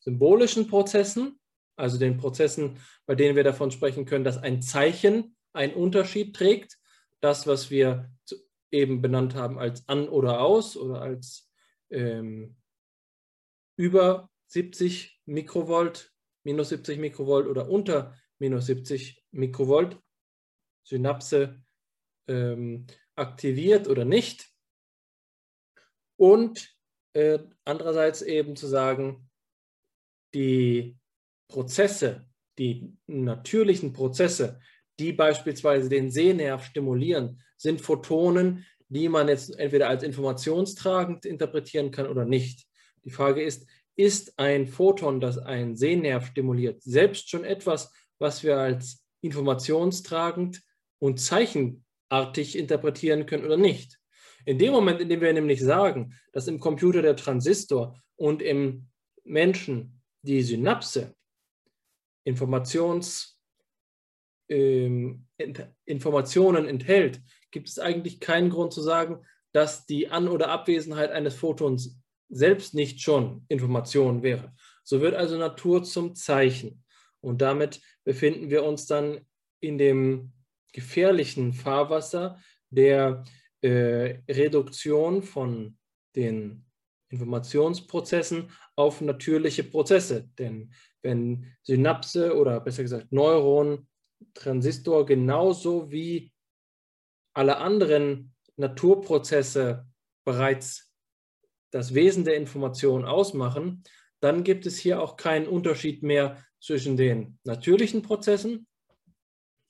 [0.00, 1.38] symbolischen Prozessen,
[1.76, 6.78] also den Prozessen, bei denen wir davon sprechen können, dass ein Zeichen einen Unterschied trägt.
[7.20, 8.10] Das, was wir
[8.70, 11.50] eben benannt haben als an oder aus oder als
[11.90, 12.56] ähm,
[13.76, 16.12] über 70 Mikrovolt,
[16.44, 19.98] minus 70 Mikrovolt oder unter minus 70 Mikrovolt,
[20.84, 21.62] Synapse
[22.28, 24.50] ähm, aktiviert oder nicht.
[26.16, 26.74] Und
[27.12, 29.30] äh, andererseits eben zu sagen,
[30.34, 30.98] die
[31.48, 34.60] Prozesse, die natürlichen Prozesse,
[35.00, 42.06] die beispielsweise den Sehnerv stimulieren, sind Photonen, die man jetzt entweder als informationstragend interpretieren kann
[42.06, 42.66] oder nicht.
[43.04, 48.58] Die Frage ist, ist ein Photon, das einen Sehnerv stimuliert, selbst schon etwas, was wir
[48.58, 50.62] als informationstragend
[50.98, 53.98] und zeichenartig interpretieren können oder nicht?
[54.44, 58.88] In dem Moment, in dem wir nämlich sagen, dass im Computer der Transistor und im
[59.24, 61.14] Menschen die Synapse
[62.24, 63.39] Informations,
[64.50, 65.26] ähm,
[65.86, 71.34] Informationen enthält, gibt es eigentlich keinen Grund zu sagen, dass die An- oder Abwesenheit eines
[71.34, 71.98] Photons
[72.28, 74.52] selbst nicht schon Information wäre.
[74.84, 76.84] So wird also Natur zum Zeichen.
[77.20, 79.20] Und damit befinden wir uns dann
[79.60, 80.32] in dem
[80.72, 82.38] gefährlichen Fahrwasser
[82.70, 83.24] der
[83.62, 85.76] äh, Reduktion von
[86.14, 86.64] den
[87.10, 90.28] Informationsprozessen auf natürliche Prozesse.
[90.38, 90.72] Denn
[91.02, 93.88] wenn Synapse oder besser gesagt Neuron,
[94.34, 96.32] Transistor genauso wie
[97.32, 99.86] alle anderen Naturprozesse
[100.24, 100.92] bereits
[101.70, 103.84] das Wesen der Information ausmachen,
[104.20, 108.66] dann gibt es hier auch keinen Unterschied mehr zwischen den natürlichen Prozessen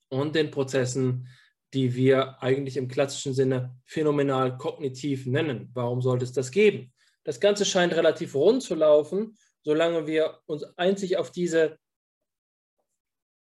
[0.09, 1.29] und den Prozessen,
[1.73, 5.71] die wir eigentlich im klassischen Sinne phänomenal kognitiv nennen.
[5.73, 6.93] Warum sollte es das geben?
[7.23, 11.79] Das Ganze scheint relativ rund zu laufen, solange wir uns einzig auf diese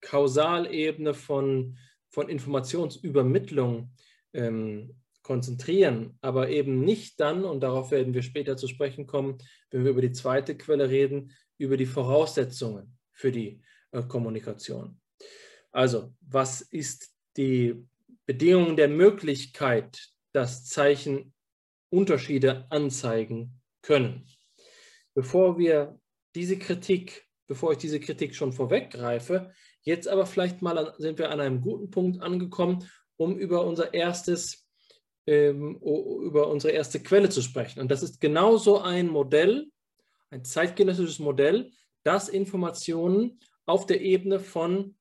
[0.01, 1.79] Kausalebene von,
[2.09, 3.93] von Informationsübermittlung
[4.33, 9.39] ähm, konzentrieren, aber eben nicht dann, und darauf werden wir später zu sprechen kommen,
[9.71, 13.61] wenn wir über die zweite Quelle reden, über die Voraussetzungen für die
[13.93, 15.01] äh, Kommunikation.
[15.71, 17.75] Also, was ist die
[18.27, 21.35] Bedingung der Möglichkeit, dass Zeichen
[21.91, 24.27] Unterschiede anzeigen können?
[25.15, 26.01] Bevor wir
[26.35, 29.53] diese Kritik, bevor ich diese Kritik schon vorweggreife,
[29.89, 33.93] jetzt aber vielleicht mal an, sind wir an einem guten Punkt angekommen, um über unser
[33.93, 34.69] erstes
[35.27, 37.81] ähm, über unsere erste Quelle zu sprechen.
[37.81, 39.71] Und das ist genauso ein Modell,
[40.31, 41.71] ein zeitgenössisches Modell,
[42.03, 44.97] das Informationen auf der Ebene von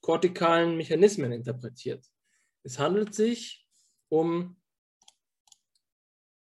[0.00, 2.06] kortikalen Mechanismen interpretiert.
[2.62, 3.66] Es handelt sich
[4.08, 4.56] um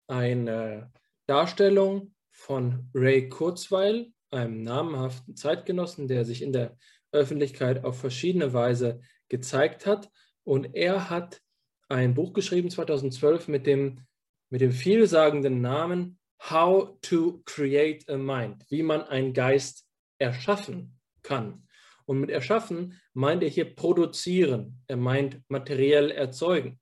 [0.08, 0.92] eine
[1.26, 6.78] Darstellung von Ray Kurzweil, einem namhaften Zeitgenossen, der sich in der
[7.16, 10.10] Öffentlichkeit auf verschiedene Weise gezeigt hat.
[10.44, 11.42] Und er hat
[11.90, 14.02] ein Buch geschrieben, 2012, mit dem,
[14.50, 19.88] mit dem vielsagenden Namen How to Create a Mind, wie man einen Geist
[20.20, 21.68] erschaffen kann.
[22.06, 26.80] Und mit erschaffen meint er hier produzieren, er meint materiell erzeugen.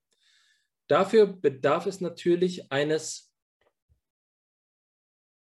[0.86, 3.32] Dafür bedarf es natürlich eines,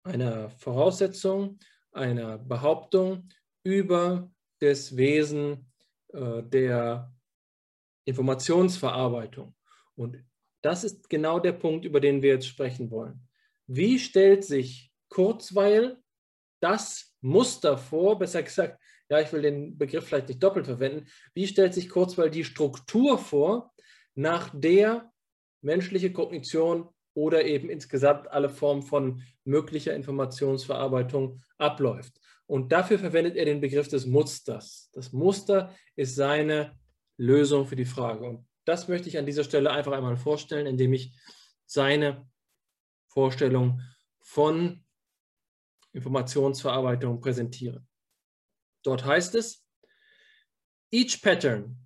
[0.05, 1.59] einer Voraussetzung,
[1.91, 3.29] einer Behauptung
[3.65, 4.32] über
[4.63, 5.73] das Wesen
[6.13, 7.13] äh, der
[8.05, 9.55] Informationsverarbeitung.
[9.95, 10.25] Und
[10.63, 13.29] das ist genau der Punkt, über den wir jetzt sprechen wollen.
[13.67, 15.99] Wie stellt sich Kurzweil
[16.61, 21.47] das Muster vor, besser gesagt, ja, ich will den Begriff vielleicht nicht doppelt verwenden, wie
[21.47, 23.73] stellt sich Kurzweil die Struktur vor,
[24.15, 25.13] nach der
[25.61, 32.21] menschliche Kognition oder eben insgesamt alle Formen von möglicher Informationsverarbeitung abläuft.
[32.47, 34.91] Und dafür verwendet er den Begriff des Musters.
[34.93, 36.79] Das Muster ist seine
[37.17, 38.25] Lösung für die Frage.
[38.25, 41.15] Und das möchte ich an dieser Stelle einfach einmal vorstellen, indem ich
[41.67, 42.29] seine
[43.09, 43.81] Vorstellung
[44.21, 44.85] von
[45.93, 47.85] Informationsverarbeitung präsentiere.
[48.83, 49.65] Dort heißt es,
[50.91, 51.79] each pattern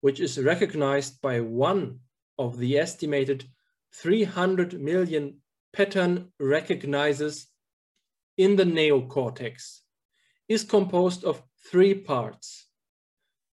[0.00, 2.00] which is recognized by one
[2.36, 3.46] of the estimated
[3.92, 5.40] 300 million
[5.72, 7.46] pattern recognizers
[8.36, 9.83] in the neocortex
[10.48, 12.68] is composed of three parts.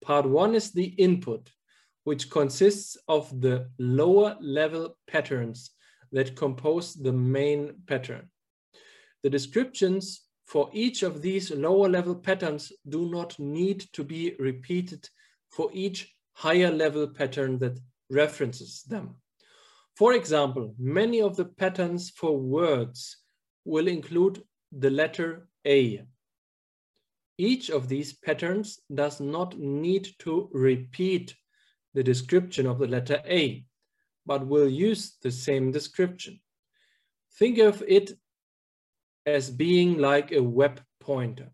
[0.03, 1.49] Part one is the input,
[2.03, 5.71] which consists of the lower level patterns
[6.11, 8.29] that compose the main pattern.
[9.23, 15.07] The descriptions for each of these lower level patterns do not need to be repeated
[15.51, 17.79] for each higher level pattern that
[18.09, 19.15] references them.
[19.95, 23.17] For example, many of the patterns for words
[23.65, 26.05] will include the letter A.
[27.39, 31.33] Each of these patterns does not need to repeat
[31.93, 33.65] the description of the letter A,
[34.25, 36.41] but will use the same description.
[37.37, 38.11] Think of it
[39.25, 41.49] as being like a web pointer.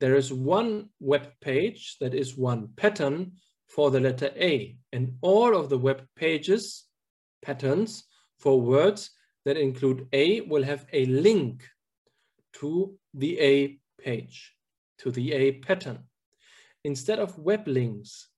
[0.00, 3.34] There is one web page that is one pattern
[3.68, 6.86] for the letter A, and all of the web pages,
[7.40, 8.02] patterns
[8.40, 9.12] for words
[9.44, 11.62] that include A will have a link
[12.54, 14.56] to the A page
[15.00, 15.98] to the A pattern.
[16.84, 18.28] Instead of web links,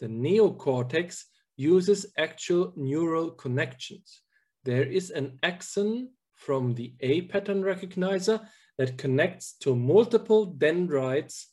[0.00, 1.24] the neocortex
[1.56, 4.22] uses actual neural connections.
[4.64, 8.46] There is an axon from the A pattern recognizer
[8.78, 11.48] that connects to multiple dendrites,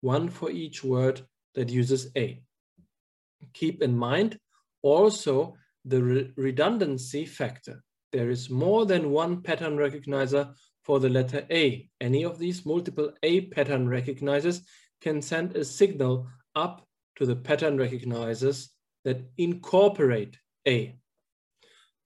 [0.00, 1.20] one for each word
[1.54, 2.42] that uses A.
[3.52, 4.38] Keep in mind
[4.82, 7.82] also the re redundancy factor.
[8.12, 11.88] There is more than one pattern recognizer for the letter A.
[12.00, 14.62] Any of these multiple A pattern recognizers
[15.00, 18.68] can send a signal up to the pattern recognizers
[19.04, 20.94] that incorporate A.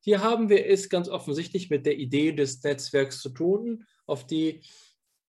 [0.00, 4.62] Hier haben wir es ganz offensichtlich mit der Idee des Netzwerks zu tun, auf die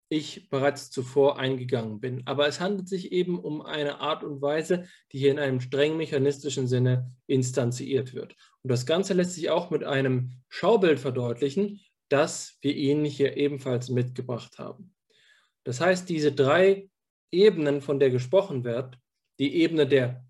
[0.08, 2.22] ich bereits zuvor eingegangen bin.
[2.26, 5.96] Aber es handelt sich eben um eine Art und Weise, die hier in einem streng
[5.96, 8.34] mechanistischen Sinne instanziert wird.
[8.62, 11.80] Und das Ganze lässt sich auch mit einem Schaubild verdeutlichen,
[12.14, 14.94] das wir Ihnen hier ebenfalls mitgebracht haben.
[15.64, 16.88] Das heißt, diese drei
[17.32, 18.96] Ebenen, von der gesprochen wird,
[19.40, 20.24] die Ebene der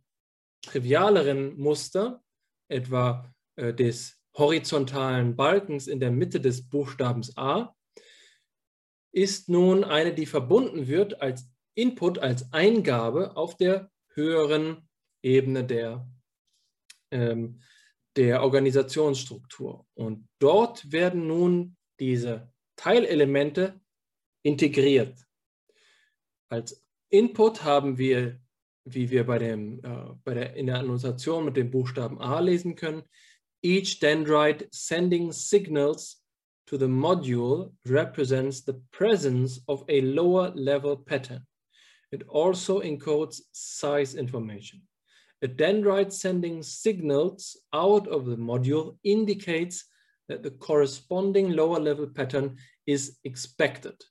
[0.63, 2.23] trivialeren Muster,
[2.69, 7.77] etwa äh, des horizontalen Balkens in der Mitte des Buchstabens A,
[9.13, 14.89] ist nun eine, die verbunden wird als Input, als Eingabe auf der höheren
[15.23, 16.09] Ebene der,
[17.11, 17.61] ähm,
[18.17, 19.87] der Organisationsstruktur.
[19.95, 23.81] Und dort werden nun diese Teilelemente
[24.43, 25.19] integriert.
[26.49, 28.41] Als Input haben wir,
[28.85, 32.75] wie wir bei dem, äh, bei der, in der Annotation mit dem Buchstaben A lesen
[32.75, 33.03] können,
[33.63, 36.23] each dendrite sending signals
[36.67, 41.47] to the module represents the presence of a lower level pattern.
[42.11, 44.87] It also encodes size information.
[45.45, 49.85] A dendrite sending signals out of the module indicates
[50.27, 54.03] that the corresponding lower level pattern is expected.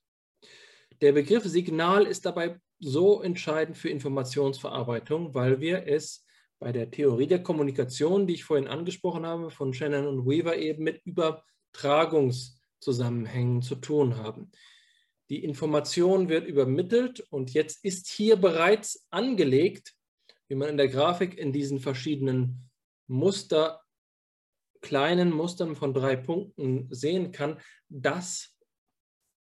[1.00, 6.24] Der Begriff Signal ist dabei so entscheidend für Informationsverarbeitung, weil wir es
[6.60, 10.84] bei der Theorie der Kommunikation, die ich vorhin angesprochen habe, von Shannon und Weaver eben
[10.84, 14.52] mit Übertragungszusammenhängen zu tun haben.
[15.30, 19.94] Die Information wird übermittelt und jetzt ist hier bereits angelegt,
[20.48, 22.70] wie man in der Grafik in diesen verschiedenen
[23.06, 23.82] Muster,
[24.80, 28.56] kleinen Mustern von drei Punkten sehen kann, dass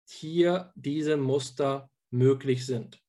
[0.08, 3.00] hier diese Muster möglich sind.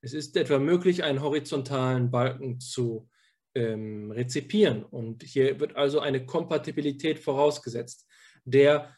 [0.00, 3.08] Es ist etwa möglich, einen horizontalen Balken zu
[3.54, 8.06] ähm, rezipieren und hier wird also eine Kompatibilität vorausgesetzt.
[8.44, 8.96] Der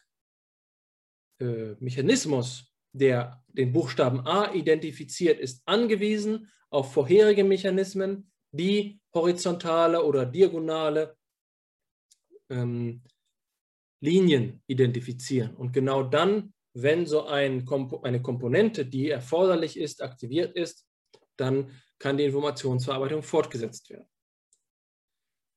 [1.39, 10.25] äh, Mechanismus, der den Buchstaben A identifiziert, ist angewiesen auf vorherige Mechanismen, die horizontale oder
[10.25, 11.17] diagonale
[12.49, 13.03] ähm,
[14.01, 15.55] Linien identifizieren.
[15.55, 20.87] Und genau dann, wenn so ein Kompo eine Komponente, die erforderlich ist, aktiviert ist,
[21.37, 24.07] dann kann die Informationsverarbeitung fortgesetzt werden.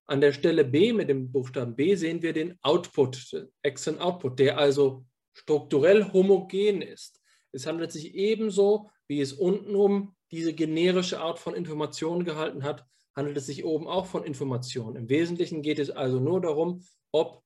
[0.07, 4.57] An der Stelle B mit dem Buchstaben B sehen wir den Output, Extern Output, der
[4.57, 7.21] also strukturell homogen ist.
[7.55, 12.85] Es handelt sich ebenso, wie es unten um diese generische Art von Information gehalten hat,
[13.15, 14.95] handelt es sich oben auch von Information.
[14.95, 16.83] Im Wesentlichen geht es also nur darum,
[17.13, 17.43] ob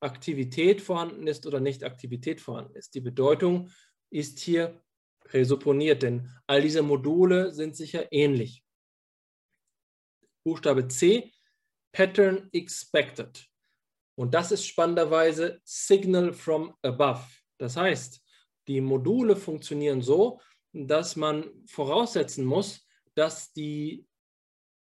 [0.00, 2.94] Aktivität vorhanden ist oder nicht Aktivität vorhanden ist.
[2.94, 3.70] Die Bedeutung
[4.10, 4.82] ist hier
[5.20, 8.64] präsupponiert, denn all diese Module sind sicher ähnlich.
[10.44, 11.32] Buchstabe C,
[11.92, 13.46] Pattern Expected.
[14.18, 17.24] Und das ist spannenderweise Signal from Above.
[17.58, 18.19] Das heißt,
[18.70, 20.40] die Module funktionieren so,
[20.72, 24.06] dass man voraussetzen muss, dass die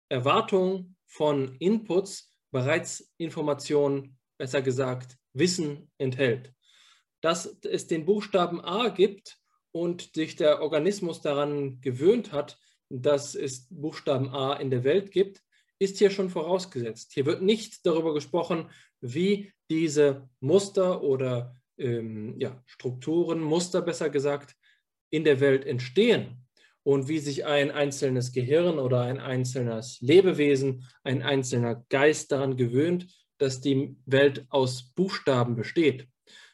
[0.07, 6.53] Erwartung von Inputs bereits Informationen, besser gesagt, Wissen enthält.
[7.19, 9.37] Dass es den Buchstaben A gibt
[9.73, 12.57] und sich der Organismus daran gewöhnt hat,
[12.89, 15.43] dass es Buchstaben A in der Welt gibt,
[15.77, 17.11] ist hier schon vorausgesetzt.
[17.13, 18.69] Hier wird nicht darüber gesprochen,
[19.01, 24.55] wie diese Muster oder ähm, ja, Strukturen, Muster besser gesagt,
[25.09, 26.45] in der Welt entstehen
[26.83, 33.07] und wie sich ein einzelnes Gehirn oder ein einzelnes Lebewesen, ein einzelner Geist daran gewöhnt,
[33.37, 36.07] dass die Welt aus Buchstaben besteht.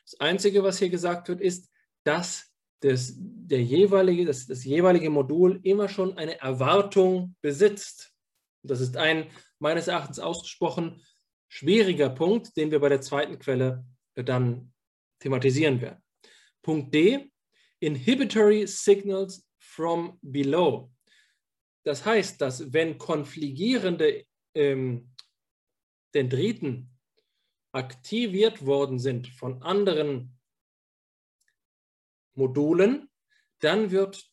[0.04, 1.70] Das Einzige, was hier gesagt wird, ist,
[2.04, 2.52] dass
[2.82, 8.14] das, der jeweilige, das, das jeweilige Modul immer schon eine Erwartung besitzt.
[8.64, 9.28] Das ist ein
[9.60, 11.02] meines Erachtens ausgesprochen
[11.50, 14.72] schwieriger Punkt, den wir bei der zweiten Quelle dann
[15.20, 16.04] thematisieren werden.
[16.62, 17.32] Punkt D,
[17.80, 20.92] Inhibitory Signals from Below.
[21.84, 25.14] Das heißt, dass wenn konfligierende ähm,
[26.14, 26.92] Dendriten
[27.72, 30.38] aktiviert worden sind von anderen
[32.36, 33.10] Modulen,
[33.60, 34.26] dann wird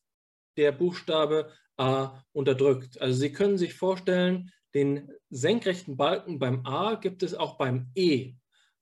[0.56, 3.00] der Buchstabe A unterdrückt.
[3.00, 8.34] Also Sie können sich vorstellen, den senkrechten Balken beim A gibt es auch beim E.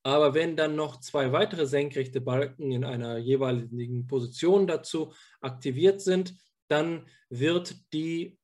[0.06, 6.34] Aber wenn dann noch zwei weitere senkrechte Balken in einer jeweiligen Position dazu aktiviert sind,
[6.68, 8.38] dann wird die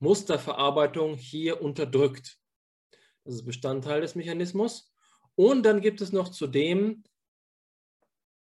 [0.00, 2.36] Musterverarbeitung hier unterdrückt.
[3.24, 4.92] Das ist Bestandteil des Mechanismus.
[5.36, 7.04] Und dann gibt es noch zudem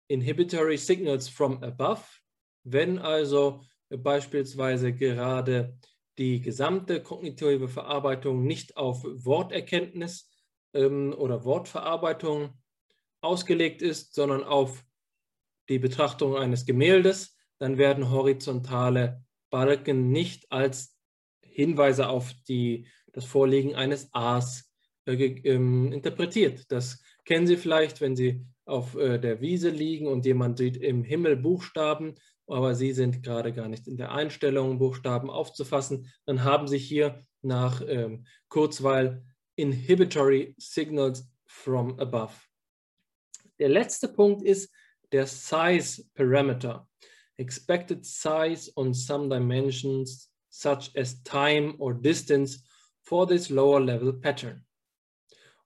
[0.08, 2.04] Inhibitory Signals from Above,
[2.64, 5.78] wenn also beispielsweise gerade
[6.18, 10.30] die gesamte kognitive Verarbeitung nicht auf Worterkenntnis
[10.74, 12.54] ähm, oder Wortverarbeitung
[13.22, 14.84] ausgelegt ist, sondern auf
[15.70, 20.98] die Betrachtung eines Gemäldes, dann werden horizontale Balken nicht als
[21.42, 24.74] Hinweise auf die, das Vorliegen eines A's
[25.06, 26.72] äh, ähm, interpretiert.
[26.72, 31.04] Das kennen Sie vielleicht, wenn Sie auf äh, der Wiese liegen und jemand sieht im
[31.04, 32.16] Himmel Buchstaben,
[32.48, 37.26] aber Sie sind gerade gar nicht in der Einstellung, Buchstaben aufzufassen, dann haben Sie hier
[37.42, 39.24] nach ähm, Kurzweil
[39.58, 42.34] Inhibitory Signals from above.
[43.60, 44.70] Der letzte Punkt ist
[45.12, 46.88] der Size Parameter.
[47.38, 52.64] Expected size on some dimensions such as time or distance
[53.02, 54.64] for this lower level pattern.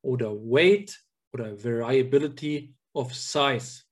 [0.02, 0.98] Oder weight
[1.34, 3.87] oder variability of size.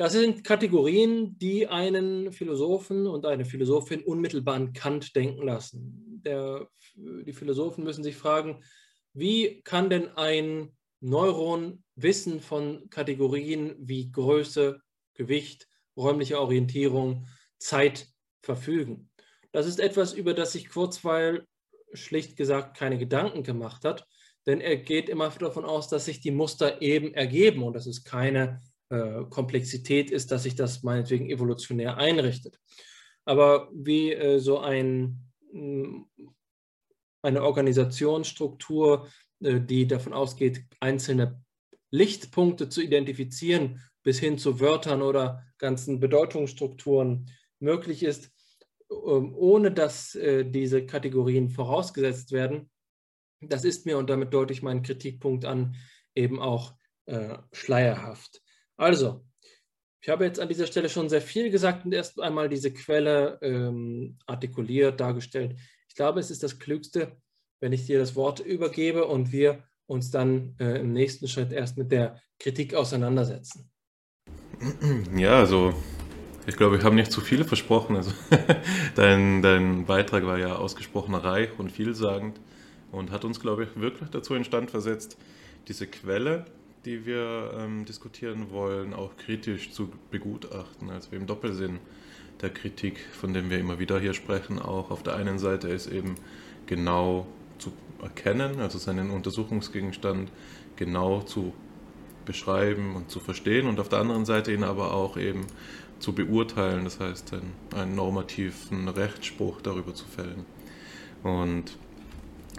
[0.00, 6.22] Das sind Kategorien, die einen Philosophen und eine Philosophin unmittelbar an Kant denken lassen.
[6.24, 8.64] Der, die Philosophen müssen sich fragen,
[9.12, 14.80] wie kann denn ein Neuron Wissen von Kategorien wie Größe,
[15.12, 17.26] Gewicht, räumliche Orientierung,
[17.58, 18.08] Zeit
[18.40, 19.10] verfügen?
[19.52, 21.44] Das ist etwas, über das sich Kurzweil
[21.92, 24.06] schlicht gesagt keine Gedanken gemacht hat,
[24.46, 28.02] denn er geht immer davon aus, dass sich die Muster eben ergeben und dass es
[28.02, 32.58] keine äh, Komplexität ist, dass sich das meinetwegen evolutionär einrichtet.
[33.24, 36.02] Aber wie äh, so ein, mm,
[37.22, 39.08] eine Organisationsstruktur,
[39.44, 41.40] äh, die davon ausgeht, einzelne
[41.92, 47.30] Lichtpunkte zu identifizieren, bis hin zu Wörtern oder ganzen Bedeutungsstrukturen
[47.60, 48.32] möglich ist,
[48.90, 52.70] ähm, ohne dass diese Kategorien vorausgesetzt werden,
[53.40, 55.76] das ist mir, und damit deute ich meinen Kritikpunkt an,
[56.14, 56.74] eben auch
[57.52, 58.40] schleierhaft.
[58.80, 59.22] Also,
[60.00, 63.38] ich habe jetzt an dieser Stelle schon sehr viel gesagt und erst einmal diese Quelle
[63.42, 65.58] ähm, artikuliert, dargestellt.
[65.86, 67.20] Ich glaube, es ist das Klügste,
[67.60, 71.76] wenn ich dir das Wort übergebe und wir uns dann äh, im nächsten Schritt erst
[71.76, 73.70] mit der Kritik auseinandersetzen.
[75.14, 75.74] Ja, also
[76.46, 77.96] ich glaube, ich habe nicht zu viele versprochen.
[77.96, 78.12] Also
[78.94, 82.40] dein, dein Beitrag war ja ausgesprochen reich und vielsagend
[82.92, 85.18] und hat uns, glaube ich, wirklich dazu instand versetzt,
[85.68, 86.46] diese Quelle
[86.84, 90.90] die wir ähm, diskutieren wollen, auch kritisch zu begutachten.
[90.90, 91.78] Also im Doppelsinn
[92.40, 95.86] der Kritik, von dem wir immer wieder hier sprechen, auch auf der einen Seite ist
[95.86, 96.14] eben
[96.66, 97.26] genau
[97.58, 97.72] zu
[98.02, 100.30] erkennen, also seinen Untersuchungsgegenstand
[100.76, 101.52] genau zu
[102.24, 105.46] beschreiben und zu verstehen und auf der anderen Seite ihn aber auch eben
[105.98, 110.46] zu beurteilen, das heißt einen, einen normativen Rechtsspruch darüber zu fällen.
[111.22, 111.76] Und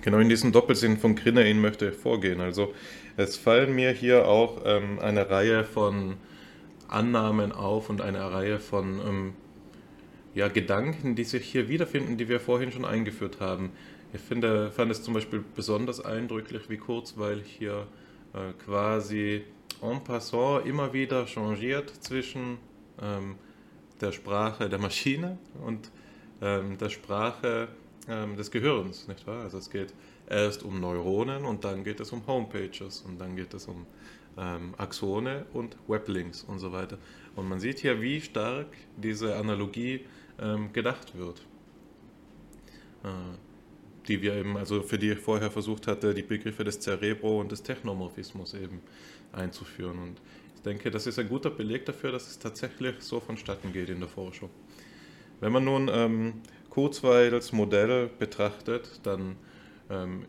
[0.01, 2.39] genau in diesem Doppelsinn von Grinner ihn möchte vorgehen.
[2.39, 2.73] Also
[3.17, 6.15] es fallen mir hier auch ähm, eine Reihe von
[6.87, 9.33] Annahmen auf und eine Reihe von ähm,
[10.33, 13.71] ja, Gedanken, die sich hier wiederfinden, die wir vorhin schon eingeführt haben.
[14.13, 17.87] Ich finde, fand es zum Beispiel besonders eindrücklich, wie Kurzweil hier
[18.33, 19.43] äh, quasi
[19.81, 22.57] en passant immer wieder changiert zwischen
[23.01, 23.35] ähm,
[23.99, 25.91] der Sprache der Maschine und
[26.41, 27.69] ähm, der Sprache
[28.07, 29.43] ähm, des Gehirns, nicht wahr?
[29.43, 29.93] Also es geht
[30.29, 33.85] erst um Neuronen und dann geht es um Homepages und dann geht es um
[34.37, 36.97] ähm, Axone und Weblinks und so weiter.
[37.35, 38.67] Und man sieht hier, wie stark
[38.97, 40.05] diese Analogie
[40.39, 41.41] ähm, gedacht wird.
[43.03, 43.07] Äh,
[44.07, 47.51] die wir eben, also für die ich vorher versucht hatte, die Begriffe des Cerebro und
[47.51, 48.81] des Technomorphismus eben
[49.31, 49.99] einzuführen.
[49.99, 50.21] Und
[50.55, 53.99] ich denke, das ist ein guter Beleg dafür, dass es tatsächlich so vonstatten geht in
[53.99, 54.49] der Forschung.
[55.39, 56.33] Wenn man nun ähm,
[56.69, 59.35] Kurzweils Modell betrachtet, dann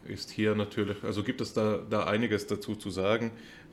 [0.08, 3.30] ist hier natürlich, also gibt es da, da einiges dazu zu sagen.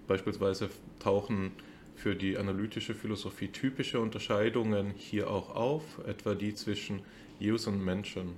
[0.08, 0.70] Beispielsweise
[1.00, 1.52] tauchen
[1.96, 7.02] für die analytische Philosophie typische Unterscheidungen hier auch auf, etwa die zwischen
[7.42, 8.36] Use und Menschen.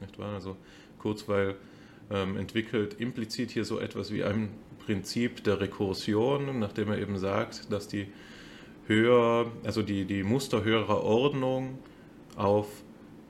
[0.00, 0.34] Nicht wahr?
[0.34, 0.56] Also
[0.98, 1.56] Kurzweil
[2.10, 4.50] ähm, entwickelt implizit hier so etwas wie ein
[4.84, 8.06] Prinzip der Rekursion, nachdem er eben sagt, dass die
[8.86, 11.78] höher, also die, die Muster höherer Ordnung
[12.36, 12.68] auf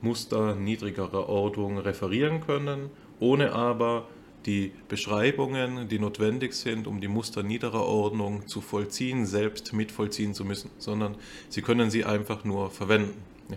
[0.01, 2.89] Muster niedrigerer Ordnung referieren können
[3.19, 4.07] ohne aber
[4.45, 10.45] die Beschreibungen, die notwendig sind, um die Muster niederer Ordnung zu vollziehen, selbst mitvollziehen zu
[10.45, 11.15] müssen, sondern
[11.49, 13.15] sie können sie einfach nur verwenden.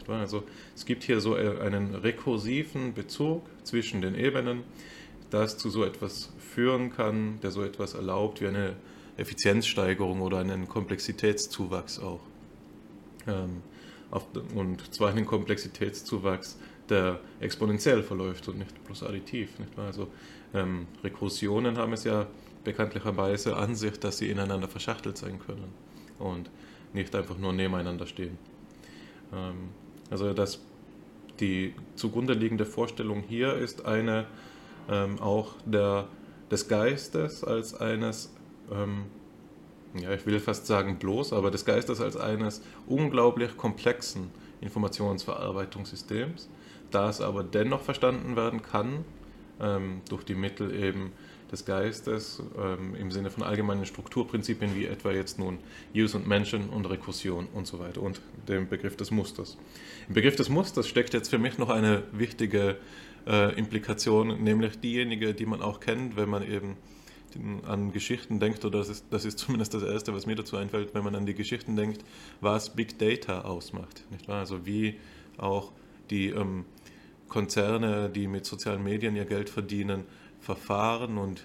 [0.09, 0.45] Also
[0.75, 4.63] es gibt hier so einen rekursiven Bezug zwischen den Ebenen,
[5.31, 8.77] das zu so etwas führen kann, der so etwas erlaubt wie eine
[9.17, 12.21] Effizienzsteigerung oder einen Komplexitätszuwachs auch.
[13.27, 13.63] Ähm,
[14.55, 16.59] und zwar einen Komplexitätszuwachs,
[16.91, 19.59] der exponentiell verläuft und nicht bloß additiv.
[19.59, 19.87] Nicht wahr?
[19.87, 20.09] Also
[20.55, 22.27] ähm, Rekursionen haben es ja
[22.65, 25.73] bekanntlicherweise an sich, dass sie ineinander verschachtelt sein können
[26.19, 26.51] und
[26.93, 28.39] nicht einfach nur nebeneinander stehen.
[29.33, 29.71] Ähm,
[30.11, 30.61] also dass
[31.41, 34.27] die zugrunde liegende Vorstellung hier ist eine
[34.89, 36.09] ähm, auch der,
[36.51, 38.33] des Geistes als eines,
[38.73, 39.05] ähm,
[40.01, 44.31] ja ich will fast sagen bloß, aber des Geistes als eines unglaublich komplexen
[44.61, 46.49] Informationsverarbeitungssystems,
[46.91, 49.05] das aber dennoch verstanden werden kann,
[49.61, 51.13] ähm, durch die Mittel eben
[51.51, 55.59] des Geistes ähm, im Sinne von allgemeinen Strukturprinzipien wie etwa jetzt nun
[55.95, 59.57] Use und Mention und Rekursion und so weiter und dem Begriff des Musters.
[60.09, 62.77] Im Begriff des Musters steckt jetzt für mich noch eine wichtige
[63.27, 66.77] äh, Implikation, nämlich diejenige, die man auch kennt, wenn man eben
[67.67, 70.95] an Geschichten denkt, oder das ist, das ist zumindest das Erste, was mir dazu einfällt,
[70.95, 72.05] wenn man an die Geschichten denkt,
[72.41, 74.05] was Big Data ausmacht.
[74.11, 74.41] Nicht wahr?
[74.41, 74.97] Also wie
[75.37, 75.73] auch
[76.11, 76.65] die ähm,
[77.29, 80.05] Konzerne, die mit sozialen Medien ihr Geld verdienen,
[80.41, 81.43] verfahren und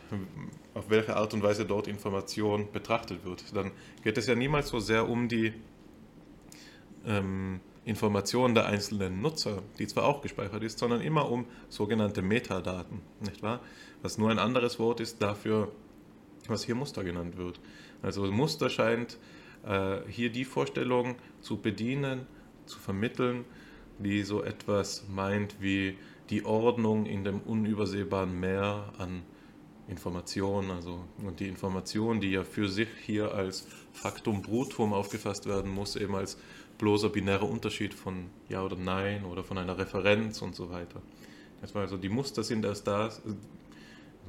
[0.74, 3.44] auf welche Art und Weise dort Information betrachtet wird.
[3.56, 3.72] Dann
[4.04, 5.54] geht es ja niemals so sehr um die
[7.06, 13.02] ähm, Informationen der einzelnen Nutzer, die zwar auch gespeichert ist, sondern immer um sogenannte Metadaten,
[13.20, 13.60] nicht wahr?
[14.02, 15.72] Was nur ein anderes Wort ist dafür,
[16.48, 17.60] was hier Muster genannt wird.
[18.02, 19.18] Also Muster scheint
[19.66, 22.26] äh, hier die Vorstellung zu bedienen,
[22.66, 23.46] zu vermitteln,
[24.00, 25.98] die so etwas meint wie
[26.30, 29.24] die Ordnung in dem unübersehbaren Meer an
[29.88, 35.72] Informationen, also und die Information, die ja für sich hier als Faktum Brutum aufgefasst werden
[35.72, 36.38] muss, eben als
[36.78, 41.02] bloßer binärer Unterschied von Ja oder Nein oder von einer Referenz und so weiter.
[41.62, 43.10] Das war also die Muster sind erst da,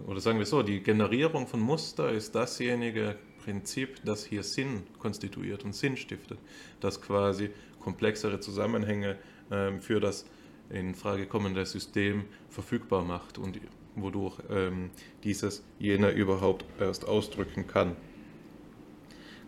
[0.07, 5.65] oder sagen wir so, die Generierung von Muster ist dasjenige Prinzip, das hier Sinn konstituiert
[5.65, 6.39] und Sinn stiftet,
[6.81, 7.51] das quasi
[7.81, 9.19] komplexere Zusammenhänge
[9.55, 10.27] ähm, für das
[10.71, 13.61] in Frage kommende System verfügbar macht und
[13.97, 14.91] wodurch ähm,
[15.23, 17.97] dieses jener überhaupt erst ausdrücken kann.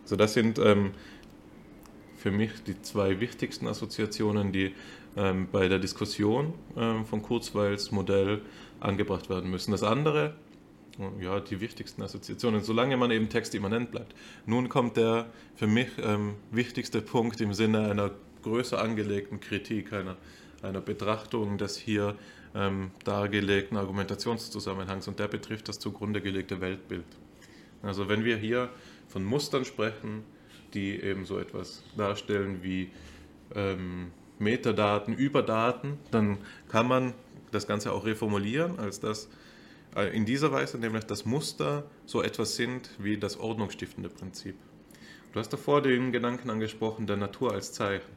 [0.03, 0.91] Also das sind ähm,
[2.15, 4.73] für mich die zwei wichtigsten Assoziationen, die
[5.17, 8.41] ähm, bei der Diskussion ähm, von Kurzweils Modell
[8.79, 9.71] angebracht werden müssen.
[9.71, 10.35] Das andere,
[11.19, 14.15] ja, die wichtigsten Assoziationen, solange man eben textimmanent bleibt.
[14.45, 18.11] Nun kommt der für mich ähm, wichtigste Punkt im Sinne einer
[18.47, 20.15] größer angelegten Kritik, einer,
[20.61, 22.15] einer Betrachtung des hier
[22.55, 27.05] ähm, dargelegten Argumentationszusammenhangs und der betrifft das zugrunde gelegte Weltbild.
[27.83, 28.69] Also wenn wir hier
[29.07, 30.23] von Mustern sprechen,
[30.73, 32.89] die eben so etwas darstellen wie
[33.53, 36.37] ähm, Metadaten über Daten, dann
[36.69, 37.13] kann man
[37.51, 39.29] das Ganze auch reformulieren, als dass
[39.95, 44.55] äh, in dieser Weise nämlich das Muster so etwas sind wie das ordnungsstiftende Prinzip.
[45.33, 48.16] Du hast davor den Gedanken angesprochen der Natur als Zeichen.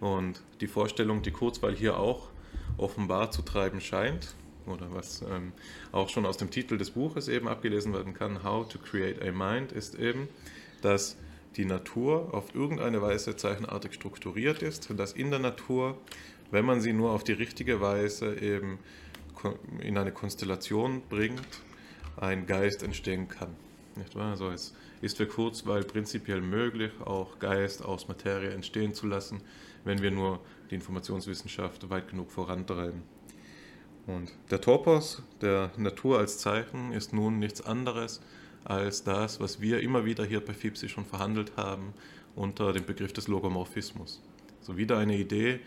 [0.00, 2.28] Und die Vorstellung, die Kurzweil hier auch
[2.76, 4.34] offenbar zu treiben scheint,
[4.66, 5.52] oder was ähm,
[5.90, 9.32] auch schon aus dem Titel des Buches eben abgelesen werden kann, How to Create a
[9.32, 10.28] Mind, ist eben,
[10.82, 11.16] dass
[11.56, 15.98] die Natur auf irgendeine Weise zeichenartig strukturiert ist, dass in der Natur,
[16.50, 18.78] wenn man sie nur auf die richtige Weise eben
[19.80, 21.40] in eine Konstellation bringt,
[22.16, 23.54] ein Geist entstehen kann.
[23.96, 24.30] Nicht wahr?
[24.30, 29.42] Also es ist für Kurzweil prinzipiell möglich, auch Geist aus Materie entstehen zu lassen,
[29.84, 30.40] wenn wir nur
[30.70, 33.02] die Informationswissenschaft weit genug vorantreiben.
[34.06, 38.20] Und der Topos der Natur als Zeichen ist nun nichts anderes
[38.64, 41.92] als das, was wir immer wieder hier bei FIPSI schon verhandelt haben
[42.34, 44.22] unter dem Begriff des Logomorphismus.
[44.60, 45.60] So wieder eine Idee,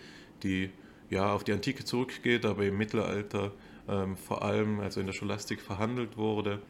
[0.44, 0.70] die
[1.10, 3.52] ja auf die Antike zurückgeht, aber im Mittelalter
[3.88, 6.62] ähm, vor allem, also in der Scholastik verhandelt wurde,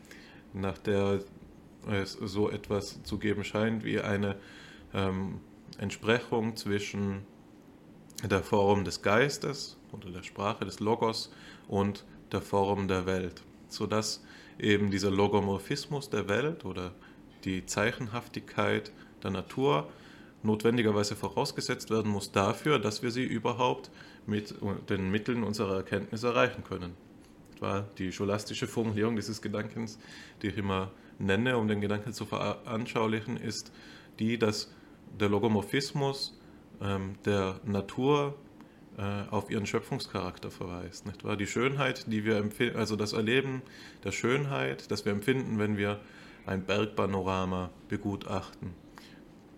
[0.53, 1.21] nach der
[1.91, 4.35] es so etwas zu geben scheint wie eine
[4.93, 5.39] ähm,
[5.77, 7.21] Entsprechung zwischen
[8.23, 11.31] der Form des Geistes oder der Sprache des Logos
[11.67, 14.23] und der Form der Welt, sodass
[14.59, 16.93] eben dieser Logomorphismus der Welt oder
[17.43, 18.91] die Zeichenhaftigkeit
[19.23, 19.89] der Natur
[20.43, 23.89] notwendigerweise vorausgesetzt werden muss dafür, dass wir sie überhaupt
[24.25, 24.55] mit
[24.89, 26.93] den Mitteln unserer Erkenntnis erreichen können.
[27.55, 29.97] Etwa die scholastische Formulierung dieses Gedankens,
[30.41, 33.71] die ich immer nenne, um den Gedanken zu veranschaulichen, ist
[34.19, 34.71] die, dass
[35.19, 36.37] der Logomorphismus
[36.81, 38.35] ähm, der Natur
[38.97, 41.05] äh, auf ihren Schöpfungscharakter verweist.
[41.05, 41.35] Nicht wahr?
[41.35, 43.61] Die Schönheit, die wir empfinden, also das Erleben
[44.03, 45.99] der Schönheit, das wir empfinden, wenn wir
[46.45, 48.73] ein Bergpanorama begutachten,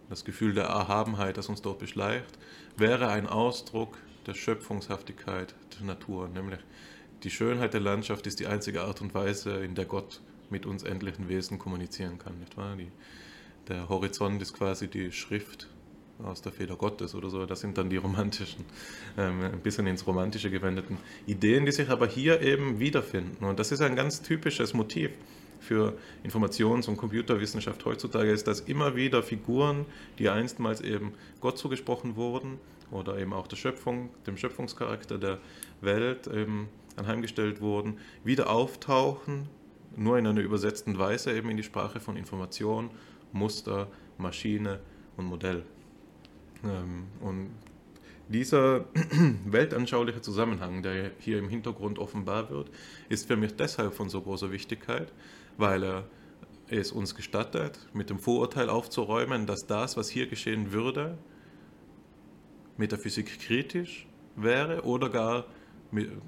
[0.10, 2.38] das Gefühl der Erhabenheit, das uns dort beschleicht,
[2.78, 6.30] wäre ein Ausdruck der Schöpfungshaftigkeit der Natur.
[6.30, 6.60] Nämlich
[7.24, 10.84] die Schönheit der Landschaft ist die einzige Art und Weise, in der Gott mit uns
[10.84, 12.40] endlichen Wesen kommunizieren kann.
[12.40, 12.76] Nicht wahr?
[12.76, 12.92] Die,
[13.68, 15.68] der Horizont ist quasi die Schrift
[16.24, 17.46] aus der Feder Gottes oder so.
[17.46, 18.66] Das sind dann die romantischen,
[19.18, 23.46] ähm, ein bisschen ins Romantische gewendeten Ideen, die sich aber hier eben wiederfinden.
[23.46, 25.12] Und das ist ein ganz typisches Motiv
[25.60, 29.86] für Informations- und Computerwissenschaft heutzutage, ist, dass immer wieder Figuren,
[30.20, 32.60] die einstmals eben Gott zugesprochen wurden
[32.92, 35.40] oder eben auch der Schöpfung, dem Schöpfungscharakter der
[35.82, 39.50] Welt eben anheimgestellt wurden, wieder auftauchen,
[39.96, 42.90] nur in einer übersetzten Weise eben in die Sprache von Information,
[43.32, 43.88] Muster,
[44.18, 44.80] Maschine
[45.16, 45.64] und Modell.
[46.64, 47.50] Ähm, und
[48.30, 48.86] dieser
[49.46, 52.70] weltanschauliche Zusammenhang, der hier im Hintergrund offenbar wird,
[53.10, 55.12] ist für mich deshalb von so großer Wichtigkeit,
[55.58, 56.04] weil er
[56.70, 61.18] es uns gestattet, mit dem Vorurteil aufzuräumen, dass das, was hier geschehen würde,
[62.76, 65.46] Metaphysik kritisch wäre oder gar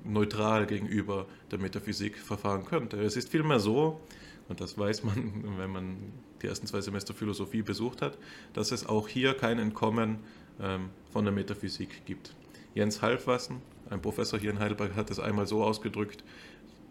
[0.03, 2.97] neutral gegenüber der Metaphysik verfahren könnte.
[3.01, 3.99] Es ist vielmehr so,
[4.47, 5.97] und das weiß man, wenn man
[6.41, 8.17] die ersten zwei Semester Philosophie besucht hat,
[8.53, 10.19] dass es auch hier kein Entkommen
[10.61, 12.35] ähm, von der Metaphysik gibt.
[12.73, 16.23] Jens Halfwassen, ein Professor hier in Heidelberg, hat es einmal so ausgedrückt,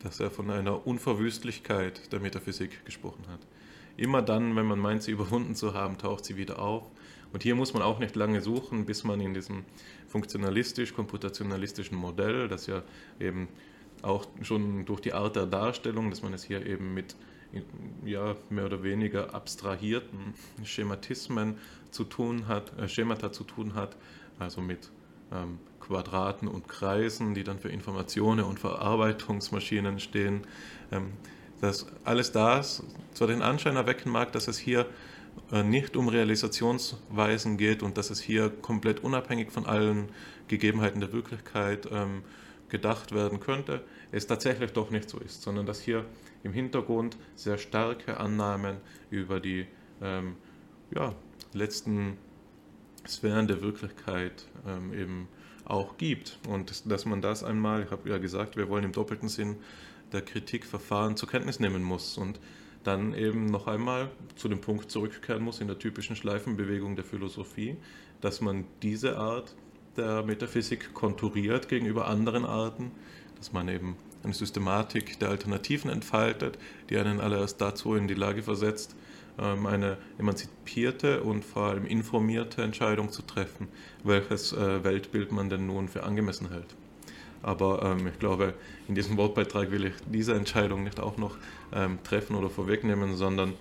[0.03, 3.41] dass er von einer Unverwüstlichkeit der Metaphysik gesprochen hat.
[3.97, 6.85] Immer dann, wenn man meint, sie überwunden zu haben, taucht sie wieder auf.
[7.33, 9.65] Und hier muss man auch nicht lange suchen, bis man in diesem
[10.09, 12.83] funktionalistisch-komputationalistischen Modell, das ja
[13.21, 13.49] eben
[14.03, 17.17] auch schon durch die Art der Darstellung, dass man es hier eben mit
[18.05, 21.57] ja, mehr oder weniger abstrahierten Schematismen
[21.91, 23.97] zu tun hat, äh, Schemata zu tun hat,
[24.39, 24.91] also mit
[25.33, 30.43] ähm, Quadraten und Kreisen, die dann für Informationen und Verarbeitungsmaschinen stehen.
[30.93, 31.13] Ähm,
[31.61, 34.87] dass alles das zwar den Anschein erwecken mag, dass es hier
[35.65, 40.11] nicht um Realisationsweisen geht und dass es hier komplett unabhängig von allen
[40.49, 42.23] Gegebenheiten der Wirklichkeit ähm,
[42.69, 43.83] gedacht werden könnte,
[44.13, 46.05] es tatsächlich doch nicht so ist, sondern dass hier
[46.43, 48.77] im Hintergrund sehr starke Annahmen
[49.11, 49.67] über die
[50.03, 50.37] ähm,
[50.95, 51.15] ja,
[51.53, 52.17] letzten
[53.07, 55.29] Sphären der Wirklichkeit ähm, eben
[55.65, 56.39] auch gibt.
[56.49, 59.57] Und dass man das einmal, ich habe ja gesagt, wir wollen im doppelten Sinn
[60.13, 62.41] der Kritikverfahren zur Kenntnis nehmen muss und
[62.85, 67.77] dann eben noch einmal zu dem Punkt zurückkehren muss in der typischen Schleifenbewegung der Philosophie,
[68.21, 69.55] dass man diese Art
[69.97, 72.93] der Metaphysik konturiert gegenüber anderen Arten,
[73.37, 76.59] dass man eben eine Systematik der Alternativen entfaltet,
[76.91, 78.97] die einen allererst dazu in die Lage versetzt,
[79.39, 83.69] ähm, eine emanzipierte und vor allem informierte Entscheidung zu treffen,
[84.03, 86.75] welches äh, Weltbild man denn nun für angemessen hält.
[87.43, 88.55] Aber ähm, ich glaube,
[88.89, 91.37] in diesem Wortbeitrag will ich diese Entscheidung nicht auch noch
[91.73, 93.55] ähm, treffen oder vorwegnehmen, sondern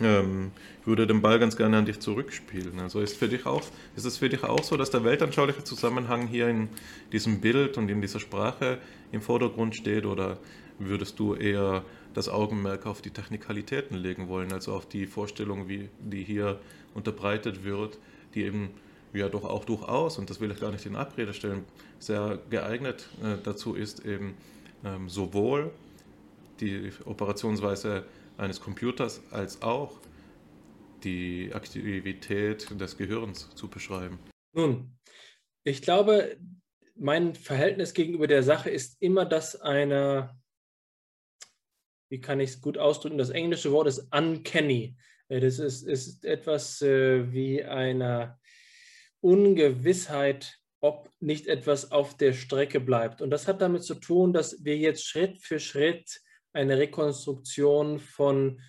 [0.00, 0.50] ähm,
[0.80, 2.78] ich würde den Ball ganz gerne an dich zurückspielen.
[2.80, 3.62] Also ist, für dich auch,
[3.96, 6.68] ist es für dich auch so, dass der weltanschauliche Zusammenhang hier in
[7.12, 8.78] diesem Bild und in dieser Sprache
[9.12, 10.38] im Vordergrund steht oder
[10.78, 15.88] würdest du eher das Augenmerk auf die Technikalitäten legen wollen, also auf die Vorstellung, wie
[16.00, 16.58] die hier
[16.94, 17.98] unterbreitet wird,
[18.34, 18.70] die eben
[19.16, 21.64] ja doch auch durchaus, und das will ich gar nicht in Abrede stellen,
[21.98, 24.36] sehr geeignet äh, dazu ist, eben
[24.84, 25.70] ähm, sowohl
[26.60, 28.04] die Operationsweise
[28.38, 29.98] eines Computers als auch
[31.04, 34.18] die Aktivität des Gehirns zu beschreiben.
[34.52, 34.96] Nun,
[35.64, 36.36] ich glaube,
[36.94, 40.38] mein Verhältnis gegenüber der Sache ist immer das einer,
[42.08, 44.96] wie kann ich es gut ausdrücken, das englische Wort ist uncanny.
[45.28, 48.38] Das ist, ist etwas äh, wie eine
[49.26, 53.20] Ungewissheit, ob nicht etwas auf der Strecke bleibt.
[53.20, 56.20] Und das hat damit zu tun, dass wir jetzt Schritt für Schritt
[56.52, 58.60] eine Rekonstruktion von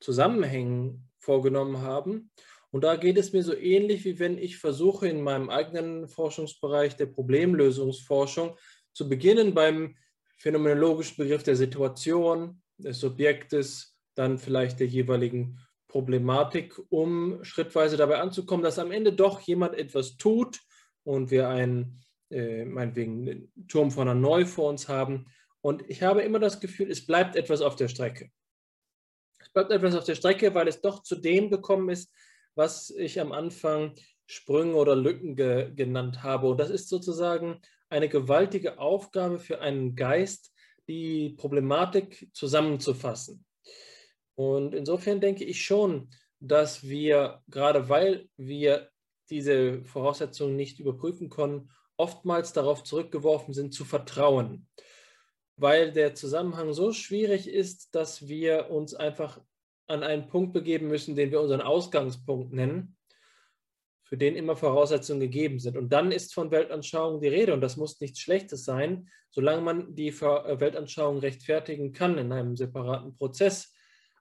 [0.00, 2.30] Zusammenhängen vorgenommen haben.
[2.70, 6.96] Und da geht es mir so ähnlich, wie wenn ich versuche, in meinem eigenen Forschungsbereich
[6.96, 8.58] der Problemlösungsforschung
[8.92, 9.96] zu beginnen beim
[10.36, 15.58] phänomenologischen Begriff der Situation, des Subjektes, dann vielleicht der jeweiligen
[15.96, 20.60] Problematik, um schrittweise dabei anzukommen, dass am Ende doch jemand etwas tut
[21.04, 25.24] und wir einen, äh, meinetwegen, einen Turm von Hanoi vor uns haben
[25.62, 28.30] und ich habe immer das Gefühl, es bleibt etwas auf der Strecke.
[29.38, 32.12] Es bleibt etwas auf der Strecke, weil es doch zu dem gekommen ist,
[32.54, 33.94] was ich am Anfang
[34.26, 36.48] Sprünge oder Lücken ge genannt habe.
[36.48, 40.52] Und das ist sozusagen eine gewaltige Aufgabe für einen Geist,
[40.88, 43.45] die Problematik zusammenzufassen.
[44.36, 48.90] Und insofern denke ich schon, dass wir, gerade weil wir
[49.30, 54.68] diese Voraussetzungen nicht überprüfen können, oftmals darauf zurückgeworfen sind, zu vertrauen
[55.56, 59.40] weil der Zusammenhang so schwierig ist, dass wir uns einfach
[59.86, 62.96] an einen Punkt begeben müssen, den wir unseren Ausgangspunkt nennen,
[64.02, 65.76] für den immer Voraussetzungen gegeben sind.
[65.76, 69.94] Und dann ist von Weltanschauung die Rede und das muss nichts Schlechtes sein, solange man
[69.94, 73.72] die äh, Weltanschauung rechtfertigen kann in einem separaten Prozess.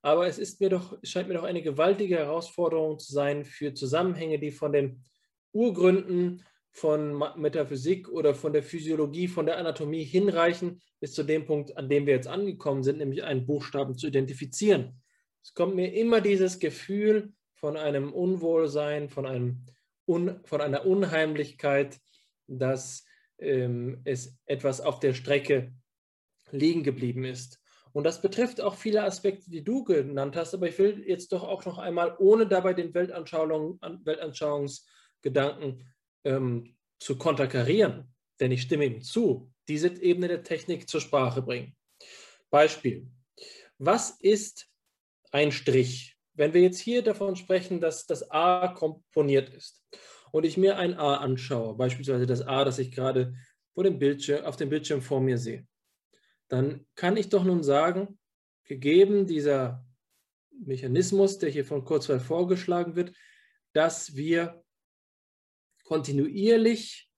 [0.05, 4.37] Aber es ist mir doch, scheint mir doch eine gewaltige Herausforderung zu sein für Zusammenhänge,
[4.37, 5.03] die von den
[5.51, 11.75] Urgründen von Metaphysik oder von der Physiologie, von der Anatomie hinreichen bis zu dem Punkt,
[11.75, 15.01] an dem wir jetzt angekommen sind, nämlich einen Buchstaben zu identifizieren.
[15.41, 19.65] Es kommt mir immer dieses Gefühl von einem Unwohlsein, von, einem
[20.07, 21.97] Un, von einer Unheimlichkeit,
[22.45, 23.05] dass
[23.39, 25.73] ähm, es etwas auf der Strecke
[26.51, 27.59] liegen geblieben ist.
[27.95, 31.43] Und das betrifft auch viele Aspekte, die du genannt hast, aber ich will jetzt doch
[31.43, 35.87] auch noch einmal, ohne dabei den Weltanschauung, Weltanschauungsgedanken
[36.25, 41.73] ähm, zu konterkarieren, denn ich stimme ihm zu, diese Ebene der Technik zur Sprache bringen.
[42.49, 43.07] Beispiel.
[43.77, 44.67] Was ist
[45.31, 46.17] ein Strich?
[46.33, 49.85] Wenn wir jetzt hier davon sprechen, dass das A komponiert ist
[50.33, 53.35] und ich mir ein A anschaue, beispielsweise das A, das ich gerade
[53.73, 55.65] vor dem Bildschirm, auf dem Bildschirm vor mir sehe,
[56.55, 58.17] dann kann ich doch nun sagen,
[58.63, 59.85] gegeben dieser
[60.51, 63.13] Mechanismus, der hier von Kurzweil vorgeschlagen wird,
[63.73, 64.63] dass wir
[65.83, 67.09] kontinuierlich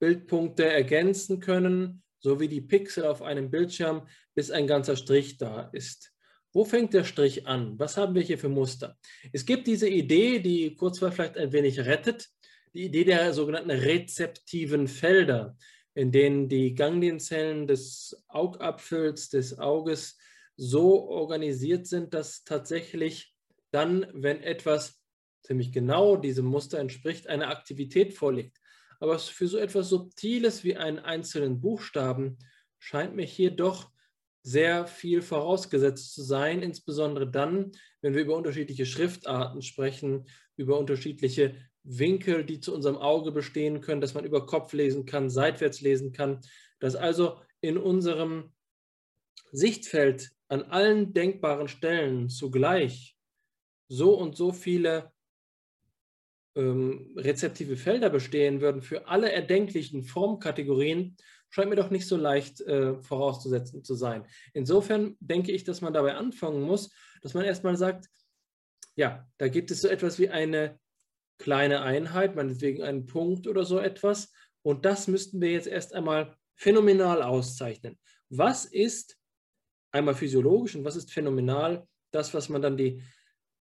[0.00, 5.70] Bildpunkte ergänzen können, so wie die Pixel auf einem Bildschirm, bis ein ganzer Strich da
[5.72, 6.12] ist.
[6.52, 7.78] Wo fängt der Strich an?
[7.78, 8.98] Was haben wir hier für Muster?
[9.32, 12.28] Es gibt diese Idee, die Kurzweil vielleicht ein wenig rettet,
[12.74, 15.56] die Idee der sogenannten rezeptiven Felder,
[15.94, 20.16] in denen die Ganglienzellen des Augapfels, des Auges
[20.56, 23.34] so organisiert sind, dass tatsächlich
[23.70, 25.00] dann, wenn etwas
[25.42, 28.58] ziemlich genau diesem Muster entspricht, eine Aktivität vorliegt.
[29.00, 32.38] Aber für so etwas Subtiles wie einen einzelnen Buchstaben
[32.78, 33.90] scheint mir hier doch
[34.44, 41.56] sehr viel vorausgesetzt zu sein, insbesondere dann, wenn wir über unterschiedliche Schriftarten sprechen, über unterschiedliche
[41.84, 46.12] Winkel, die zu unserem Auge bestehen können, dass man über Kopf lesen kann, seitwärts lesen
[46.12, 46.40] kann,
[46.78, 48.52] dass also in unserem
[49.50, 53.16] Sichtfeld an allen denkbaren Stellen zugleich
[53.88, 55.12] so und so viele
[56.54, 61.16] ähm, rezeptive Felder bestehen würden für alle erdenklichen Formkategorien,
[61.50, 64.26] scheint mir doch nicht so leicht äh, vorauszusetzen zu sein.
[64.54, 66.90] Insofern denke ich, dass man dabei anfangen muss,
[67.22, 68.08] dass man erstmal sagt,
[68.96, 70.78] ja, da gibt es so etwas wie eine
[71.38, 74.32] kleine Einheit, meinetwegen einen Punkt oder so etwas.
[74.62, 77.98] Und das müssten wir jetzt erst einmal phänomenal auszeichnen.
[78.28, 79.18] Was ist
[79.90, 81.86] einmal physiologisch und was ist phänomenal?
[82.12, 83.02] Das, was man dann die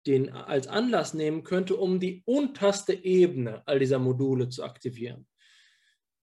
[0.08, 5.28] den als Anlass nehmen könnte, um die unterste Ebene all dieser Module zu aktivieren.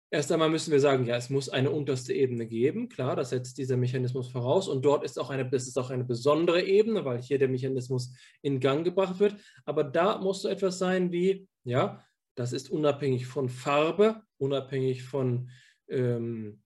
[0.09, 2.88] Erst einmal müssen wir sagen, ja, es muss eine unterste Ebene geben.
[2.88, 4.69] Klar, das setzt dieser Mechanismus voraus.
[4.69, 8.13] Und dort ist auch eine, das ist auch eine besondere Ebene, weil hier der Mechanismus
[8.41, 9.35] in Gang gebracht wird.
[9.65, 12.01] Aber da muss so etwas sein wie, ja,
[12.35, 15.49] das ist unabhängig von Farbe, unabhängig von,
[15.89, 16.61] ähm,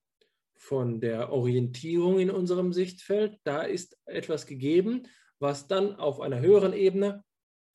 [0.56, 3.40] von der Orientierung in unserem Sichtfeld.
[3.44, 5.08] Da ist etwas gegeben,
[5.40, 7.24] was dann auf einer höheren Ebene,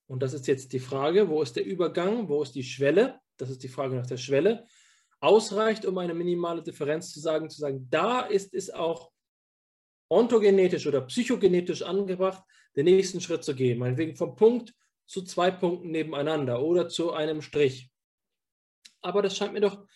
[0.07, 3.51] und das ist jetzt die Frage, wo ist der Übergang, wo ist die Schwelle, das
[3.51, 4.65] ist die Frage nach der Schwelle,
[5.21, 9.11] ausreicht, um eine minimale Differenz zu sagen, zu sagen, da ist es auch
[10.09, 12.43] ontogenetisch oder psychogenetisch angebracht,
[12.77, 14.75] den nächsten Schritt zu gehen, meinetwegen vom Punkt
[15.07, 17.91] zu zwei Punkten nebeneinander oder zu einem Strich.
[19.01, 19.87] Aber das scheint mir doch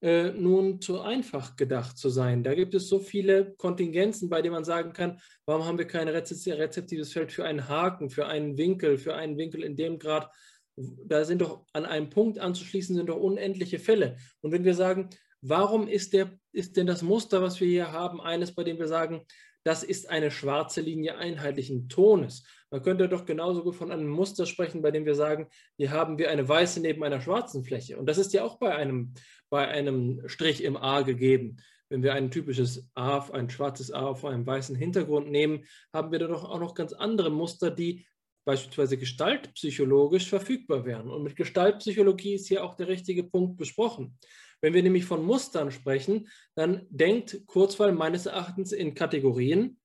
[0.00, 2.42] äh, nun zu einfach gedacht zu sein.
[2.42, 6.08] Da gibt es so viele Kontingenzen, bei denen man sagen kann, warum haben wir kein
[6.08, 10.30] rezeptives Feld für einen Haken, für einen Winkel, für einen Winkel in dem Grad.
[10.76, 14.16] Da sind doch an einem Punkt anzuschließen, sind doch unendliche Fälle.
[14.40, 15.10] Und wenn wir sagen,
[15.40, 18.88] warum ist, der, ist denn das Muster, was wir hier haben, eines, bei dem wir
[18.88, 19.24] sagen,
[19.64, 22.44] das ist eine schwarze Linie einheitlichen Tones.
[22.70, 25.48] Man könnte doch genauso gut von einem Muster sprechen, bei dem wir sagen,
[25.78, 27.96] hier haben wir eine weiße neben einer schwarzen Fläche.
[27.98, 29.14] Und das ist ja auch bei einem,
[29.48, 31.56] bei einem Strich im A gegeben.
[31.88, 36.18] Wenn wir ein typisches A, ein schwarzes A auf einem weißen Hintergrund nehmen, haben wir
[36.18, 38.06] da doch auch noch ganz andere Muster, die
[38.44, 41.10] beispielsweise gestaltpsychologisch verfügbar wären.
[41.10, 44.18] Und mit Gestaltpsychologie ist hier auch der richtige Punkt besprochen.
[44.60, 49.78] Wenn wir nämlich von Mustern sprechen, dann denkt Kurzweil meines Erachtens in Kategorien,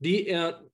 [0.00, 0.64] die er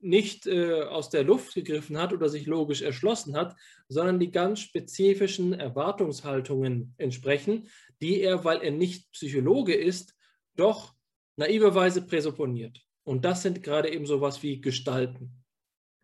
[0.00, 3.56] nicht äh, aus der Luft gegriffen hat oder sich logisch erschlossen hat,
[3.88, 7.68] sondern die ganz spezifischen Erwartungshaltungen entsprechen,
[8.00, 10.14] die er, weil er nicht Psychologe ist,
[10.54, 10.94] doch
[11.36, 12.80] naiverweise präsupponiert.
[13.04, 15.37] Und das sind gerade eben sowas wie Gestalten.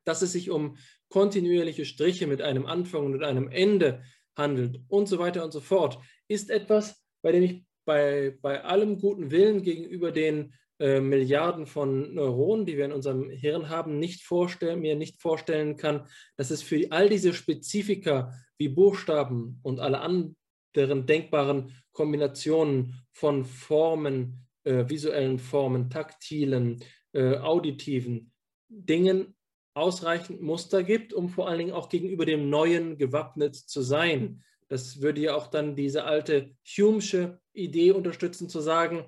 [0.05, 0.77] Dass es sich um
[1.09, 4.03] kontinuierliche Striche mit einem Anfang und einem Ende
[4.37, 5.99] handelt und so weiter und so fort,
[6.29, 12.15] ist etwas, bei dem ich bei, bei allem guten Willen gegenüber den äh, Milliarden von
[12.15, 16.07] Neuronen, die wir in unserem Hirn haben, nicht mir nicht vorstellen kann,
[16.37, 24.47] dass es für all diese Spezifika wie Buchstaben und alle anderen denkbaren Kombinationen von Formen,
[24.65, 26.83] äh, visuellen Formen, taktilen,
[27.13, 28.33] äh, auditiven
[28.69, 29.34] Dingen
[29.75, 34.43] ausreichend Muster gibt, um vor allen Dingen auch gegenüber dem Neuen gewappnet zu sein.
[34.69, 39.05] Das würde ja auch dann diese alte Hume'sche Idee unterstützen, zu sagen,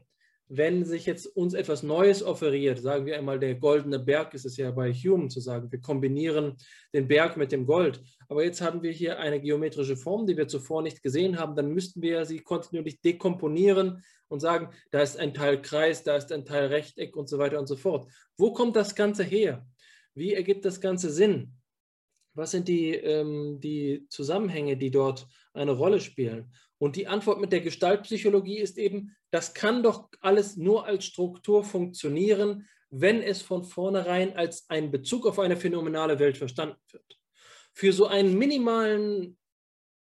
[0.49, 4.57] wenn sich jetzt uns etwas Neues offeriert, sagen wir einmal der goldene Berg, ist es
[4.57, 6.57] ja bei Hume zu sagen, wir kombinieren
[6.95, 8.01] den Berg mit dem Gold.
[8.29, 11.73] Aber jetzt haben wir hier eine geometrische Form, die wir zuvor nicht gesehen haben, dann
[11.73, 16.45] müssten wir sie kontinuierlich dekomponieren und sagen, da ist ein Teil Kreis, da ist ein
[16.45, 18.09] Teil Rechteck und so weiter und so fort.
[18.37, 19.67] Wo kommt das Ganze her?
[20.17, 21.53] Wie ergibt das Ganze Sinn?
[22.35, 26.53] Was sind die, ähm, die Zusammenhänge, die dort eine Rolle spielen?
[26.79, 31.65] Und die Antwort mit der Gestaltpsychologie ist eben, das kann doch alles nur als Struktur
[31.65, 37.19] funktionieren, wenn es von vornherein als ein Bezug auf eine phänomenale Welt verstanden wird.
[37.75, 38.39] Für so ein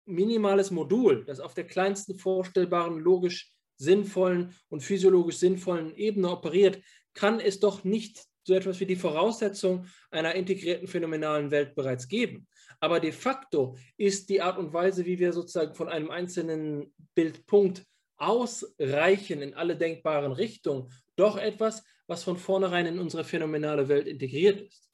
[0.05, 6.81] minimales Modul, das auf der kleinsten vorstellbaren, logisch sinnvollen und physiologisch sinnvollen Ebene operiert,
[7.15, 12.47] kann es doch nicht so etwas wie die Voraussetzung einer integrierten phänomenalen Welt bereits geben.
[12.79, 17.83] Aber de facto ist die Art und Weise, wie wir sozusagen von einem einzelnen Bildpunkt
[18.17, 24.61] ausreichen in alle denkbaren Richtungen, doch etwas, was von vornherein in unsere phänomenale Welt integriert
[24.61, 24.89] ist.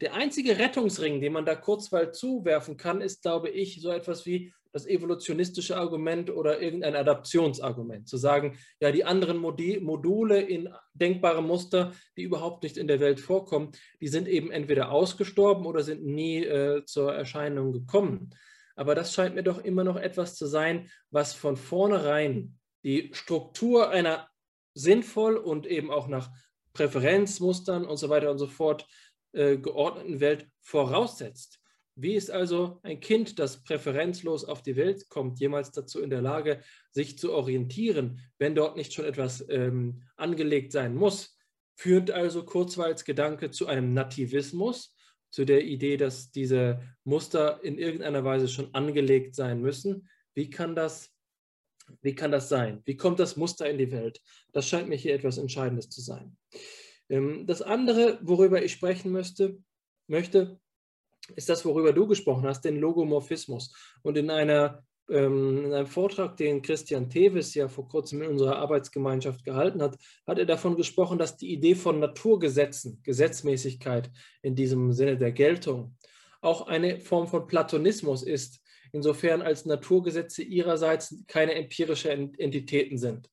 [0.00, 4.52] Der einzige Rettungsring, den man da kurzweil zuwerfen kann, ist, glaube ich, so etwas wie
[4.76, 8.06] das evolutionistische Argument oder irgendein Adaptionsargument.
[8.06, 13.18] Zu sagen, ja, die anderen Module in denkbare Muster, die überhaupt nicht in der Welt
[13.18, 13.72] vorkommen,
[14.02, 18.34] die sind eben entweder ausgestorben oder sind nie äh, zur Erscheinung gekommen.
[18.74, 23.88] Aber das scheint mir doch immer noch etwas zu sein, was von vornherein die Struktur
[23.88, 24.28] einer
[24.74, 26.30] sinnvoll und eben auch nach
[26.74, 28.86] Präferenzmustern und so weiter und so fort
[29.32, 31.60] äh, geordneten Welt voraussetzt.
[31.98, 36.20] Wie ist also ein Kind, das präferenzlos auf die Welt kommt, jemals dazu in der
[36.20, 36.60] Lage,
[36.90, 41.38] sich zu orientieren, wenn dort nicht schon etwas ähm, angelegt sein muss?
[41.74, 44.94] Führt also Kurzweils Gedanke zu einem Nativismus,
[45.30, 50.06] zu der Idee, dass diese Muster in irgendeiner Weise schon angelegt sein müssen.
[50.34, 51.14] Wie kann das,
[52.02, 52.82] wie kann das sein?
[52.84, 54.20] Wie kommt das Muster in die Welt?
[54.52, 56.36] Das scheint mir hier etwas Entscheidendes zu sein.
[57.08, 59.58] Ähm, das andere, worüber ich sprechen möchte,
[60.08, 60.60] möchte,
[61.34, 63.74] ist das, worüber du gesprochen hast, den Logomorphismus.
[64.02, 68.56] Und in, einer, ähm, in einem Vortrag, den Christian Tevis ja vor kurzem in unserer
[68.56, 69.96] Arbeitsgemeinschaft gehalten hat,
[70.26, 74.10] hat er davon gesprochen, dass die Idee von Naturgesetzen, Gesetzmäßigkeit
[74.42, 75.96] in diesem Sinne der Geltung,
[76.40, 78.60] auch eine Form von Platonismus ist,
[78.92, 83.28] insofern als Naturgesetze ihrerseits keine empirischen Entitäten sind.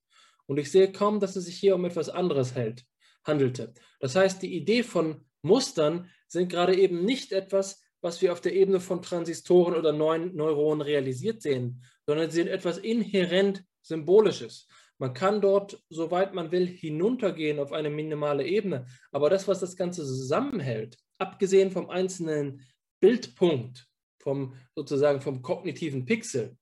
[0.46, 2.86] Und ich sehe kaum, dass es sich hier um etwas anderes hält,
[3.24, 3.74] handelte.
[4.00, 8.54] Das heißt, die Idee von Mustern sind gerade eben nicht etwas, was wir auf der
[8.54, 14.68] Ebene von Transistoren oder neuen Neuronen realisiert sehen, sondern sie sind etwas inhärent Symbolisches.
[14.98, 18.86] Man kann dort, soweit man will, hinuntergehen auf eine minimale Ebene.
[19.12, 22.62] Aber das, was das Ganze zusammenhält, abgesehen vom einzelnen
[23.00, 23.88] Bildpunkt,
[24.20, 26.58] vom sozusagen vom kognitiven Pixel,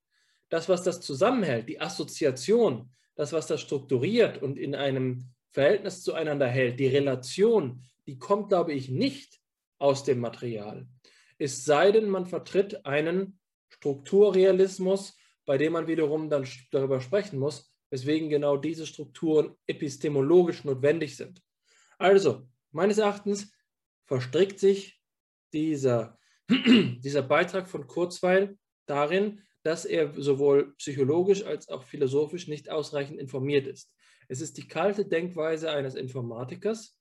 [0.48, 6.46] das, was das zusammenhält, die Assoziation, das, was das strukturiert und in einem Verhältnis zueinander
[6.46, 9.40] hält, die Relation, die kommt, glaube ich, nicht
[9.78, 10.86] aus dem Material.
[11.42, 17.74] Es sei denn, man vertritt einen Strukturrealismus, bei dem man wiederum dann darüber sprechen muss,
[17.90, 21.42] weswegen genau diese Strukturen epistemologisch notwendig sind.
[21.98, 23.52] Also, meines Erachtens
[24.04, 25.02] verstrickt sich
[25.52, 26.16] dieser,
[26.48, 28.56] dieser Beitrag von Kurzweil
[28.86, 33.92] darin, dass er sowohl psychologisch als auch philosophisch nicht ausreichend informiert ist.
[34.28, 36.96] Es ist die kalte Denkweise eines Informatikers,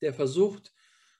[0.00, 0.72] der versucht,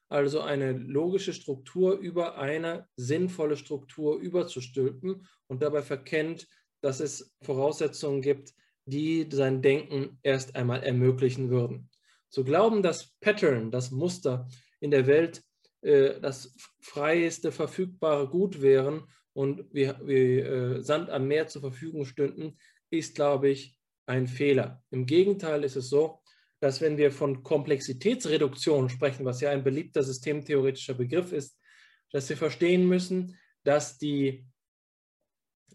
[0.09, 6.47] also eine logische Struktur über eine sinnvolle Struktur überzustülpen und dabei verkennt,
[6.81, 8.55] dass es Voraussetzungen gibt,
[8.87, 11.91] die sein Denken erst einmal ermöglichen würden.
[12.31, 14.49] Zu glauben, dass Pattern, das Muster
[14.81, 15.43] in der Welt
[15.83, 19.05] äh, das freieste verfügbare Gut wären
[19.35, 22.59] und wie, wie äh, Sand am Meer zur Verfügung stünden,
[22.91, 24.83] ist, glaube ich, ein Fehler.
[24.91, 26.23] Im Gegenteil ist es so,
[26.61, 31.59] dass wenn wir von Komplexitätsreduktion sprechen, was ja ein beliebter systemtheoretischer Begriff ist,
[32.11, 34.47] dass wir verstehen müssen, dass die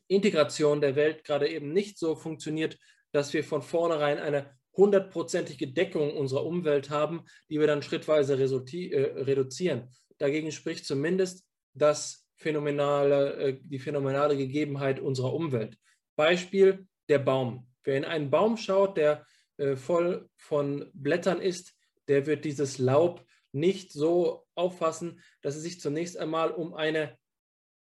[0.08, 2.78] Integration der Welt gerade eben nicht so funktioniert,
[3.12, 9.02] dass wir von vornherein eine hundertprozentige Deckung unserer Umwelt haben, die wir dann schrittweise äh,
[9.22, 9.90] reduzieren.
[10.18, 15.78] Dagegen spricht zumindest das phänomenale, äh, die phänomenale Gegebenheit unserer Umwelt.
[16.16, 17.68] Beispiel der Baum.
[17.84, 19.26] Wer in einen Baum schaut, der
[19.58, 21.76] äh, voll von Blättern ist,
[22.08, 27.18] der wird dieses Laub nicht so auffassen, dass es sich zunächst einmal um eine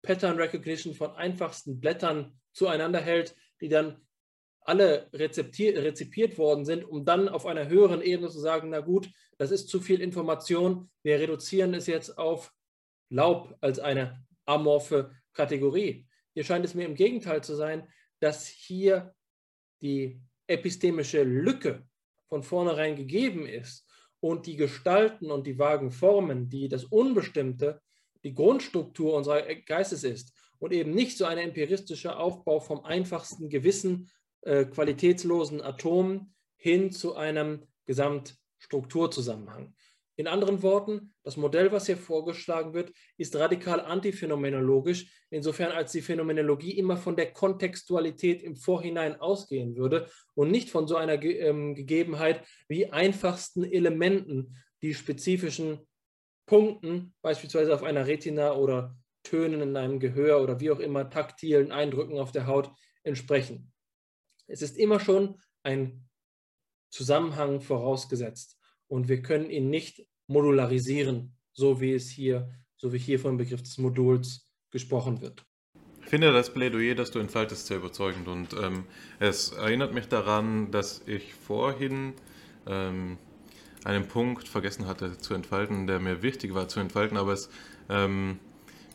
[0.02, 4.06] Pattern Recognition von einfachsten Blättern zueinander hält, die dann
[4.60, 9.08] alle rezipiert worden sind, um dann auf einer höheren Ebene zu sagen, na gut,
[9.38, 12.52] das ist zu viel Information, wir reduzieren es jetzt auf
[13.08, 16.06] Laub als eine amorphe Kategorie.
[16.34, 17.88] Hier scheint es mir im Gegenteil zu sein,
[18.20, 19.14] dass hier
[19.82, 21.86] die epistemische Lücke
[22.28, 23.86] von vornherein gegeben ist
[24.20, 27.80] und die Gestalten und die vagen Formen, die das Unbestimmte,
[28.24, 34.10] die Grundstruktur unserer Geistes ist und eben nicht so ein empiristischer Aufbau vom einfachsten Gewissen,
[34.42, 39.74] äh, qualitätslosen Atom hin zu einem Gesamtstrukturzusammenhang.
[40.18, 46.00] In anderen Worten, das Modell, was hier vorgeschlagen wird, ist radikal antiphänomenologisch, insofern als die
[46.00, 51.74] Phänomenologie immer von der Kontextualität im Vorhinein ausgehen würde und nicht von so einer ähm,
[51.74, 55.86] Gegebenheit wie einfachsten Elementen, die spezifischen
[56.46, 61.72] Punkten, beispielsweise auf einer Retina oder Tönen in einem Gehör oder wie auch immer taktilen
[61.72, 62.70] Eindrücken auf der Haut
[63.02, 63.70] entsprechen.
[64.46, 66.08] Es ist immer schon ein
[66.88, 68.56] Zusammenhang vorausgesetzt
[68.88, 73.62] und wir können ihn nicht modularisieren, so wie es hier, so wie hier vom Begriff
[73.62, 75.44] des Moduls gesprochen wird.
[76.02, 78.84] Ich finde das Plädoyer, das du entfaltest, sehr überzeugend und ähm,
[79.18, 82.14] es erinnert mich daran, dass ich vorhin
[82.66, 83.18] ähm,
[83.84, 87.50] einen Punkt vergessen hatte zu entfalten, der mir wichtig war zu entfalten, aber es
[87.88, 88.38] ähm,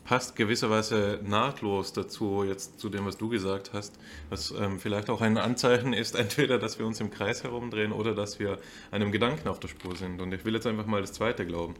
[0.04, 3.98] passt gewisserweise nahtlos dazu, jetzt zu dem, was du gesagt hast,
[4.30, 8.14] was ähm, vielleicht auch ein Anzeichen ist, entweder, dass wir uns im Kreis herumdrehen oder
[8.14, 8.58] dass wir
[8.90, 10.20] einem Gedanken auf der Spur sind.
[10.20, 11.74] Und ich will jetzt einfach mal das Zweite glauben.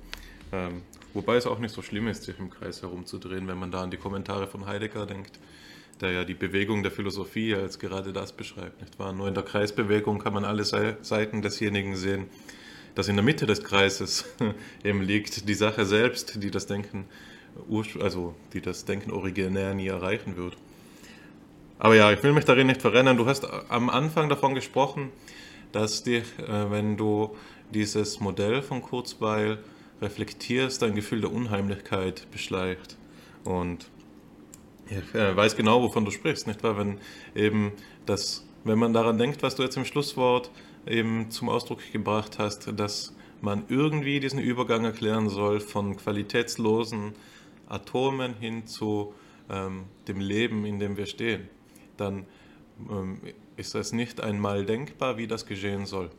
[0.52, 0.82] Ähm,
[1.14, 3.90] wobei es auch nicht so schlimm ist, sich im Kreis herumzudrehen, wenn man da an
[3.90, 5.38] die Kommentare von Heidegger denkt,
[6.00, 9.12] der ja die Bewegung der Philosophie als gerade das beschreibt, nicht wahr?
[9.12, 12.26] Nur in der Kreisbewegung kann man alle Seiten desjenigen sehen,
[12.94, 14.26] dass in der Mitte des Kreises
[14.84, 17.06] eben liegt die Sache selbst, die das Denken
[18.00, 20.56] also die das Denken originär nie erreichen wird.
[21.78, 23.16] Aber ja, ich will mich darin nicht verrennen.
[23.16, 25.10] Du hast am Anfang davon gesprochen,
[25.72, 27.34] dass dich, äh, wenn du
[27.72, 29.58] dieses Modell von Kurzweil
[30.00, 32.96] reflektierst, ein Gefühl der Unheimlichkeit beschleicht.
[33.44, 33.90] Und
[34.88, 36.76] ich äh, weiß genau, wovon du sprichst, nicht wahr?
[36.78, 36.98] Wenn
[37.34, 37.72] eben
[38.06, 40.50] das, wenn man daran denkt, was du jetzt im Schlusswort
[40.86, 47.14] eben zum Ausdruck gebracht hast, dass man irgendwie diesen Übergang erklären soll von qualitätslosen
[47.72, 49.14] Atomen hin zu
[49.50, 51.48] ähm, dem Leben, in dem wir stehen,
[51.96, 52.26] dann
[52.90, 53.20] ähm,
[53.56, 56.10] ist es nicht einmal denkbar, wie das geschehen soll.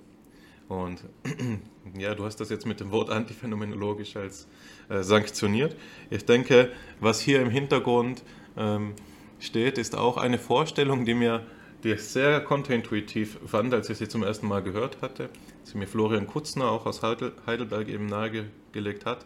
[0.68, 1.04] Und
[1.98, 4.48] ja, du hast das jetzt mit dem Wort antiphänomenologisch als
[4.90, 5.76] äh, sanktioniert.
[6.10, 8.24] Ich denke, was hier im Hintergrund
[8.58, 8.94] ähm,
[9.40, 11.46] steht, ist auch eine Vorstellung, die mir
[11.84, 15.30] die ich sehr kontraintuitiv fand, als ich sie zum ersten Mal gehört hatte,
[15.64, 19.26] sie mir Florian Kutzner auch aus Heidelberg eben nahegelegt hat,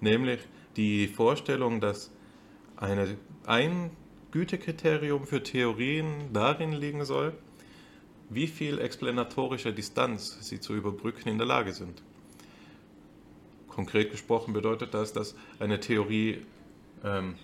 [0.00, 0.40] nämlich
[0.78, 2.10] die Vorstellung, dass
[2.76, 3.90] eine, ein
[4.30, 7.34] Gütekriterium für Theorien darin liegen soll,
[8.30, 12.02] wie viel explanatorische Distanz sie zu überbrücken in der Lage sind.
[13.68, 16.44] Konkret gesprochen bedeutet das, dass eine Theorie
[17.04, 17.34] ähm,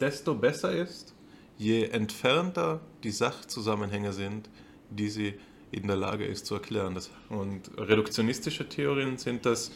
[0.00, 1.14] desto besser ist,
[1.58, 4.48] je entfernter die Sachzusammenhänge sind,
[4.90, 5.34] die sie
[5.70, 6.94] in der Lage ist zu erklären.
[6.94, 9.70] Das, und reduktionistische Theorien sind das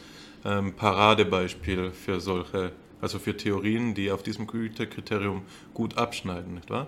[0.45, 5.43] ähm, Paradebeispiel für solche, also für Theorien, die auf diesem Gütekriterium
[5.75, 6.87] gut abschneiden, nicht wahr?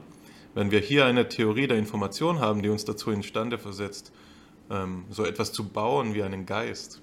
[0.55, 4.13] Wenn wir hier eine Theorie der Information haben, die uns dazu imstande versetzt,
[4.71, 7.01] ähm, so etwas zu bauen wie einen Geist,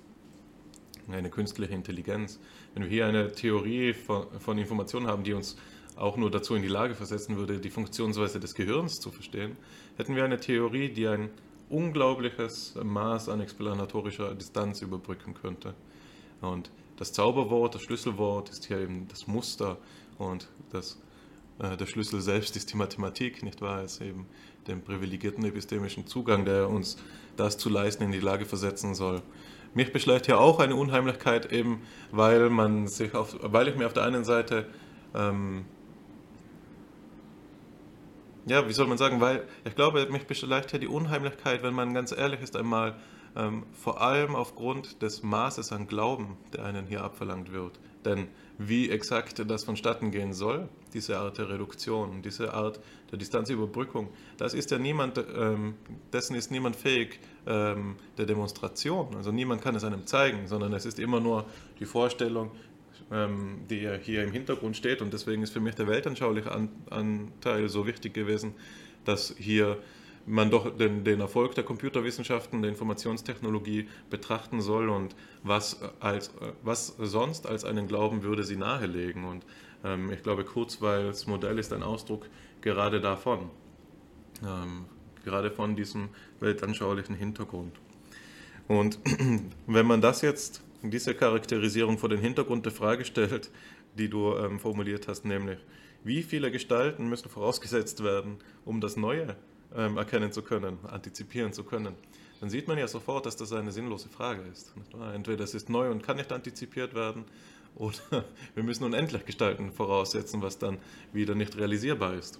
[1.12, 2.40] eine künstliche Intelligenz,
[2.74, 5.58] wenn wir hier eine Theorie von, von Information haben, die uns
[5.96, 9.58] auch nur dazu in die Lage versetzen würde, die Funktionsweise des Gehirns zu verstehen,
[9.98, 11.30] hätten wir eine Theorie, die ein
[11.70, 15.74] unglaubliches Maß an explanatorischer Distanz überbrücken könnte.
[16.42, 19.78] Und das Zauberwort, das Schlüsselwort ist hier eben das Muster
[20.18, 21.00] und das,
[21.60, 23.84] äh, der Schlüssel selbst ist die Mathematik, nicht wahr?
[23.84, 24.26] Es eben
[24.68, 26.98] den privilegierten epistemischen Zugang, der uns
[27.38, 29.22] das zu leisten in die Lage versetzen soll.
[29.74, 33.94] Mich beschleicht hier auch eine Unheimlichkeit, eben weil man sich auf, weil ich mir auf
[33.94, 34.68] der einen Seite
[35.14, 35.66] ähm,
[38.50, 41.94] ja, wie soll man sagen, weil ich glaube, mich beschleicht hier die Unheimlichkeit, wenn man
[41.94, 42.96] ganz ehrlich ist, einmal
[43.36, 47.80] ähm, vor allem aufgrund des Maßes an Glauben, der einen hier abverlangt wird.
[48.06, 48.28] Denn
[48.58, 52.80] wie exakt das vonstatten gehen soll, diese Art der Reduktion, diese Art
[53.12, 55.76] der Distanzüberbrückung, das ist ja niemand, ähm,
[56.14, 59.16] dessen ist niemand fähig ähm, der Demonstration.
[59.16, 61.46] Also niemand kann es einem zeigen, sondern es ist immer nur
[61.80, 62.52] die Vorstellung,
[63.12, 65.02] ähm, die hier im Hintergrund steht.
[65.02, 66.52] Und deswegen ist für mich der weltanschauliche
[66.90, 68.54] Anteil so wichtig gewesen,
[69.06, 69.78] dass hier
[70.30, 76.32] man doch den, den, Erfolg der Computerwissenschaften, der Informationstechnologie betrachten soll und was, als,
[76.62, 79.26] was sonst als einen Glauben würde sie nahelegen.
[79.26, 79.44] Und
[79.84, 82.28] ähm, ich glaube, Kurzweils Modell ist ein Ausdruck
[82.62, 83.50] gerade davon,
[84.44, 84.86] ähm,
[85.26, 87.80] gerade von diesem weltanschaulichen Hintergrund.
[88.68, 89.00] Und
[89.68, 93.50] wenn man das jetzt, diese Charakterisierung vor den Hintergrund der Frage stellt,
[93.98, 95.60] die du ähm, formuliert hast, nämlich,
[96.04, 99.36] wie viele Gestalten müssen vorausgesetzt werden, um das Neue
[99.76, 101.96] ähm, erkennen zu können, antizipieren zu können,
[102.40, 104.74] dann sieht man ja sofort, dass das eine sinnlose Frage ist.
[105.14, 107.26] Entweder es ist neu und kann nicht antizipiert werden,
[107.76, 107.98] oder
[108.56, 110.78] wir müssen unendlich Gestalten voraussetzen, was dann
[111.14, 112.40] wieder nicht realisierbar ist.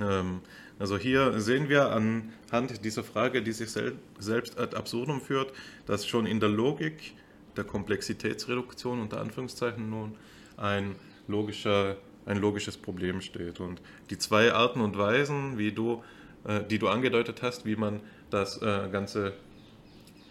[0.00, 0.40] Ähm,
[0.78, 5.52] also hier sehen wir anhand dieser Frage, die sich selbst ad absurdum führt,
[5.86, 7.14] dass schon in der Logik
[7.56, 10.16] der Komplexitätsreduktion unter Anführungszeichen nun
[10.56, 10.94] ein,
[11.28, 13.60] logischer, ein logisches Problem steht.
[13.60, 16.02] Und die zwei Arten und Weisen, wie du,
[16.44, 18.00] äh, die du angedeutet hast, wie man
[18.30, 19.32] das äh, Ganze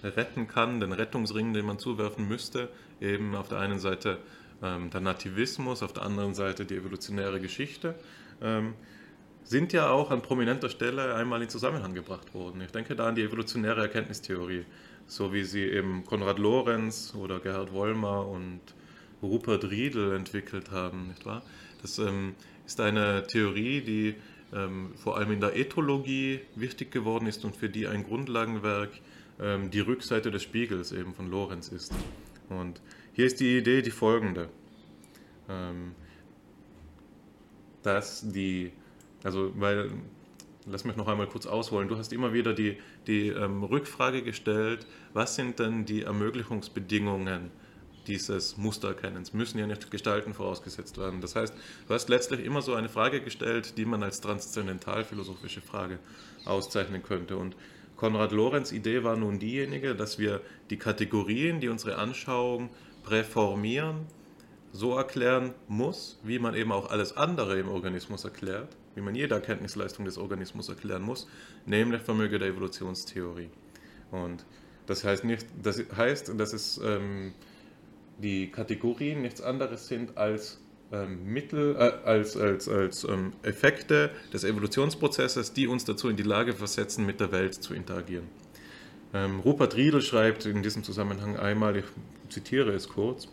[0.04, 2.70] retten kann, den Rettungsring, den man zuwerfen müsste,
[3.02, 4.18] eben auf der einen Seite
[4.64, 7.96] ähm, der Nativismus, auf der anderen Seite die evolutionäre Geschichte,
[8.42, 8.74] ähm,
[9.44, 12.62] sind ja auch an prominenter Stelle einmal in Zusammenhang gebracht worden.
[12.62, 14.66] Ich denke da an die evolutionäre Erkenntnistheorie,
[15.08, 18.62] so wie sie eben Konrad Lorenz oder Gerhard Wollmer und
[19.22, 21.42] Rupert Riedel entwickelt haben, nicht wahr?
[21.82, 24.16] Das ähm, ist eine Theorie, die
[24.54, 28.92] ähm, vor allem in der Ethologie wichtig geworden ist und für die ein Grundlagenwerk
[29.40, 31.94] ähm, die Rückseite des Spiegels eben von Lorenz ist.
[32.50, 32.82] Und
[33.14, 34.50] hier ist die Idee die folgende,
[35.48, 35.94] ähm,
[37.84, 38.72] dass die
[39.24, 39.92] also, weil,
[40.66, 41.88] lass mich noch einmal kurz ausholen.
[41.88, 42.78] Du hast immer wieder die,
[43.08, 47.52] die ähm, Rückfrage gestellt, was sind denn die Ermöglichungsbedingungen
[48.10, 49.34] dieses Mustererkennens?
[49.34, 51.22] Müssen ja nicht Gestalten vorausgesetzt werden.
[51.22, 51.54] Das heißt,
[51.88, 56.00] du hast letztlich immer so eine Frage gestellt, die man als transzendentalphilosophische Frage
[56.46, 57.38] auszeichnen könnte.
[57.38, 57.56] Und
[57.96, 62.70] Konrad Lorenz' Idee war nun diejenige, dass wir die Kategorien, die unsere Anschauung
[63.04, 64.08] präformieren,
[64.72, 69.36] so erklären muss, wie man eben auch alles andere im Organismus erklärt wie man jede
[69.36, 71.28] Erkenntnisleistung des Organismus erklären muss,
[71.66, 73.50] nämlich Vermöge der Evolutionstheorie.
[74.12, 74.46] Und
[74.88, 77.34] das heißt, nicht, das heißt dass es ähm,
[78.22, 80.60] die Kategorien nichts anderes sind als
[80.92, 86.24] ähm, Mittel, äh, als, als, als ähm, Effekte des Evolutionsprozesses, die uns dazu in die
[86.24, 88.28] Lage versetzen, mit der Welt zu interagieren.
[89.14, 91.86] Ähm, Rupert Riedel schreibt in diesem Zusammenhang einmal, ich
[92.30, 93.28] zitiere es kurz,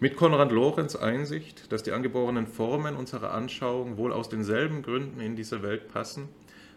[0.00, 5.36] mit Konrad Lorenz Einsicht, dass die angeborenen Formen unserer Anschauung wohl aus denselben Gründen in
[5.36, 6.28] diese Welt passen,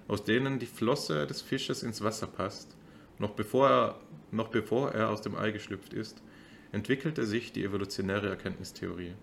[0.08, 2.76] aus denen die Flosse des Fisches ins Wasser passt,
[3.20, 3.96] noch bevor er,
[4.32, 6.22] noch bevor er aus dem Ei geschlüpft ist,
[6.72, 9.14] entwickelte sich die evolutionäre Erkenntnistheorie.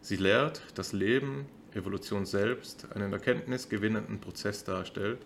[0.00, 5.18] Sie lehrt, dass Leben, Evolution selbst, einen erkenntnisgewinnenden Prozess darstellt,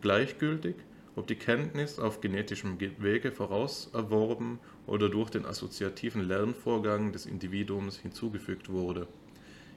[0.00, 0.76] gleichgültig,
[1.16, 8.70] ob die Kenntnis auf genetischem Wege vorauserworben oder durch den assoziativen Lernvorgang des Individuums hinzugefügt
[8.70, 9.06] wurde.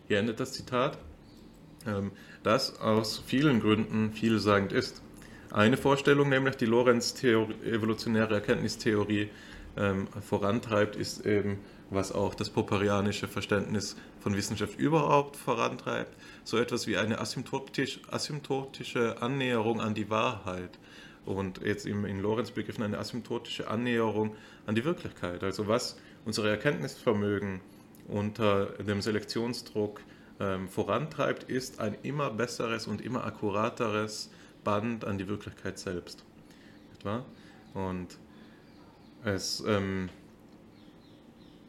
[0.07, 0.98] Hier endet das Zitat,
[1.86, 2.11] ähm,
[2.44, 5.02] das aus vielen Gründen vielsagend ist.
[5.52, 9.30] Eine Vorstellung, nämlich die Lorenz evolutionäre Erkenntnistheorie
[9.77, 16.88] ähm, vorantreibt, ist eben, was auch das popperianische Verständnis von Wissenschaft überhaupt vorantreibt, so etwas
[16.88, 20.80] wie eine asymptotisch, asymptotische Annäherung an die Wahrheit
[21.26, 24.35] und jetzt im, in Lorenz begriffen eine asymptotische Annäherung
[24.65, 25.43] an die Wirklichkeit.
[25.43, 27.61] Also was unsere Erkenntnisvermögen
[28.07, 30.02] unter dem Selektionsdruck
[30.39, 34.30] ähm, vorantreibt, ist ein immer besseres und immer akkurateres
[34.64, 36.23] Band an die Wirklichkeit selbst.
[36.93, 37.26] Etwa?
[37.73, 38.18] Und
[39.26, 40.10] es, ähm,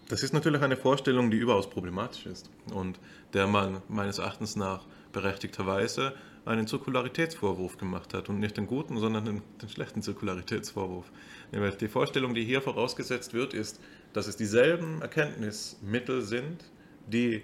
[0.08, 3.00] das ist natürlich eine Vorstellung, die überaus problematisch ist und
[3.32, 6.14] der man meines Erachtens nach berechtigterweise
[6.44, 11.10] einen Zirkularitätsvorwurf gemacht hat und nicht den guten, sondern den, den schlechten Zirkularitätsvorwurf.
[11.50, 13.80] Nämlich die Vorstellung, die hier vorausgesetzt wird, ist,
[14.12, 16.64] dass es dieselben Erkenntnismittel sind,
[17.08, 17.42] die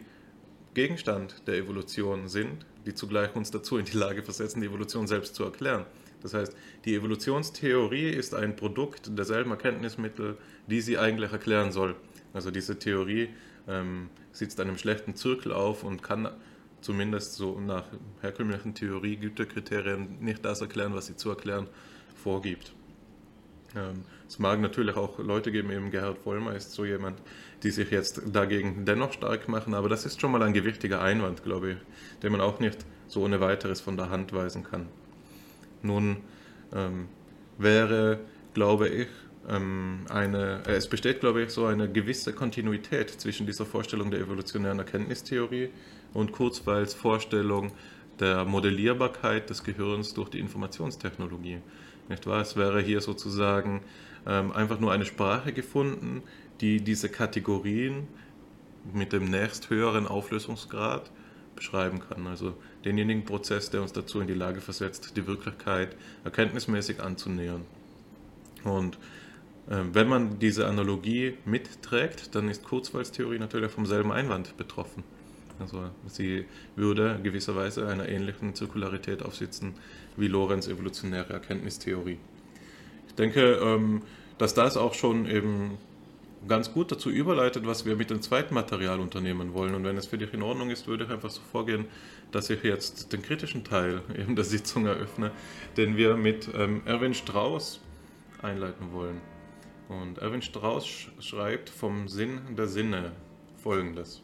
[0.74, 5.34] Gegenstand der Evolution sind, die zugleich uns dazu in die Lage versetzen, die Evolution selbst
[5.34, 5.84] zu erklären.
[6.22, 10.36] Das heißt, die Evolutionstheorie ist ein Produkt derselben Erkenntnismittel,
[10.66, 11.96] die sie eigentlich erklären soll.
[12.32, 13.28] Also diese Theorie
[13.68, 16.28] ähm, sitzt einem schlechten Zirkel auf und kann
[16.80, 17.84] zumindest so nach
[18.20, 21.68] herkömmlichen Theorie, Güterkriterien nicht das erklären, was sie zu erklären
[22.14, 22.72] vorgibt.
[23.74, 27.20] Ähm, es mag natürlich auch Leute geben, eben Gerhard Vollmer ist so jemand,
[27.62, 31.44] die sich jetzt dagegen dennoch stark machen, aber das ist schon mal ein gewichtiger Einwand,
[31.44, 31.76] glaube ich,
[32.22, 34.88] den man auch nicht so ohne weiteres von der Hand weisen kann.
[35.82, 36.18] Nun
[36.74, 37.08] ähm,
[37.58, 38.20] wäre,
[38.54, 39.08] glaube ich,
[39.48, 44.20] ähm, eine, äh, es besteht, glaube ich, so eine gewisse Kontinuität zwischen dieser Vorstellung der
[44.20, 45.70] evolutionären Erkenntnistheorie
[46.14, 47.72] und Kurzweils Vorstellung
[48.20, 51.58] der Modellierbarkeit des Gehirns durch die Informationstechnologie.
[52.08, 52.42] Nicht wahr?
[52.42, 53.82] Es wäre hier sozusagen
[54.26, 56.22] ähm, einfach nur eine Sprache gefunden,
[56.60, 58.06] die diese Kategorien
[58.92, 61.10] mit dem nächsthöheren Auflösungsgrad
[61.56, 62.26] beschreiben kann.
[62.26, 62.54] Also
[62.84, 67.62] denjenigen Prozess, der uns dazu in die Lage versetzt, die Wirklichkeit erkenntnismäßig anzunähern.
[68.64, 68.96] Und
[69.68, 75.04] äh, wenn man diese Analogie mitträgt, dann ist Kurzweils Theorie natürlich vom selben Einwand betroffen.
[75.58, 76.46] Also sie
[76.76, 79.74] würde gewisserweise einer ähnlichen Zirkularität aufsitzen
[80.16, 82.18] wie Lorenz evolutionäre Erkenntnistheorie.
[83.08, 84.02] Ich denke, ähm,
[84.38, 85.78] dass das auch schon eben
[86.48, 89.74] ganz gut dazu überleitet, was wir mit dem zweiten Material unternehmen wollen.
[89.74, 91.86] Und wenn es für dich in Ordnung ist, würde ich einfach so vorgehen,
[92.32, 95.30] dass ich jetzt den kritischen Teil eben der Sitzung eröffne,
[95.76, 97.80] den wir mit ähm, Erwin Strauss
[98.42, 99.20] einleiten wollen.
[99.88, 103.12] Und Erwin Strauss schreibt vom Sinn der Sinne
[103.62, 104.22] folgendes.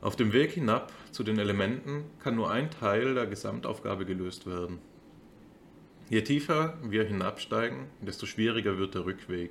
[0.00, 4.78] Auf dem Weg hinab zu den Elementen kann nur ein Teil der Gesamtaufgabe gelöst werden.
[6.08, 9.50] Je tiefer wir hinabsteigen, desto schwieriger wird der Rückweg.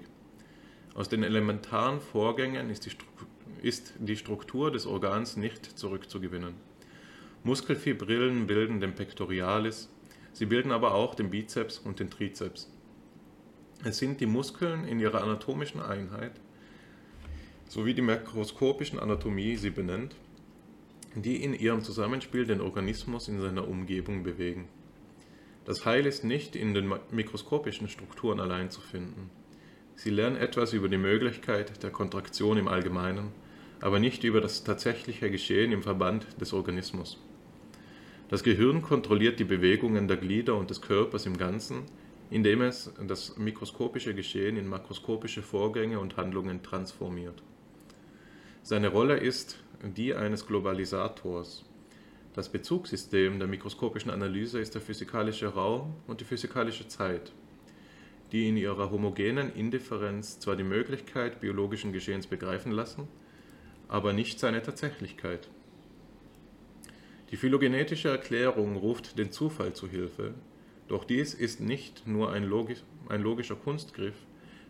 [0.95, 2.91] Aus den elementaren Vorgängen ist die,
[3.61, 6.55] ist die Struktur des Organs nicht zurückzugewinnen.
[7.43, 9.89] Muskelfibrillen bilden den Pectoralis,
[10.33, 12.69] sie bilden aber auch den Bizeps und den Trizeps.
[13.83, 16.33] Es sind die Muskeln in ihrer anatomischen Einheit
[17.69, 20.15] sowie die makroskopischen Anatomie sie benennt,
[21.15, 24.67] die in ihrem Zusammenspiel den Organismus in seiner Umgebung bewegen.
[25.65, 29.29] Das Heil ist nicht in den mikroskopischen Strukturen allein zu finden.
[29.95, 33.31] Sie lernen etwas über die Möglichkeit der Kontraktion im Allgemeinen,
[33.81, 37.19] aber nicht über das tatsächliche Geschehen im Verband des Organismus.
[38.29, 41.81] Das Gehirn kontrolliert die Bewegungen der Glieder und des Körpers im Ganzen,
[42.29, 47.41] indem es das mikroskopische Geschehen in makroskopische Vorgänge und Handlungen transformiert.
[48.61, 51.65] Seine Rolle ist die eines Globalisators.
[52.35, 57.31] Das Bezugssystem der mikroskopischen Analyse ist der physikalische Raum und die physikalische Zeit,
[58.31, 63.07] die in ihrer homogenen Indifferenz zwar die Möglichkeit biologischen Geschehens begreifen lassen,
[63.87, 65.49] aber nicht seine Tatsächlichkeit.
[67.31, 70.33] Die phylogenetische Erklärung ruft den Zufall zu Hilfe,
[70.87, 74.15] doch dies ist nicht nur ein, logisch, ein logischer Kunstgriff,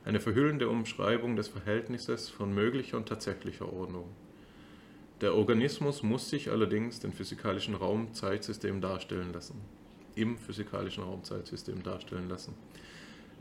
[0.03, 4.09] eine verhüllende Umschreibung des Verhältnisses von möglicher und tatsächlicher Ordnung.
[5.21, 9.61] Der Organismus muss sich allerdings den physikalischen Raumzeitsystem darstellen lassen,
[10.15, 12.53] im physikalischen Raumzeitsystem darstellen lassen.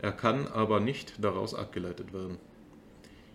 [0.01, 2.37] Er kann aber nicht daraus abgeleitet werden.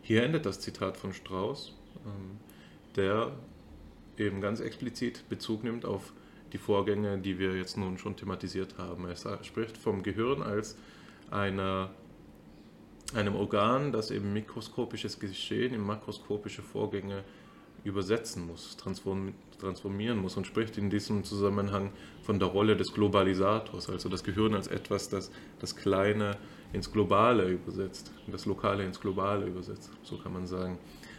[0.01, 1.75] Hier endet das Zitat von Strauss,
[2.07, 2.39] ähm,
[2.97, 3.33] der
[4.19, 6.13] eben ganz explizit Bezug nimmt auf
[6.53, 9.07] die Vorgänge, die wir jetzt nun schon thematisiert haben.
[9.09, 10.77] Er spricht vom Gehirn als
[11.31, 11.91] einer,
[13.13, 17.25] einem Organ, das eben mikroskopisches Geschehen in makroskopische Vorgänge
[17.83, 21.93] übersetzen muss, transformieren muss und spricht in diesem Zusammenhang
[22.23, 25.31] von der Rolle des Globalisators, also das Gehirn als etwas, das
[25.61, 26.39] das Kleine
[26.73, 30.79] ins Globale übersetzt, das Lokale ins Globale übersetzt, so kann man sagen.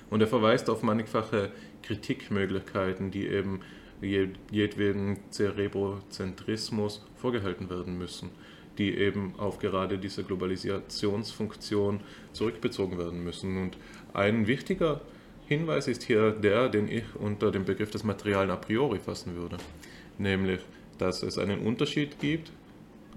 [0.09, 1.51] Und er verweist auf mannigfache
[1.81, 3.61] Kritikmöglichkeiten, die eben
[4.01, 8.29] jedweden Zerebrozentrismus vorgehalten werden müssen,
[8.77, 12.01] die eben auf gerade diese Globalisationsfunktion
[12.33, 13.61] zurückbezogen werden müssen.
[13.61, 13.77] Und
[14.13, 15.01] ein wichtiger
[15.47, 19.57] Hinweis ist hier der, den ich unter dem Begriff des Materialen a priori fassen würde,
[20.17, 20.59] nämlich,
[20.97, 22.51] dass es einen Unterschied gibt,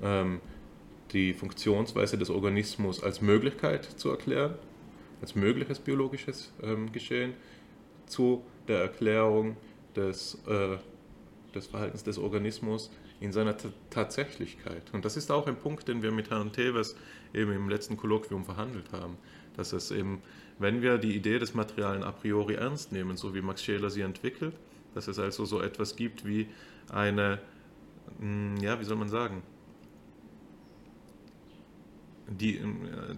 [0.03, 0.41] ähm,
[1.13, 4.55] die Funktionsweise des Organismus als Möglichkeit zu erklären,
[5.21, 7.35] als mögliches biologisches ähm, Geschehen,
[8.07, 9.57] zu der Erklärung
[9.95, 10.79] des, äh,
[11.55, 12.91] des Verhaltens des Organismus
[13.21, 14.83] in seiner T Tatsächlichkeit.
[14.93, 16.97] Und das ist auch ein Punkt, den wir mit Herrn Teves
[17.35, 19.17] eben im letzten Kolloquium verhandelt haben,
[19.57, 20.23] dass es eben,
[20.59, 24.03] wenn wir die Idee des Materialen a priori ernst nehmen, so wie Max Scheler sie
[24.03, 24.55] entwickelt,
[24.95, 26.49] dass es also so etwas gibt wie
[26.91, 27.41] eine,
[28.21, 29.43] hm, ja, wie soll man sagen,
[32.29, 32.61] die,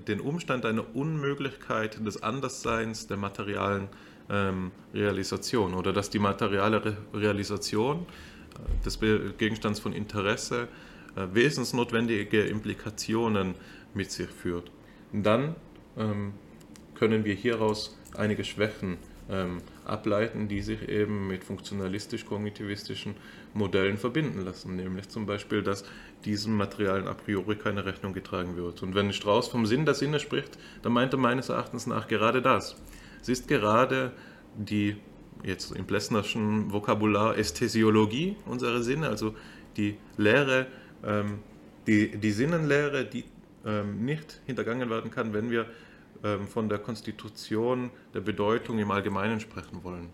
[0.06, 3.88] den Umstand einer Unmöglichkeit des Andersseins der materialen
[4.28, 8.06] ähm, Realisation oder dass die materiale Re Realisation
[8.54, 8.98] äh, des
[9.38, 10.68] Gegenstands von Interesse
[11.16, 13.54] äh, wesensnotwendige Implikationen
[13.94, 14.70] mit sich führt.
[15.12, 15.56] Dann
[15.96, 16.32] ähm,
[16.94, 23.14] können wir hieraus einige Schwächen ähm, ableiten, die sich eben mit funktionalistisch-kognitivistischen
[23.54, 25.84] Modellen verbinden lassen, nämlich zum Beispiel, dass
[26.24, 28.82] diesem Materialen a priori keine Rechnung getragen wird.
[28.82, 32.42] Und wenn Strauss vom Sinn der Sinne spricht, dann meint er meines Erachtens nach gerade
[32.42, 32.76] das.
[33.20, 34.12] Es ist gerade
[34.56, 34.96] die,
[35.42, 39.34] jetzt im Plessnerschen Vokabular, Ästhesiologie unserer Sinne, also
[39.76, 40.66] die Lehre,
[41.04, 41.40] ähm,
[41.86, 43.24] die, die Sinnenlehre, die
[43.64, 45.66] ähm, nicht hintergangen werden kann, wenn wir
[46.22, 50.08] ähm, von der Konstitution der Bedeutung im Allgemeinen sprechen wollen.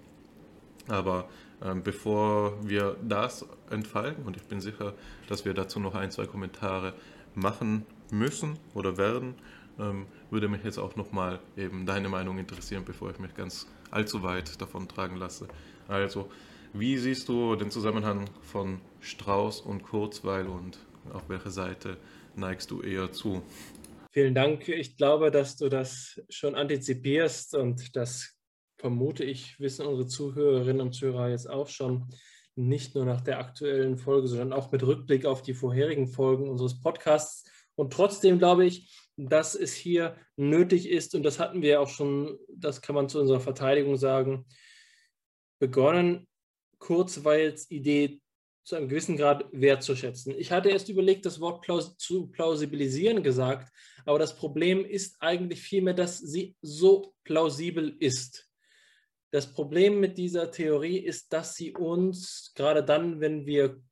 [0.89, 1.29] Aber
[1.83, 4.95] bevor wir das entfalten, und ich bin sicher,
[5.29, 6.93] dass wir dazu noch ein, zwei Kommentare
[7.35, 9.35] machen müssen oder werden,
[9.79, 14.23] ähm, würde mich jetzt auch nochmal eben deine Meinung interessieren, bevor ich mich ganz allzu
[14.23, 15.49] weit davon tragen lasse.
[15.89, 16.29] Also,
[16.73, 20.79] wie siehst du den Zusammenhang von Strauß und Kurzweil und
[21.13, 21.97] auf welche Seite
[22.35, 23.43] neigst du eher zu?
[24.11, 24.69] Vielen Dank.
[24.69, 28.36] Ich glaube, dass du das schon antizipierst und das
[28.87, 32.07] vermute ich, wissen unsere Zuhörerinnen und Zuhörer jetzt auch schon,
[32.55, 36.81] nicht nur nach der aktuellen Folge, sondern auch mit Rückblick auf die vorherigen Folgen unseres
[36.81, 37.51] Podcasts.
[37.75, 42.39] Und trotzdem glaube ich, dass es hier nötig ist, und das hatten wir auch schon,
[42.49, 44.47] das kann man zu unserer Verteidigung sagen,
[45.59, 46.29] begonnen,
[46.79, 48.21] Kurzweils Idee
[48.63, 50.33] zu einem gewissen Grad wertzuschätzen.
[50.39, 53.73] Ich hatte erst überlegt, das Wort plaus zu plausibilisieren gesagt,
[54.05, 58.47] aber das Problem ist eigentlich vielmehr, dass sie so plausibel ist.
[59.37, 63.83] Das Problem mit dieser Theorie ist, dass sie uns, gerade dann, wenn wir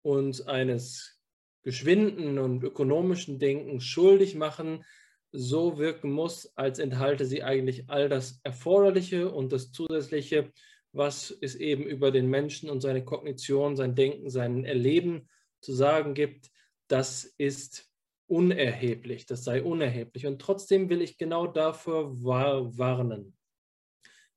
[0.00, 1.20] uns eines
[1.62, 4.82] geschwinden und ökonomischen Denkens schuldig machen,
[5.30, 10.50] so wirken muss, als enthalte sie eigentlich all das Erforderliche und das Zusätzliche,
[10.92, 15.28] was es eben über den Menschen und seine Kognition, sein Denken, sein Erleben
[15.60, 16.50] zu sagen gibt,
[16.88, 17.92] das ist
[18.26, 20.26] unerheblich, das sei unerheblich.
[20.26, 23.36] Und trotzdem will ich genau dafür warnen.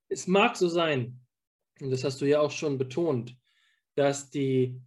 [0.10, 1.20] Es mag so sein,
[1.80, 3.36] und das hast du ja auch schon betont,
[3.96, 4.82] dass die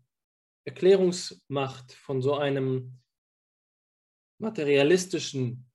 [0.65, 2.99] Erklärungsmacht von so einem
[4.39, 5.71] materialistischen,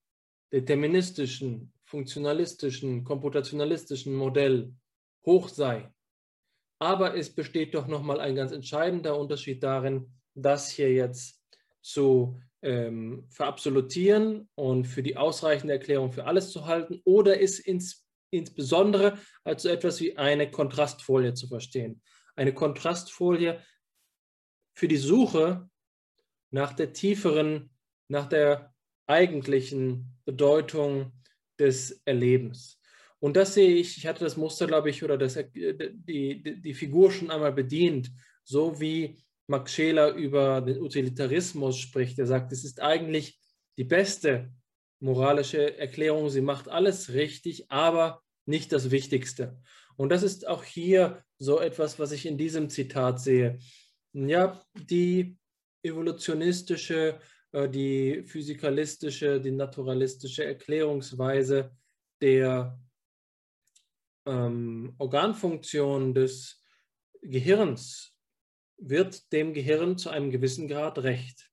[0.52, 4.74] deterministischen, funktionalistischen, komputationalistischen Modell
[5.26, 5.92] hoch sei.
[6.80, 11.42] Aber es besteht doch nochmal ein ganz entscheidender Unterschied darin, das hier jetzt
[11.82, 18.05] zu ähm, verabsolutieren und für die ausreichende Erklärung für alles zu halten oder es ins,
[18.38, 22.02] insbesondere als so etwas wie eine Kontrastfolie zu verstehen.
[22.36, 23.62] Eine Kontrastfolie
[24.74, 25.70] für die Suche
[26.52, 27.70] nach der tieferen,
[28.08, 28.74] nach der
[29.08, 31.12] eigentlichen Bedeutung
[31.60, 32.80] des Erlebens.
[33.20, 36.62] Und das sehe ich, ich hatte das Muster, glaube ich, oder das, äh, die, die,
[36.62, 38.12] die Figur schon einmal bedient,
[38.44, 39.18] so wie
[39.48, 42.20] Max Scheler über den Utilitarismus spricht.
[42.20, 43.40] Er sagt, es ist eigentlich
[43.78, 44.52] die beste
[45.00, 49.60] moralische Erklärung, sie macht alles richtig, aber nicht das Wichtigste.
[49.98, 53.60] Und das ist auch hier so etwas, was ich in diesem Zitat sehe.
[54.14, 55.38] Ja, die
[55.84, 57.20] evolutionistische,
[57.52, 61.76] äh, die physikalistische, die naturalistische Erklärungsweise
[62.22, 62.80] der
[64.26, 66.62] ähm, Organfunktion des
[67.22, 68.14] Gehirns
[68.78, 71.50] wird dem Gehirn zu einem gewissen Grad recht.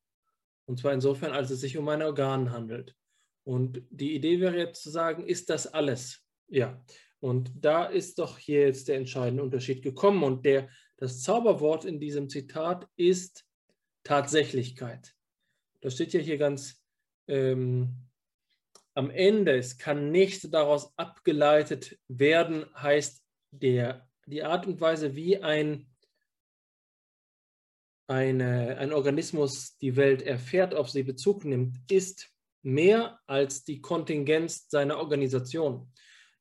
[0.66, 2.96] Und zwar insofern, als es sich um ein Organ handelt.
[3.44, 6.21] Und die Idee wäre jetzt zu sagen, ist das alles?
[6.52, 6.84] Ja.
[7.18, 10.22] Und da ist doch hier jetzt der entscheidende Unterschied gekommen.
[10.22, 10.68] Und der,
[10.98, 13.46] das Zauberwort in diesem Zitat ist
[14.04, 15.14] Tatsächlichkeit.
[15.80, 16.82] Das steht ja hier ganz
[17.26, 18.08] ähm,
[18.94, 25.38] am Ende, es kann nicht daraus abgeleitet werden, heißt der, die Art und Weise, wie
[25.42, 25.86] ein,
[28.06, 32.30] eine, ein Organismus die Welt erfährt, auf sie Bezug nimmt, ist
[32.62, 35.90] mehr als die Kontingenz seiner Organisation.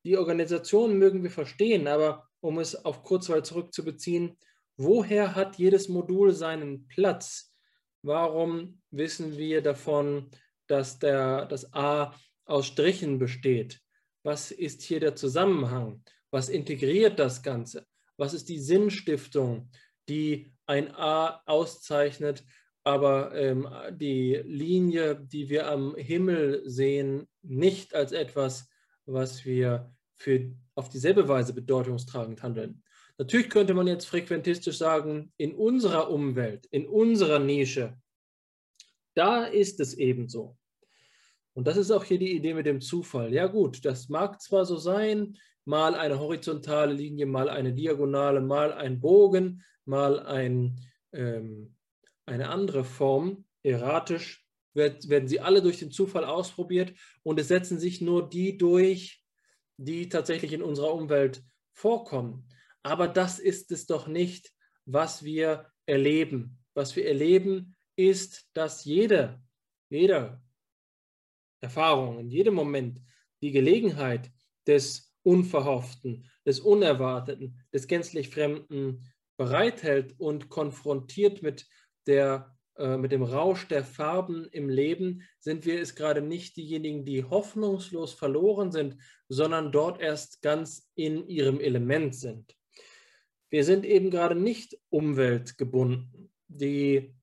[0.04, 4.36] Die Organisation mögen wir verstehen, aber um es auf Kurzweil zurückzubeziehen,
[4.76, 7.54] woher hat jedes Modul seinen Platz?
[8.02, 10.30] Warum wissen wir davon,
[10.66, 12.14] dass der, das A
[12.44, 13.80] aus Strichen besteht.
[14.22, 16.02] Was ist hier der Zusammenhang?
[16.30, 17.86] Was integriert das Ganze?
[18.16, 19.70] Was ist die Sinnstiftung,
[20.08, 22.44] die ein A auszeichnet,
[22.84, 28.68] aber ähm, die Linie, die wir am Himmel sehen, nicht als etwas,
[29.06, 32.82] was wir für, auf dieselbe Weise bedeutungstragend handeln.
[33.18, 37.96] Natürlich könnte man jetzt frequentistisch sagen, in unserer Umwelt, in unserer Nische,
[39.14, 40.56] da ist es ebenso.
[41.54, 43.32] Und das ist auch hier die Idee mit dem Zufall.
[43.32, 48.72] Ja gut, das mag zwar so sein, mal eine horizontale Linie, mal eine diagonale, mal
[48.72, 50.80] ein Bogen, mal ein,
[51.12, 51.76] ähm,
[52.24, 54.41] eine andere Form, erratisch,
[54.74, 59.22] werden sie alle durch den Zufall ausprobiert und es setzen sich nur die durch,
[59.76, 61.42] die tatsächlich in unserer Umwelt
[61.72, 62.48] vorkommen.
[62.82, 64.52] Aber das ist es doch nicht,
[64.84, 66.58] was wir erleben.
[66.74, 69.42] Was wir erleben, ist, dass jeder,
[69.90, 70.42] jeder
[71.60, 73.00] Erfahrung, in jedem Moment
[73.42, 74.30] die Gelegenheit
[74.66, 81.66] des Unverhofften, des Unerwarteten, des gänzlich Fremden bereithält und konfrontiert mit,
[82.06, 87.24] der, mit dem Rausch der Farben im Leben, sind wir es gerade nicht diejenigen, die
[87.24, 88.96] hoffnungslos verloren sind,
[89.28, 92.56] sondern dort erst ganz in ihrem Element sind.
[93.50, 96.30] Wir sind eben gerade nicht umweltgebunden.
[96.48, 97.14] Die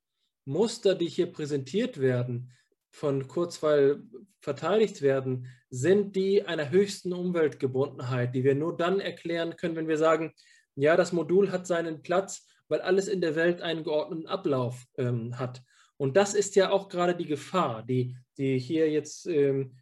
[0.45, 2.51] Muster, die hier präsentiert werden,
[2.91, 4.03] von Kurzweil
[4.39, 9.97] verteidigt werden, sind die einer höchsten Umweltgebundenheit, die wir nur dann erklären können, wenn wir
[9.97, 10.33] sagen,
[10.75, 15.37] ja, das Modul hat seinen Platz, weil alles in der Welt einen geordneten Ablauf ähm,
[15.37, 15.61] hat.
[15.97, 19.75] Und das ist ja auch gerade die Gefahr, die, die hier jetzt ähm,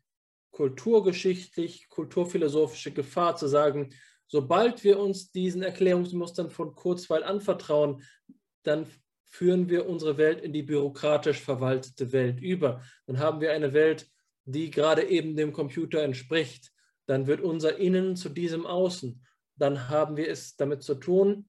[0.51, 3.93] kulturgeschichtlich, kulturphilosophische Gefahr zu sagen,
[4.25, 8.01] sobald wir uns diesen Erklärungsmustern von Kurzweil anvertrauen,
[8.63, 8.87] dann
[9.29, 12.81] führen wir unsere Welt in die bürokratisch verwaltete Welt über.
[13.05, 14.07] Dann haben wir eine Welt,
[14.45, 16.71] die gerade eben dem Computer entspricht.
[17.05, 19.23] Dann wird unser Innen zu diesem Außen.
[19.55, 21.47] Dann haben wir es damit zu tun,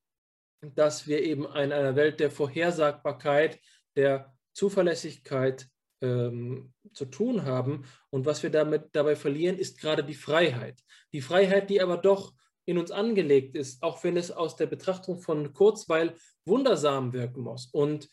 [0.60, 3.60] dass wir eben in einer Welt der Vorhersagbarkeit,
[3.96, 5.68] der Zuverlässigkeit
[6.00, 7.84] ähm, zu tun haben.
[8.10, 10.80] Und was wir damit dabei verlieren, ist gerade die Freiheit.
[11.12, 15.20] Die Freiheit, die aber doch in uns angelegt ist, auch wenn es aus der Betrachtung
[15.20, 16.14] von Kurzweil
[16.44, 17.66] wundersam wirken muss.
[17.66, 18.10] Und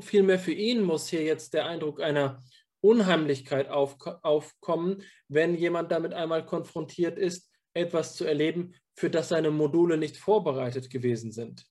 [0.00, 2.40] vielmehr für ihn muss hier jetzt der Eindruck einer
[2.80, 9.50] Unheimlichkeit auf, aufkommen, wenn jemand damit einmal konfrontiert ist, etwas zu erleben, für das seine
[9.50, 11.66] Module nicht vorbereitet gewesen sind,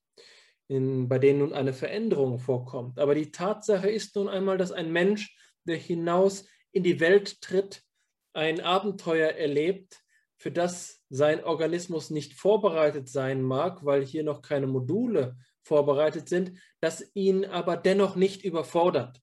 [0.72, 3.00] in, bei denen nun eine Veränderung vorkommt.
[3.00, 5.36] Aber die Tatsache ist nun einmal, dass ein Mensch,
[5.66, 7.84] der hinaus in die Welt tritt,
[8.34, 10.00] ein Abenteuer erlebt,
[10.38, 16.58] für das sein Organismus nicht vorbereitet sein mag, weil hier noch keine Module vorbereitet sind,
[16.80, 19.20] das ihn aber dennoch nicht überfordert.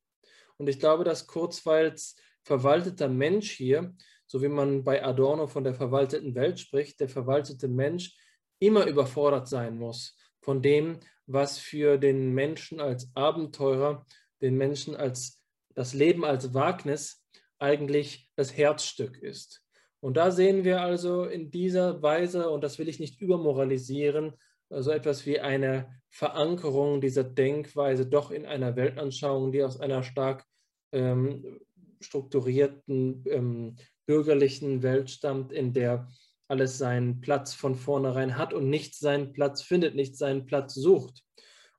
[0.58, 2.14] Und ich glaube, dass Kurzweils
[2.44, 3.94] verwalteter Mensch hier
[4.28, 8.14] so wie man bei Adorno von der verwalteten Welt spricht, der verwaltete Mensch
[8.60, 14.04] immer überfordert sein muss von dem, was für den Menschen als Abenteurer,
[14.40, 15.42] den Menschen als
[15.74, 17.24] das Leben als Wagnis
[17.58, 19.62] eigentlich das Herzstück ist.
[20.00, 24.32] Und da sehen wir also in dieser Weise, und das will ich nicht übermoralisieren,
[24.70, 30.44] so etwas wie eine Verankerung dieser Denkweise doch in einer Weltanschauung, die aus einer stark
[30.92, 31.60] ähm,
[32.00, 33.76] strukturierten ähm,
[34.06, 36.08] bürgerlichen Welt stammt, in der
[36.48, 41.22] alles seinen Platz von vornherein hat und nicht seinen Platz findet, nicht seinen Platz sucht.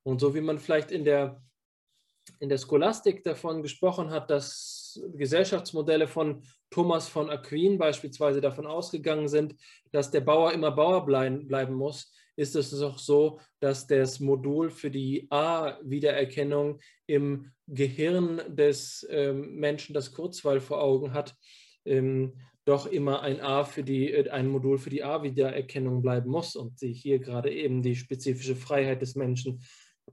[0.02, 1.42] Und so wie man vielleicht in der,
[2.38, 9.28] in der Scholastik davon gesprochen hat, dass Gesellschaftsmodelle von Thomas von Aquin beispielsweise davon ausgegangen
[9.28, 9.56] sind,
[9.92, 14.70] dass der Bauer immer Bauer bleiben, bleiben muss, ist es auch so, dass das Modul
[14.70, 21.34] für die A-Wiedererkennung im Gehirn des ähm, Menschen das Kurzweil vor Augen hat,
[21.84, 22.40] ähm,
[22.70, 26.78] doch immer ein A für die, äh, ein Modul für die A-Wiedererkennung bleiben muss und
[26.78, 29.62] sie hier gerade eben die spezifische Freiheit des Menschen,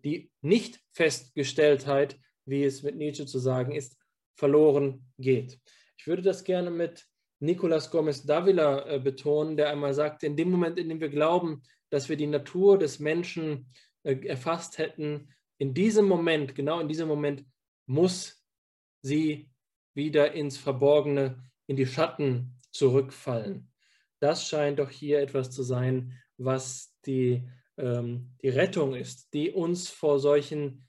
[0.03, 3.97] die Nicht-Festgestelltheit, wie es mit Nietzsche zu sagen ist,
[4.35, 5.59] verloren geht.
[5.97, 7.05] Ich würde das gerne mit
[7.39, 11.61] Nicolas Gomez Davila äh, betonen, der einmal sagte, in dem Moment, in dem wir glauben,
[11.89, 13.71] dass wir die Natur des Menschen
[14.03, 15.29] äh, erfasst hätten,
[15.59, 17.45] in diesem Moment, genau in diesem Moment,
[17.85, 18.43] muss
[19.01, 19.49] sie
[19.93, 23.69] wieder ins Verborgene in die Schatten zurückfallen.
[24.19, 29.89] Das scheint doch hier etwas zu sein, was die, ähm, die Rettung ist, die uns
[29.89, 30.87] vor solchen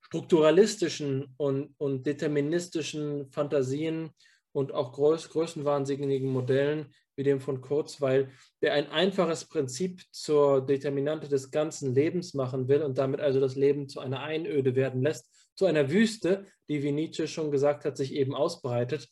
[0.00, 4.10] strukturalistischen und, und deterministischen Fantasien
[4.52, 8.30] und auch groß, größenwahnsinnigen Modellen wie dem von Kurzweil,
[8.62, 13.54] der ein einfaches Prinzip zur Determinante des ganzen Lebens machen will und damit also das
[13.54, 17.96] Leben zu einer Einöde werden lässt, zu einer Wüste, die, wie Nietzsche schon gesagt hat,
[17.96, 19.08] sich eben ausbreitet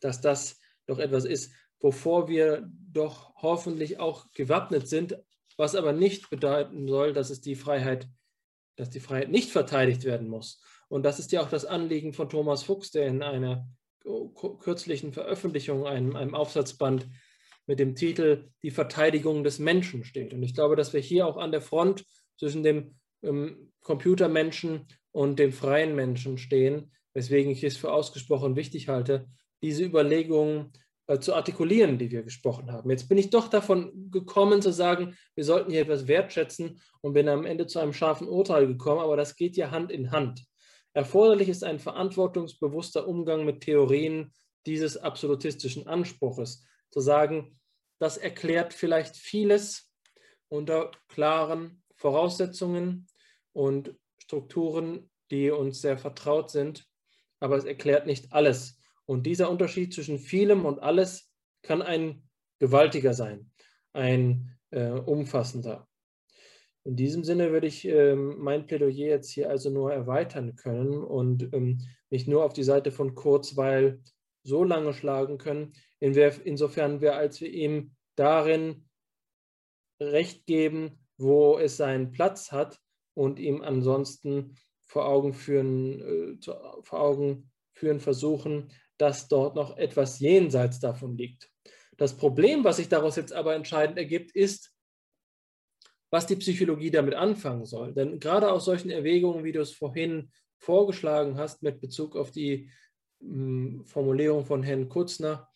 [0.00, 5.16] dass das doch etwas ist, wovor wir doch hoffentlich auch gewappnet sind,
[5.56, 8.08] was aber nicht bedeuten soll, dass es die Freiheit,
[8.76, 10.62] dass die Freiheit nicht verteidigt werden muss.
[10.88, 13.68] Und das ist ja auch das Anliegen von Thomas Fuchs, der in einer
[14.60, 17.08] kürzlichen Veröffentlichung, einem, einem Aufsatzband
[17.66, 20.32] mit dem Titel Die Verteidigung des Menschen steht.
[20.32, 22.06] Und ich glaube, dass wir hier auch an der Front
[22.38, 28.86] zwischen dem ähm, Computermenschen und dem freien Menschen stehen, weswegen ich es für ausgesprochen wichtig
[28.86, 29.26] halte,
[29.60, 30.72] diese Überlegungen
[31.08, 32.88] äh, zu artikulieren, die wir gesprochen haben.
[32.90, 37.28] Jetzt bin ich doch davon gekommen zu sagen, wir sollten hier etwas wertschätzen und bin
[37.28, 40.44] am Ende zu einem scharfen Urteil gekommen, aber das geht ja Hand in Hand.
[40.92, 44.32] Erforderlich ist ein verantwortungsbewusster Umgang mit Theorien
[44.64, 46.64] dieses absolutistischen Anspruches.
[46.92, 47.58] Zu sagen,
[47.98, 49.92] das erklärt vielleicht vieles
[50.46, 53.08] unter klaren Voraussetzungen
[53.52, 56.87] und Strukturen, die uns sehr vertraut sind
[57.40, 58.78] aber es erklärt nicht alles.
[59.06, 61.32] Und dieser Unterschied zwischen vielem und alles
[61.62, 62.28] kann ein
[62.58, 63.50] gewaltiger sein,
[63.92, 65.88] ein äh, umfassender.
[66.84, 71.52] In diesem Sinne würde ich ähm, mein Plädoyer jetzt hier also nur erweitern können und
[71.52, 74.00] ähm, mich nur auf die Seite von Kurzweil
[74.42, 78.88] so lange schlagen können, insofern wir, als wir ihm darin
[80.00, 82.80] Recht geben, wo es seinen Platz hat
[83.14, 84.56] und ihm ansonsten
[84.88, 86.52] vor Augen führen, äh,
[86.82, 91.50] vor Augen führen versuchen, dass dort noch etwas jenseits davon liegt.
[91.96, 94.72] Das Problem, was sich daraus jetzt aber entscheidend ergibt, ist,
[96.10, 97.92] was die Psychologie damit anfangen soll.
[97.92, 102.70] Denn gerade aus solchen Erwägungen, wie du es vorhin vorgeschlagen hast, mit Bezug auf die
[103.20, 105.48] mh, Formulierung von Herrn Kutzner,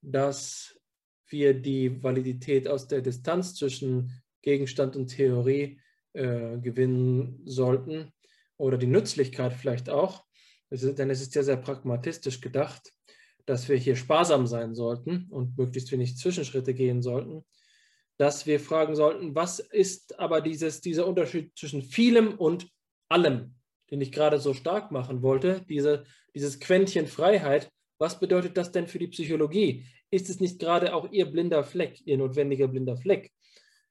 [0.00, 0.78] dass
[1.26, 5.80] wir die Validität aus der Distanz zwischen Gegenstand und Theorie
[6.12, 8.12] äh, gewinnen sollten,
[8.58, 10.24] oder die Nützlichkeit vielleicht auch,
[10.70, 12.92] denn es ist ja sehr pragmatistisch gedacht,
[13.46, 17.46] dass wir hier sparsam sein sollten und möglichst wenig Zwischenschritte gehen sollten,
[18.18, 22.68] dass wir fragen sollten, was ist aber dieses, dieser Unterschied zwischen vielem und
[23.08, 23.54] allem,
[23.90, 26.04] den ich gerade so stark machen wollte, diese,
[26.34, 29.86] dieses Quäntchen Freiheit, was bedeutet das denn für die Psychologie?
[30.10, 33.32] Ist es nicht gerade auch ihr blinder Fleck, ihr notwendiger blinder Fleck?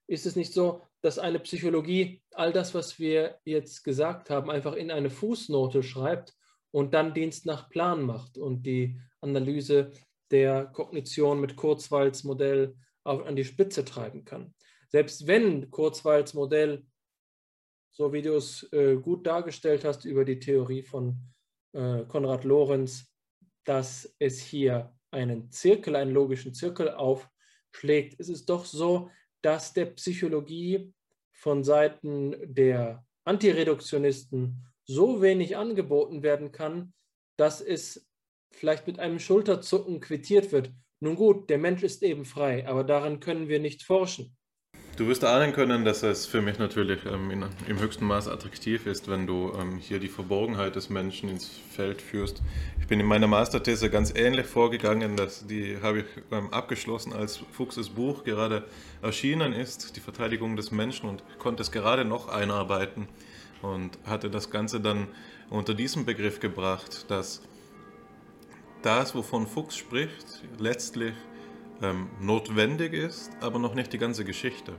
[0.07, 4.73] Ist es nicht so, dass eine Psychologie all das, was wir jetzt gesagt haben, einfach
[4.73, 6.33] in eine Fußnote schreibt
[6.71, 9.91] und dann Dienst nach Plan macht und die Analyse
[10.31, 14.53] der Kognition mit Kurzweils Modell an die Spitze treiben kann?
[14.89, 16.85] Selbst wenn Kurzweils Modell,
[17.91, 21.17] so wie du es äh, gut dargestellt hast über die Theorie von
[21.73, 23.11] äh, Konrad Lorenz,
[23.63, 29.09] dass es hier einen Zirkel, einen logischen Zirkel aufschlägt, ist es doch so,
[29.41, 30.93] dass der Psychologie
[31.31, 36.93] von Seiten der Antireduktionisten so wenig angeboten werden kann,
[37.37, 38.07] dass es
[38.51, 40.71] vielleicht mit einem Schulterzucken quittiert wird.
[40.99, 44.36] Nun gut, der Mensch ist eben frei, aber daran können wir nicht forschen.
[44.97, 48.87] Du wirst ahnen können, dass es für mich natürlich ähm, in, im höchsten Maß attraktiv
[48.87, 52.41] ist, wenn du ähm, hier die Verborgenheit des Menschen ins Feld führst.
[52.81, 57.37] Ich bin in meiner Masterthese ganz ähnlich vorgegangen, dass die habe ich ähm, abgeschlossen, als
[57.51, 58.65] Fuchses Buch gerade
[59.03, 63.07] erschienen ist, die Verteidigung des Menschen und konnte es gerade noch einarbeiten
[63.61, 65.09] und hatte das Ganze dann
[65.51, 67.43] unter diesem Begriff gebracht, dass
[68.81, 71.13] das, wovon Fuchs spricht, letztlich
[71.81, 74.73] ähm, notwendig ist, aber noch nicht die ganze Geschichte.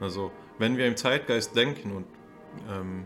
[0.00, 2.06] Also wenn wir im Zeitgeist denken und
[2.70, 3.04] ähm,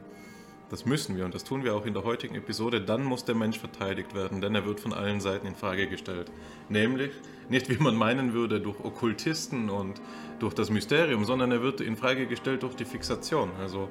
[0.70, 3.34] das müssen wir und das tun wir auch in der heutigen Episode, dann muss der
[3.34, 6.30] Mensch verteidigt werden, denn er wird von allen Seiten in Frage gestellt.
[6.68, 7.10] Nämlich
[7.48, 10.00] nicht wie man meinen würde durch Okkultisten und
[10.38, 13.50] durch das Mysterium, sondern er wird in Frage gestellt durch die Fixation.
[13.60, 13.88] Also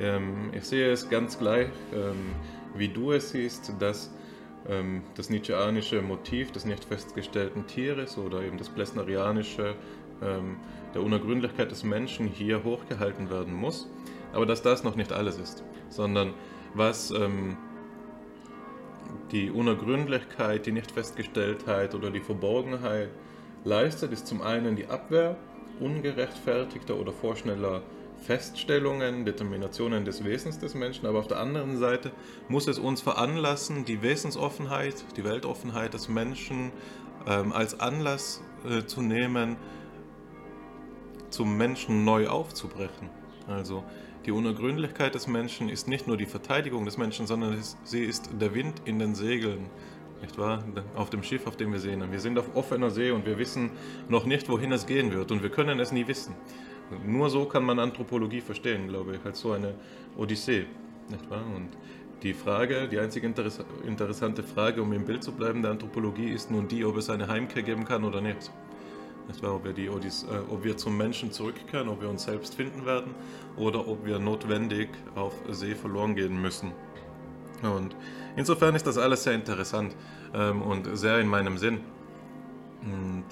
[0.00, 2.34] ähm, ich sehe es ganz gleich, ähm,
[2.74, 4.10] wie du es siehst, dass
[5.14, 9.74] das Nietzscheanische Motiv des nicht festgestellten Tieres oder eben das Plessnerianische
[10.22, 10.56] ähm,
[10.94, 13.88] der Unergründlichkeit des Menschen hier hochgehalten werden muss,
[14.32, 16.34] aber dass das noch nicht alles ist, sondern
[16.74, 17.56] was ähm,
[19.32, 23.08] die Unergründlichkeit, die Nichtfestgestelltheit oder die Verborgenheit
[23.64, 25.36] leistet, ist zum einen die Abwehr
[25.80, 27.82] ungerechtfertigter oder vorschneller
[28.20, 32.12] Feststellungen, Determinationen des Wesens des Menschen, aber auf der anderen Seite
[32.48, 36.72] muss es uns veranlassen, die Wesensoffenheit, die Weltoffenheit des Menschen
[37.26, 39.56] ähm, als Anlass äh, zu nehmen,
[41.30, 43.10] zum Menschen neu aufzubrechen.
[43.46, 43.84] Also
[44.26, 48.54] die Unergründlichkeit des Menschen ist nicht nur die Verteidigung des Menschen, sondern sie ist der
[48.54, 49.70] Wind in den Segeln,
[50.20, 50.64] nicht wahr?
[50.96, 52.02] Auf dem Schiff, auf dem wir sehen.
[52.10, 53.70] Wir sind auf offener See und wir wissen
[54.08, 56.34] noch nicht, wohin es gehen wird und wir können es nie wissen.
[57.04, 59.74] Nur so kann man Anthropologie verstehen, glaube ich, als so eine
[60.16, 60.66] Odyssee.
[61.08, 61.44] Nicht wahr?
[61.54, 61.68] Und
[62.22, 63.32] die Frage, die einzige
[63.86, 67.28] interessante Frage, um im Bild zu bleiben, der Anthropologie ist nun die, ob es eine
[67.28, 68.50] Heimkehr geben kann oder nicht.
[69.28, 69.54] Nicht wahr?
[69.54, 72.86] Ob, wir die Odys äh, ob wir zum Menschen zurückkehren, ob wir uns selbst finden
[72.86, 73.14] werden
[73.56, 76.72] oder ob wir notwendig auf See verloren gehen müssen.
[77.62, 77.94] Und
[78.36, 79.94] insofern ist das alles sehr interessant
[80.34, 81.80] ähm, und sehr in meinem Sinn.
[82.82, 83.24] Und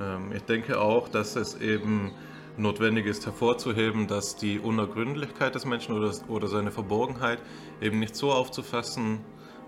[0.00, 2.12] ähm, ich denke auch, dass es eben
[2.56, 7.38] notwendig ist hervorzuheben, dass die Unergründlichkeit des Menschen oder, oder seine Verborgenheit
[7.80, 9.20] eben nicht so aufzufassen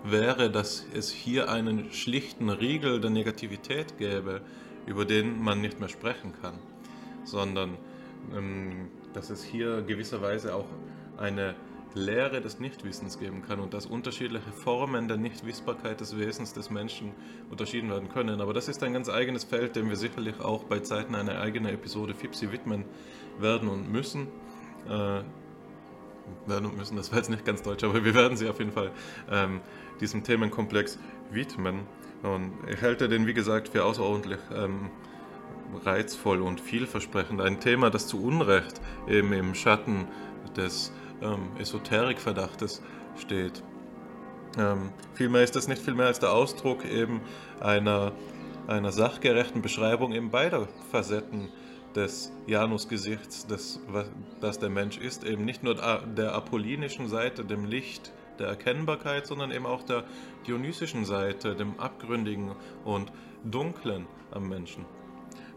[0.03, 4.41] wäre, dass es hier einen schlichten Riegel der Negativität gäbe,
[4.85, 6.55] über den man nicht mehr sprechen kann,
[7.25, 7.77] sondern
[8.35, 10.67] ähm, dass es hier gewisserweise auch
[11.17, 11.55] eine
[11.93, 17.11] Lehre des Nichtwissens geben kann und dass unterschiedliche Formen der Nichtwissbarkeit des Wesens des Menschen
[17.49, 18.41] unterschieden werden können.
[18.41, 21.73] Aber das ist ein ganz eigenes Feld, dem wir sicherlich auch bei Zeiten einer eigenen
[21.73, 22.85] Episode FIPSI widmen
[23.39, 24.27] werden und müssen.
[24.87, 25.21] Äh,
[26.45, 28.71] werden und müssen, das war jetzt nicht ganz deutsch, aber wir werden sie auf jeden
[28.71, 28.91] Fall
[29.31, 29.61] ähm,
[29.99, 30.99] diesem Themenkomplex
[31.31, 31.81] widmen.
[32.21, 34.89] Und ich halte den, wie gesagt, für außerordentlich ähm,
[35.85, 37.41] reizvoll und vielversprechend.
[37.41, 40.07] Ein Thema, das zu Unrecht eben im Schatten
[40.55, 40.91] des
[41.21, 42.81] ähm, Esoterikverdachtes
[43.17, 43.63] steht.
[44.57, 47.21] Ähm, vielmehr ist das nicht viel mehr als der Ausdruck eben
[47.59, 48.13] einer,
[48.67, 51.49] einer sachgerechten Beschreibung eben beider Facetten
[51.95, 53.79] des Janusgesichts, des,
[54.41, 59.51] das der Mensch ist, eben nicht nur der apollinischen Seite, dem Licht der Erkennbarkeit, sondern
[59.51, 60.03] eben auch der
[60.47, 62.51] dionysischen Seite, dem Abgründigen
[62.85, 63.11] und
[63.43, 64.85] Dunklen am Menschen.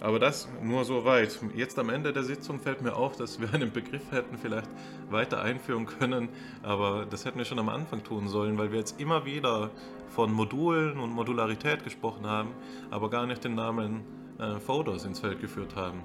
[0.03, 1.39] Aber das nur so weit.
[1.55, 4.69] Jetzt am Ende der Sitzung fällt mir auf, dass wir einen Begriff hätten vielleicht
[5.11, 6.29] weiter einführen können,
[6.65, 9.71] aber das hätten wir schon am Anfang tun sollen, weil wir jetzt immer wieder
[10.09, 12.51] von Modulen und Modularität gesprochen haben,
[12.91, 14.03] aber gar nicht den Namen
[14.41, 16.03] äh, Folders ins Feld geführt haben.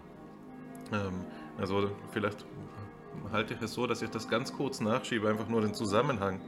[0.93, 1.25] Ähm,
[1.57, 2.45] also vielleicht
[3.31, 6.39] halte ich es so, dass ich das ganz kurz nachschiebe, einfach nur den Zusammenhang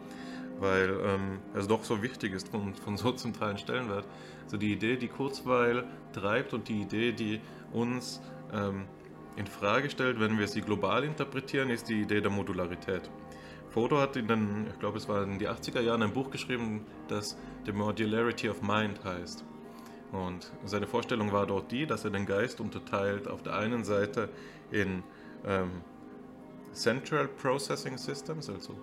[0.60, 4.06] weil ähm, es doch so wichtig ist von, von so zentralen Stellenwert.
[4.50, 7.40] Also die Idee, die Kurzweil treibt und die Idee, die
[7.72, 8.20] uns
[8.52, 8.86] ähm,
[9.36, 13.12] in Frage stellt, wenn wir sie global interpretieren, ist die Idee der Modularität.
[13.70, 16.84] Foto hat in den, ich glaube es war in die 80er Jahren ein Buch geschrieben,
[17.10, 19.46] das The Modularity of Mind heißt.
[20.12, 24.30] Und seine Vorstellung war dort die, dass er den Geist unterteilt auf der einen Seite
[24.72, 25.04] in
[25.46, 25.70] ähm,
[26.74, 28.74] Central Processing Systems, also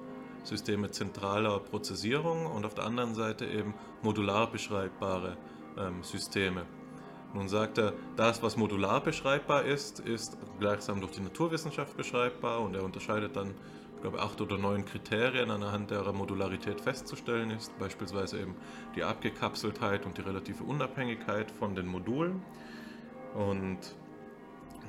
[0.44, 5.36] Systeme zentraler Prozessierung und auf der anderen Seite eben modular beschreibbare
[5.78, 6.62] ähm, Systeme.
[7.34, 12.74] Nun sagt er, das, was modular beschreibbar ist, ist gleichsam durch die Naturwissenschaft beschreibbar und
[12.74, 13.54] er unterscheidet dann,
[13.94, 18.54] ich glaube, acht oder neun Kriterien, anhand derer Modularität festzustellen ist, beispielsweise eben
[18.94, 22.42] die Abgekapseltheit und die relative Unabhängigkeit von den Modulen
[23.34, 23.78] und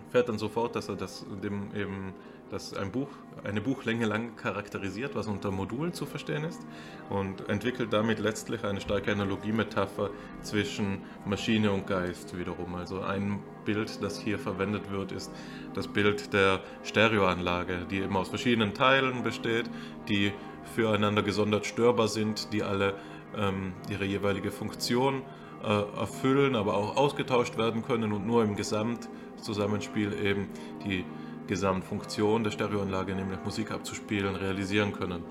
[0.10, 2.14] fährt dann sofort, dass er das dem eben
[2.50, 3.10] das ein Buch,
[3.44, 6.62] eine Buchlänge lang charakterisiert, was unter Modulen zu verstehen ist
[7.10, 10.10] und entwickelt damit letztlich eine starke Analogiemetapher
[10.42, 12.76] zwischen Maschine und Geist wiederum.
[12.76, 15.32] Also ein Bild, das hier verwendet wird, ist
[15.74, 19.70] das Bild der Stereoanlage, die eben aus verschiedenen Teilen besteht,
[20.08, 20.32] die
[20.76, 22.96] füreinander gesondert störbar sind, die alle
[23.36, 25.24] ähm, ihre jeweilige Funktion
[25.64, 30.48] äh, erfüllen, aber auch ausgetauscht werden können und nur im Gesamtzusammenspiel eben
[30.86, 31.04] die
[31.48, 35.24] Gesamtfunktion der Stereoanlage, nämlich Musik abzuspielen, realisieren können.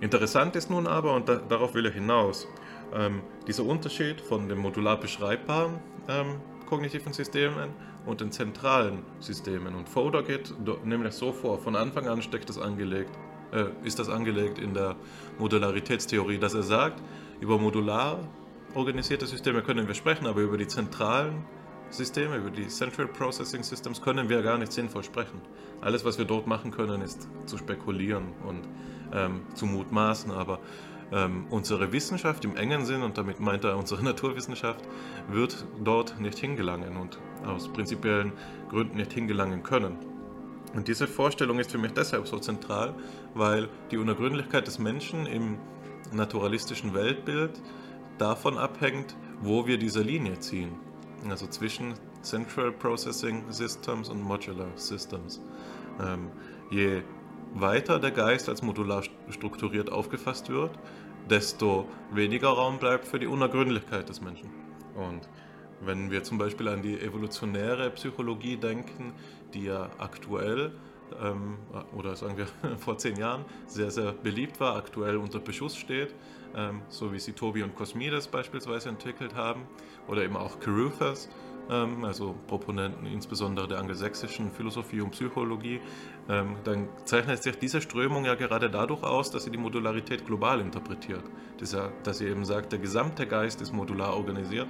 [0.00, 2.46] Interessant ist nun aber, und da, darauf will er hinaus,
[2.94, 7.70] ähm, dieser Unterschied von den modular beschreibbaren ähm, kognitiven Systemen
[8.06, 9.74] und den zentralen Systemen.
[9.74, 10.54] Und Fodor geht
[10.84, 13.10] nämlich so vor, von Anfang an steckt das angelegt,
[13.52, 14.96] äh, ist das angelegt in der
[15.38, 17.02] Modularitätstheorie, dass er sagt,
[17.40, 18.20] über modular
[18.74, 21.44] organisierte Systeme können wir sprechen, aber über die zentralen
[21.90, 25.40] Systeme, über die Central Processing Systems können wir gar nicht sinnvoll sprechen.
[25.80, 28.68] Alles, was wir dort machen können, ist zu spekulieren und
[29.12, 30.60] ähm, zu mutmaßen, aber
[31.12, 34.84] ähm, unsere Wissenschaft im engen Sinn, und damit meint er unsere Naturwissenschaft,
[35.28, 38.32] wird dort nicht hingelangen und aus prinzipiellen
[38.68, 39.96] Gründen nicht hingelangen können.
[40.74, 42.94] Und diese Vorstellung ist für mich deshalb so zentral,
[43.34, 45.56] weil die Unergründlichkeit des Menschen im
[46.12, 47.62] naturalistischen Weltbild
[48.18, 50.87] davon abhängt, wo wir diese Linie ziehen
[51.28, 55.40] also zwischen Central Processing Systems und Modular Systems.
[56.00, 56.30] Ähm,
[56.70, 57.02] je
[57.54, 60.70] weiter der Geist als modular strukturiert aufgefasst wird,
[61.28, 64.50] desto weniger Raum bleibt für die Unergründlichkeit des Menschen.
[64.94, 65.28] Und
[65.80, 69.12] wenn wir zum Beispiel an die evolutionäre Psychologie denken,
[69.54, 70.72] die ja aktuell
[71.22, 71.56] ähm,
[71.96, 72.46] oder sagen wir
[72.78, 76.14] vor zehn Jahren sehr, sehr beliebt war, aktuell unter Beschuss steht,
[76.56, 79.62] ähm, so wie sie Tobi und Cosmides beispielsweise entwickelt haben,
[80.06, 81.28] oder eben auch Caruthers,
[81.70, 85.80] ähm, also Proponenten insbesondere der angelsächsischen Philosophie und Psychologie,
[86.28, 90.60] ähm, dann zeichnet sich diese Strömung ja gerade dadurch aus, dass sie die Modularität global
[90.60, 91.24] interpretiert.
[92.04, 94.68] Dass sie eben sagt, der gesamte Geist ist modular organisiert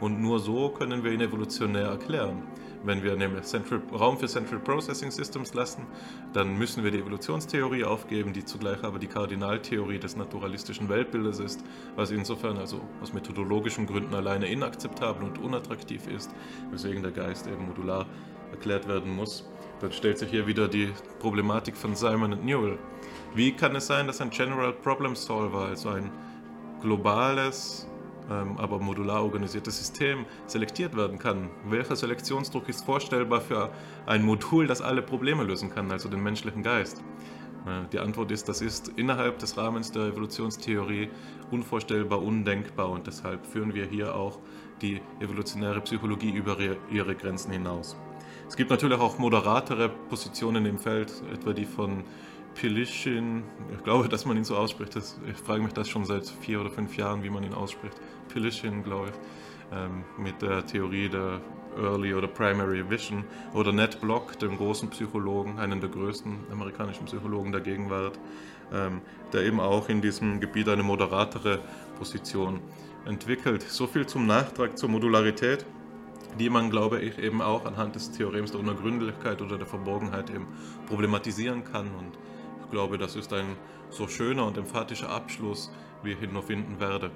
[0.00, 2.42] und nur so können wir ihn evolutionär erklären.
[2.82, 5.86] Wenn wir nämlich Central, Raum für Central Processing Systems lassen,
[6.32, 11.62] dann müssen wir die Evolutionstheorie aufgeben, die zugleich aber die Kardinaltheorie des naturalistischen Weltbildes ist,
[11.94, 16.30] was insofern also aus methodologischen Gründen alleine inakzeptabel und unattraktiv ist,
[16.70, 18.06] weswegen der Geist eben modular
[18.50, 19.46] erklärt werden muss.
[19.80, 22.78] Dann stellt sich hier wieder die Problematik von Simon und Newell.
[23.34, 26.10] Wie kann es sein, dass ein General Problem Solver, also ein
[26.80, 27.89] globales
[28.28, 31.50] aber modular organisiertes System selektiert werden kann.
[31.68, 33.70] Welcher Selektionsdruck ist vorstellbar für
[34.06, 37.02] ein Modul, das alle Probleme lösen kann, also den menschlichen Geist?
[37.66, 41.10] Äh, die Antwort ist, das ist innerhalb des Rahmens der Evolutionstheorie
[41.50, 44.38] unvorstellbar, undenkbar und deshalb führen wir hier auch
[44.80, 46.56] die evolutionäre Psychologie über
[46.90, 47.96] ihre Grenzen hinaus.
[48.48, 52.02] Es gibt natürlich auch moderatere Positionen im Feld, etwa die von
[52.54, 54.96] Pilishin, ich glaube, dass man ihn so ausspricht.
[54.96, 57.96] Das, ich frage mich das schon seit vier oder fünf Jahren, wie man ihn ausspricht.
[58.28, 61.40] Pilishin, glaube ich, ähm, mit der Theorie der
[61.76, 63.24] Early oder Primary Vision.
[63.54, 68.18] Oder Ned Block, dem großen Psychologen, einen der größten amerikanischen Psychologen der Gegenwart,
[68.72, 69.00] ähm,
[69.32, 71.60] der eben auch in diesem Gebiet eine moderatere
[71.98, 72.60] Position
[73.06, 73.62] entwickelt.
[73.62, 75.64] So viel zum Nachtrag zur Modularität
[76.38, 80.46] die man, glaube ich, eben auch anhand des Theorems der Unergründlichkeit oder der Verborgenheit eben
[80.86, 81.88] problematisieren kann.
[81.98, 82.18] Und
[82.70, 83.56] glaube, das ist ein
[83.90, 85.70] so schöner und emphatischer Abschluss,
[86.02, 87.10] wie ich ihn noch finden werde.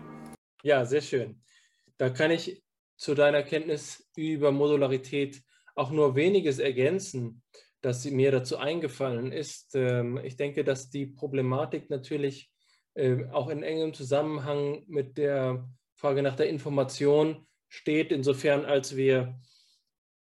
[0.63, 1.43] Ja, sehr schön.
[1.99, 2.63] Da kann ich
[2.97, 5.43] zu deiner Kenntnis über Modularität
[5.75, 7.43] auch nur weniges ergänzen,
[7.81, 9.75] das mir dazu eingefallen ist.
[9.75, 12.51] Ähm, ich denke, dass die Problematik natürlich
[12.95, 19.39] ähm, auch in engem Zusammenhang mit der Frage nach der Information steht, insofern als wir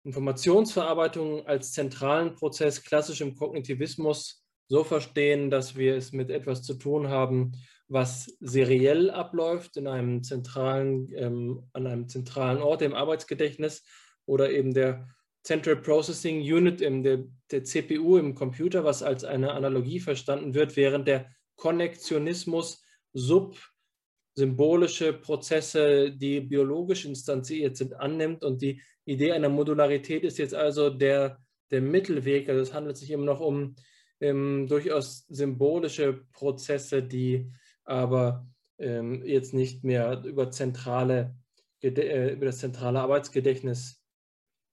[0.04, 4.41] Informationsverarbeitung als zentralen Prozess klassisch im Kognitivismus
[4.72, 7.52] so verstehen, dass wir es mit etwas zu tun haben,
[7.88, 13.84] was seriell abläuft in einem zentralen, ähm, an einem zentralen Ort im Arbeitsgedächtnis
[14.24, 15.10] oder eben der
[15.42, 20.74] Central Processing Unit, im, der, der CPU im Computer, was als eine Analogie verstanden wird,
[20.74, 21.26] während der
[21.56, 22.82] Konnektionismus
[23.12, 28.42] subsymbolische Prozesse, die biologisch instanziert sind, annimmt.
[28.42, 31.36] Und die Idee einer Modularität ist jetzt also der,
[31.70, 32.48] der Mittelweg.
[32.48, 33.76] Also es handelt sich immer noch um
[34.22, 37.52] ähm, durchaus symbolische Prozesse, die
[37.84, 38.46] aber
[38.78, 41.34] ähm, jetzt nicht mehr über, zentrale,
[41.82, 44.00] äh, über das zentrale Arbeitsgedächtnis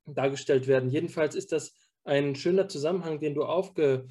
[0.06, 0.90] dargestellt werden.
[0.90, 1.74] Jedenfalls ist das
[2.04, 4.08] ein schöner Zusammenhang, den du aufgegriffen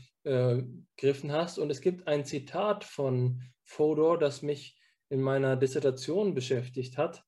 [1.32, 1.58] hast.
[1.58, 4.76] Und es gibt ein Zitat von Fodor, das mich
[5.08, 7.24] in meiner Dissertation beschäftigt hat.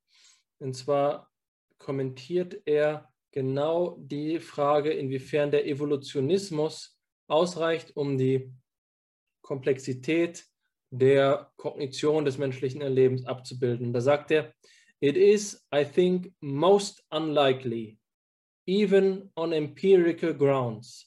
[0.59, 1.31] Und zwar
[1.79, 7.00] kommentiert er genau die Frage, inwiefern der Evolutionismus
[7.31, 8.53] ausreicht, um die
[9.43, 10.45] Komplexität
[10.91, 13.93] der Kognition des menschlichen Erlebens abzubilden.
[13.93, 14.53] Da sagt er,
[15.01, 18.01] It is, I think, most unlikely
[18.67, 21.07] even on empirical grounds,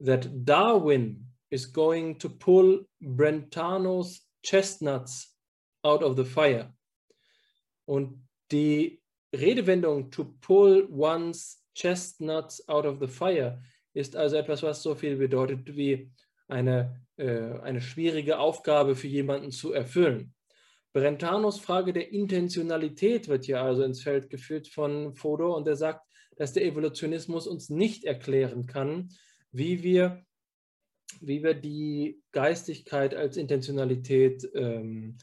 [0.00, 5.34] that Darwin is going to pull Brentano's chestnuts
[5.84, 6.72] out of the fire.
[7.86, 8.16] Und
[8.50, 9.00] die
[9.34, 13.58] Redewendung to pull one's chestnuts out of the fire
[13.94, 16.10] ist also etwas, was so viel bedeutet wie
[16.48, 20.34] eine, äh, eine schwierige Aufgabe für jemanden zu erfüllen.
[20.92, 26.06] Brentanos Frage der Intentionalität wird hier also ins Feld geführt von Fodor und er sagt,
[26.36, 29.08] dass der Evolutionismus uns nicht erklären kann,
[29.52, 30.24] wie wir,
[31.20, 35.16] wie wir die Geistigkeit als Intentionalität, ähm,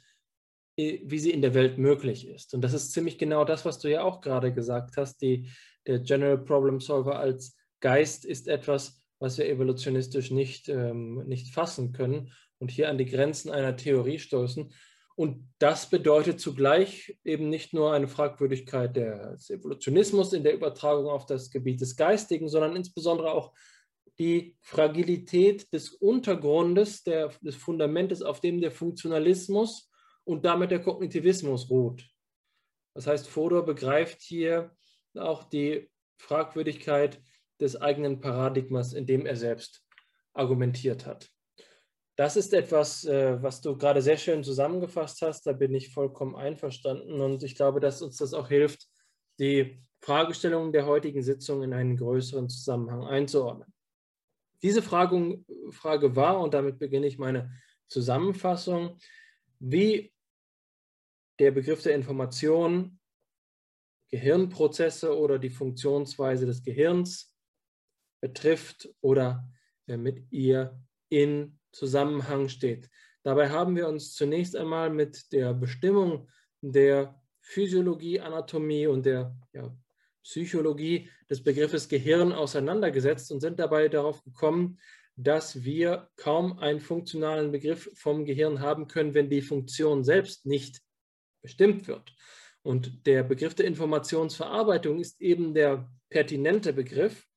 [0.75, 2.53] wie sie in der Welt möglich ist.
[2.53, 5.21] Und das ist ziemlich genau das, was du ja auch gerade gesagt hast.
[5.21, 5.49] Die,
[5.85, 11.91] der General Problem Solver als Geist ist etwas, was wir evolutionistisch nicht, ähm, nicht fassen
[11.91, 14.73] können und hier an die Grenzen einer Theorie stoßen.
[15.15, 21.25] Und das bedeutet zugleich eben nicht nur eine Fragwürdigkeit des Evolutionismus in der Übertragung auf
[21.25, 23.53] das Gebiet des Geistigen, sondern insbesondere auch
[24.17, 29.89] die Fragilität des Untergrundes, der, des Fundamentes, auf dem der Funktionalismus
[30.23, 32.05] und damit der Kognitivismus ruht.
[32.93, 34.75] Das heißt, Fodor begreift hier
[35.15, 37.21] auch die Fragwürdigkeit
[37.59, 39.83] des eigenen Paradigmas, in dem er selbst
[40.33, 41.29] argumentiert hat.
[42.15, 45.47] Das ist etwas, äh, was du gerade sehr schön zusammengefasst hast.
[45.47, 47.21] Da bin ich vollkommen einverstanden.
[47.21, 48.87] Und ich glaube, dass uns das auch hilft,
[49.39, 53.73] die Fragestellungen der heutigen Sitzung in einen größeren Zusammenhang einzuordnen.
[54.61, 55.41] Diese Frage,
[55.71, 57.53] Frage war, und damit beginne ich meine
[57.87, 58.97] Zusammenfassung,
[59.59, 60.13] wie
[61.39, 62.99] der Begriff der Information
[64.09, 67.33] Gehirnprozesse oder die Funktionsweise des Gehirns
[68.21, 69.47] betrifft oder
[69.87, 70.79] äh, mit ihr
[71.09, 72.89] in Zusammenhang steht.
[73.23, 76.29] Dabei haben wir uns zunächst einmal mit der Bestimmung
[76.61, 79.75] der Physiologie, Anatomie und der ja,
[80.23, 84.79] Psychologie des Begriffes Gehirn auseinandergesetzt und sind dabei darauf gekommen,
[85.15, 90.81] dass wir kaum einen funktionalen Begriff vom Gehirn haben können, wenn die Funktion selbst nicht
[91.41, 92.15] bestimmt wird.
[92.61, 97.27] Und der Begriff der Informationsverarbeitung ist eben der pertinente Begriff.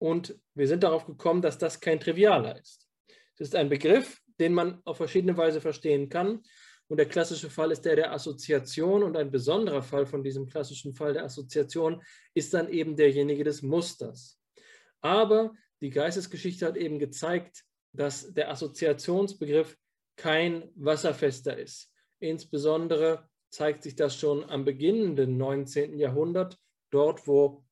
[0.00, 2.88] Und wir sind darauf gekommen, dass das kein trivialer ist.
[3.34, 6.42] Es ist ein Begriff, den man auf verschiedene Weise verstehen kann.
[6.88, 9.02] Und der klassische Fall ist der der Assoziation.
[9.02, 12.02] Und ein besonderer Fall von diesem klassischen Fall der Assoziation
[12.34, 14.40] ist dann eben derjenige des Musters.
[15.02, 15.52] Aber
[15.82, 19.76] die Geistesgeschichte hat eben gezeigt, dass der Assoziationsbegriff
[20.16, 21.92] kein wasserfester ist.
[22.20, 25.98] Insbesondere zeigt sich das schon am beginnenden 19.
[25.98, 26.58] Jahrhundert,
[26.90, 27.64] dort wo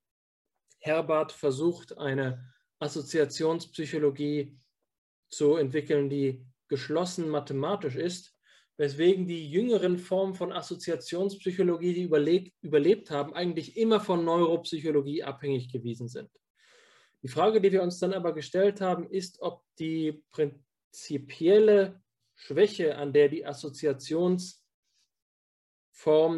[0.78, 4.58] Herbert versucht, eine Assoziationspsychologie
[5.28, 8.34] zu entwickeln, die geschlossen mathematisch ist,
[8.76, 15.72] weswegen die jüngeren Formen von Assoziationspsychologie, die überlebt, überlebt haben, eigentlich immer von Neuropsychologie abhängig
[15.72, 16.30] gewesen sind.
[17.22, 22.00] Die Frage, die wir uns dann aber gestellt haben, ist, ob die prinzipielle
[22.36, 24.62] Schwäche, an der die Assoziationsform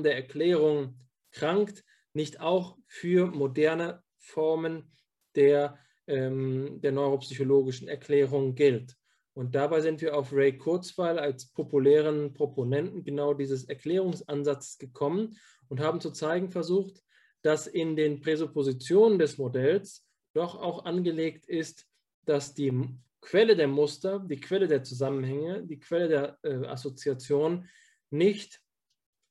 [0.02, 0.98] der Erklärung
[1.32, 1.84] krankt,
[2.14, 4.92] nicht auch für moderne Formen
[5.34, 5.78] der
[6.10, 8.96] ähm, der neuropsychologischen Erklärung gilt.
[9.32, 15.38] Und dabei sind wir auf Ray Kurzweil als populären Proponenten genau dieses Erklärungsansatzes gekommen
[15.68, 17.02] und haben zu zeigen versucht,
[17.42, 21.86] dass in den Präsuppositionen des Modells doch auch angelegt ist,
[22.26, 22.72] dass die
[23.20, 27.68] Quelle der Muster, die Quelle der Zusammenhänge, die Quelle der äh, Assoziation
[28.10, 28.60] nicht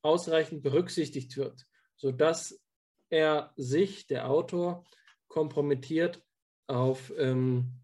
[0.02, 2.59] ausreichend berücksichtigt wird, sodass
[3.10, 4.84] er sich, der Autor,
[5.28, 6.22] kompromittiert
[6.66, 7.80] auf ähm,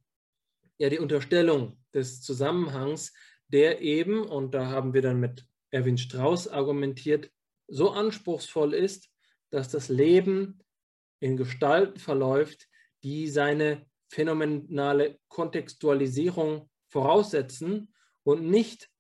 [0.79, 3.13] ja, die Unterstellung des Zusammenhangs,
[3.49, 7.31] der eben, und da haben wir dann mit Erwin Strauss argumentiert,
[7.69, 9.11] so anspruchsvoll ist,
[9.51, 10.61] dass das Leben
[11.21, 12.69] in Gestalt verläuft,
[13.03, 17.93] die seine phänomenale Kontextualisierung voraussetzen
[18.23, 18.91] und nicht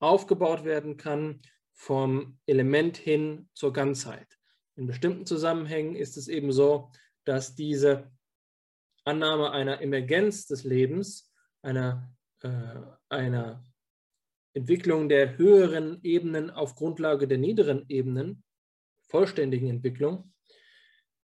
[0.00, 1.40] aufgebaut werden kann
[1.72, 4.37] vom Element hin zur Ganzheit.
[4.78, 6.92] In bestimmten Zusammenhängen ist es eben so,
[7.24, 8.12] dass diese
[9.04, 11.32] Annahme einer Emergenz des Lebens,
[11.62, 12.76] einer, äh,
[13.08, 13.64] einer
[14.54, 18.44] Entwicklung der höheren Ebenen auf Grundlage der niederen Ebenen,
[19.08, 20.32] vollständigen Entwicklung,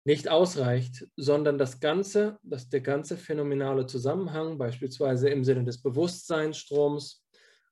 [0.06, 7.26] nicht ausreicht, sondern das Ganze, dass der ganze phänomenale Zusammenhang, beispielsweise im Sinne des Bewusstseinsstroms,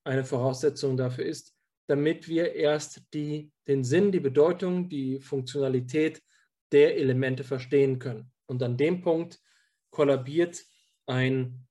[0.03, 1.55] eine Voraussetzung dafür ist,
[1.91, 6.23] damit wir erst die, den Sinn, die Bedeutung, die Funktionalität
[6.71, 8.31] der Elemente verstehen können.
[8.45, 9.41] Und an dem Punkt
[9.89, 10.63] kollabiert
[11.05, 11.67] ein,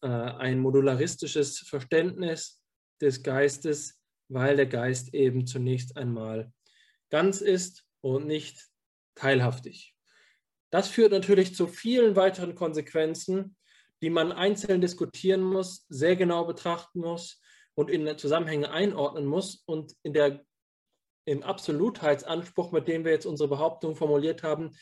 [0.00, 2.64] äh, ein modularistisches Verständnis
[3.00, 6.52] des Geistes, weil der Geist eben zunächst einmal
[7.08, 8.70] ganz ist und nicht
[9.14, 9.94] teilhaftig.
[10.70, 13.56] Das führt natürlich zu vielen weiteren Konsequenzen,
[14.00, 17.41] die man einzeln diskutieren muss, sehr genau betrachten muss
[17.74, 19.62] und in Zusammenhänge einordnen muss.
[19.66, 20.44] Und in der,
[21.24, 24.72] im Absolutheitsanspruch, mit dem wir jetzt unsere Behauptung formuliert haben,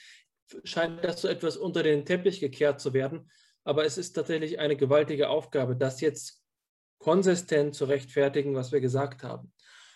[0.65, 3.31] scheint das so etwas unter den Teppich gekehrt zu werden.
[3.65, 6.43] Aber es ist tatsächlich eine gewaltige Aufgabe, das jetzt
[6.99, 9.53] konsistent zu rechtfertigen, was wir gesagt haben.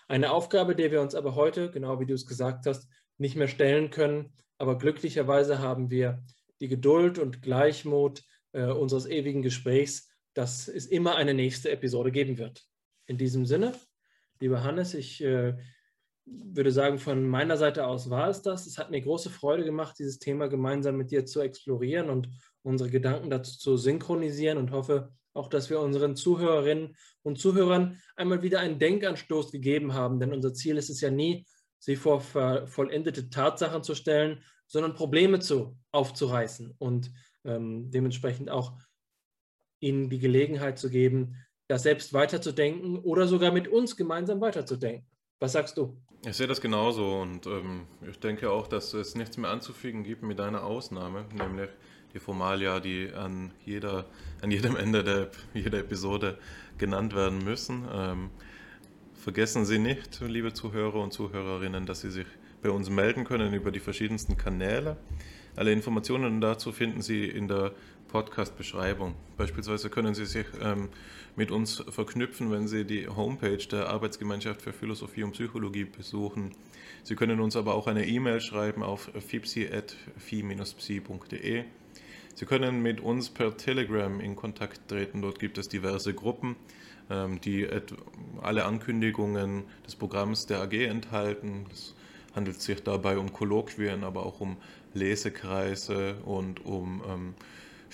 [0.06, 2.88] Eine Aufgabe, der wir uns aber heute, genau wie du es gesagt hast,
[3.18, 4.34] nicht mehr stellen können.
[4.58, 6.22] Aber glücklicherweise haben wir
[6.60, 8.22] die Geduld und Gleichmut
[8.52, 12.64] äh, unseres ewigen Gesprächs, dass es immer eine nächste Episode geben wird.
[13.06, 13.74] In diesem Sinne,
[14.40, 15.56] lieber Hannes, ich äh,
[16.26, 18.66] würde sagen, von meiner Seite aus war es das.
[18.66, 22.28] Es hat mir große Freude gemacht, dieses Thema gemeinsam mit dir zu explorieren und
[22.62, 28.43] unsere Gedanken dazu zu synchronisieren und hoffe auch, dass wir unseren Zuhörerinnen und Zuhörern einmal
[28.43, 30.20] wieder einen Denkanstoß gegeben haben.
[30.20, 31.47] Denn unser Ziel ist es ja nie,
[31.78, 37.12] sie vor vollendete Tatsachen zu stellen, sondern Probleme zu, aufzureißen und
[37.44, 38.78] ähm, dementsprechend auch
[39.81, 41.36] ihnen die Gelegenheit zu geben,
[41.68, 45.06] das selbst weiterzudenken oder sogar mit uns gemeinsam weiterzudenken.
[45.40, 45.96] Was sagst du?
[46.26, 50.22] Ich sehe das genauso und ähm, ich denke auch, dass es nichts mehr anzufügen gibt
[50.22, 51.68] mit einer Ausnahme, nämlich
[52.14, 54.06] die Formalia, die an, jeder,
[54.40, 56.38] an jedem Ende der, jeder Episode
[56.78, 57.86] genannt werden müssen.
[57.92, 58.30] Ähm,
[59.24, 62.26] Vergessen Sie nicht, liebe Zuhörer und Zuhörerinnen, dass Sie sich
[62.60, 64.98] bei uns melden können über die verschiedensten Kanäle.
[65.56, 67.72] Alle Informationen dazu finden Sie in der
[68.14, 69.14] Podcast-Beschreibung.
[69.36, 70.88] Beispielsweise können Sie sich ähm,
[71.34, 76.52] mit uns verknüpfen, wenn Sie die Homepage der Arbeitsgemeinschaft für Philosophie und Psychologie besuchen.
[77.02, 81.64] Sie können uns aber auch eine E-Mail schreiben auf fipsi.phi-psi.de.
[82.36, 85.20] Sie können mit uns per Telegram in Kontakt treten.
[85.20, 86.54] Dort gibt es diverse Gruppen.
[87.10, 87.68] Ähm, die
[88.40, 91.66] alle Ankündigungen des Programms der AG enthalten.
[91.72, 91.96] Es
[92.34, 94.56] handelt sich dabei um Kolloquien, aber auch um
[94.94, 97.34] Lesekreise und um ähm,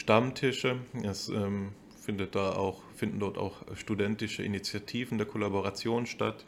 [0.01, 0.79] Stammtische.
[1.05, 6.47] Es ähm, findet da auch, finden dort auch studentische Initiativen der Kollaboration statt.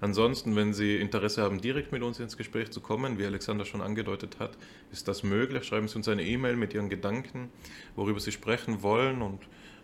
[0.00, 3.82] Ansonsten, wenn Sie Interesse haben, direkt mit uns ins Gespräch zu kommen, wie Alexander schon
[3.82, 4.56] angedeutet hat,
[4.90, 5.64] ist das möglich.
[5.64, 7.50] Schreiben Sie uns eine E-Mail mit Ihren Gedanken,
[7.94, 9.40] worüber Sie sprechen wollen und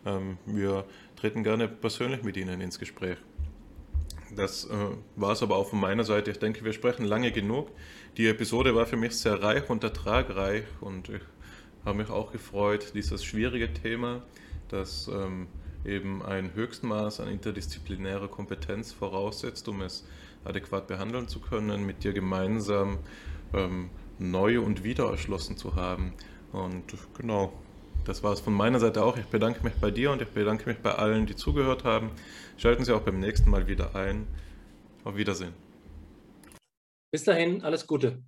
[0.06, 0.86] ähm, wir
[1.16, 3.18] treten gerne persönlich mit Ihnen ins Gespräch.
[4.34, 4.70] Das äh,
[5.16, 6.30] war es aber auch von meiner Seite.
[6.30, 7.70] Ich denke, wir sprechen lange genug.
[8.16, 11.20] Die Episode war für mich sehr reich und ertragreich und ich
[11.84, 14.22] habe mich auch gefreut, dieses schwierige Thema,
[14.68, 15.46] das ähm,
[15.84, 20.04] eben ein Höchstmaß an interdisziplinärer Kompetenz voraussetzt, um es
[20.44, 22.98] adäquat behandeln zu können, mit dir gemeinsam
[23.54, 26.12] ähm, neu und wieder erschlossen zu haben.
[26.52, 26.84] Und
[27.16, 27.52] genau,
[28.04, 29.16] das war es von meiner Seite auch.
[29.16, 32.10] Ich bedanke mich bei dir und ich bedanke mich bei allen, die zugehört haben.
[32.56, 34.26] Schalten Sie auch beim nächsten Mal wieder ein.
[35.04, 35.54] Auf Wiedersehen.
[37.10, 38.22] Bis dahin, alles Gute.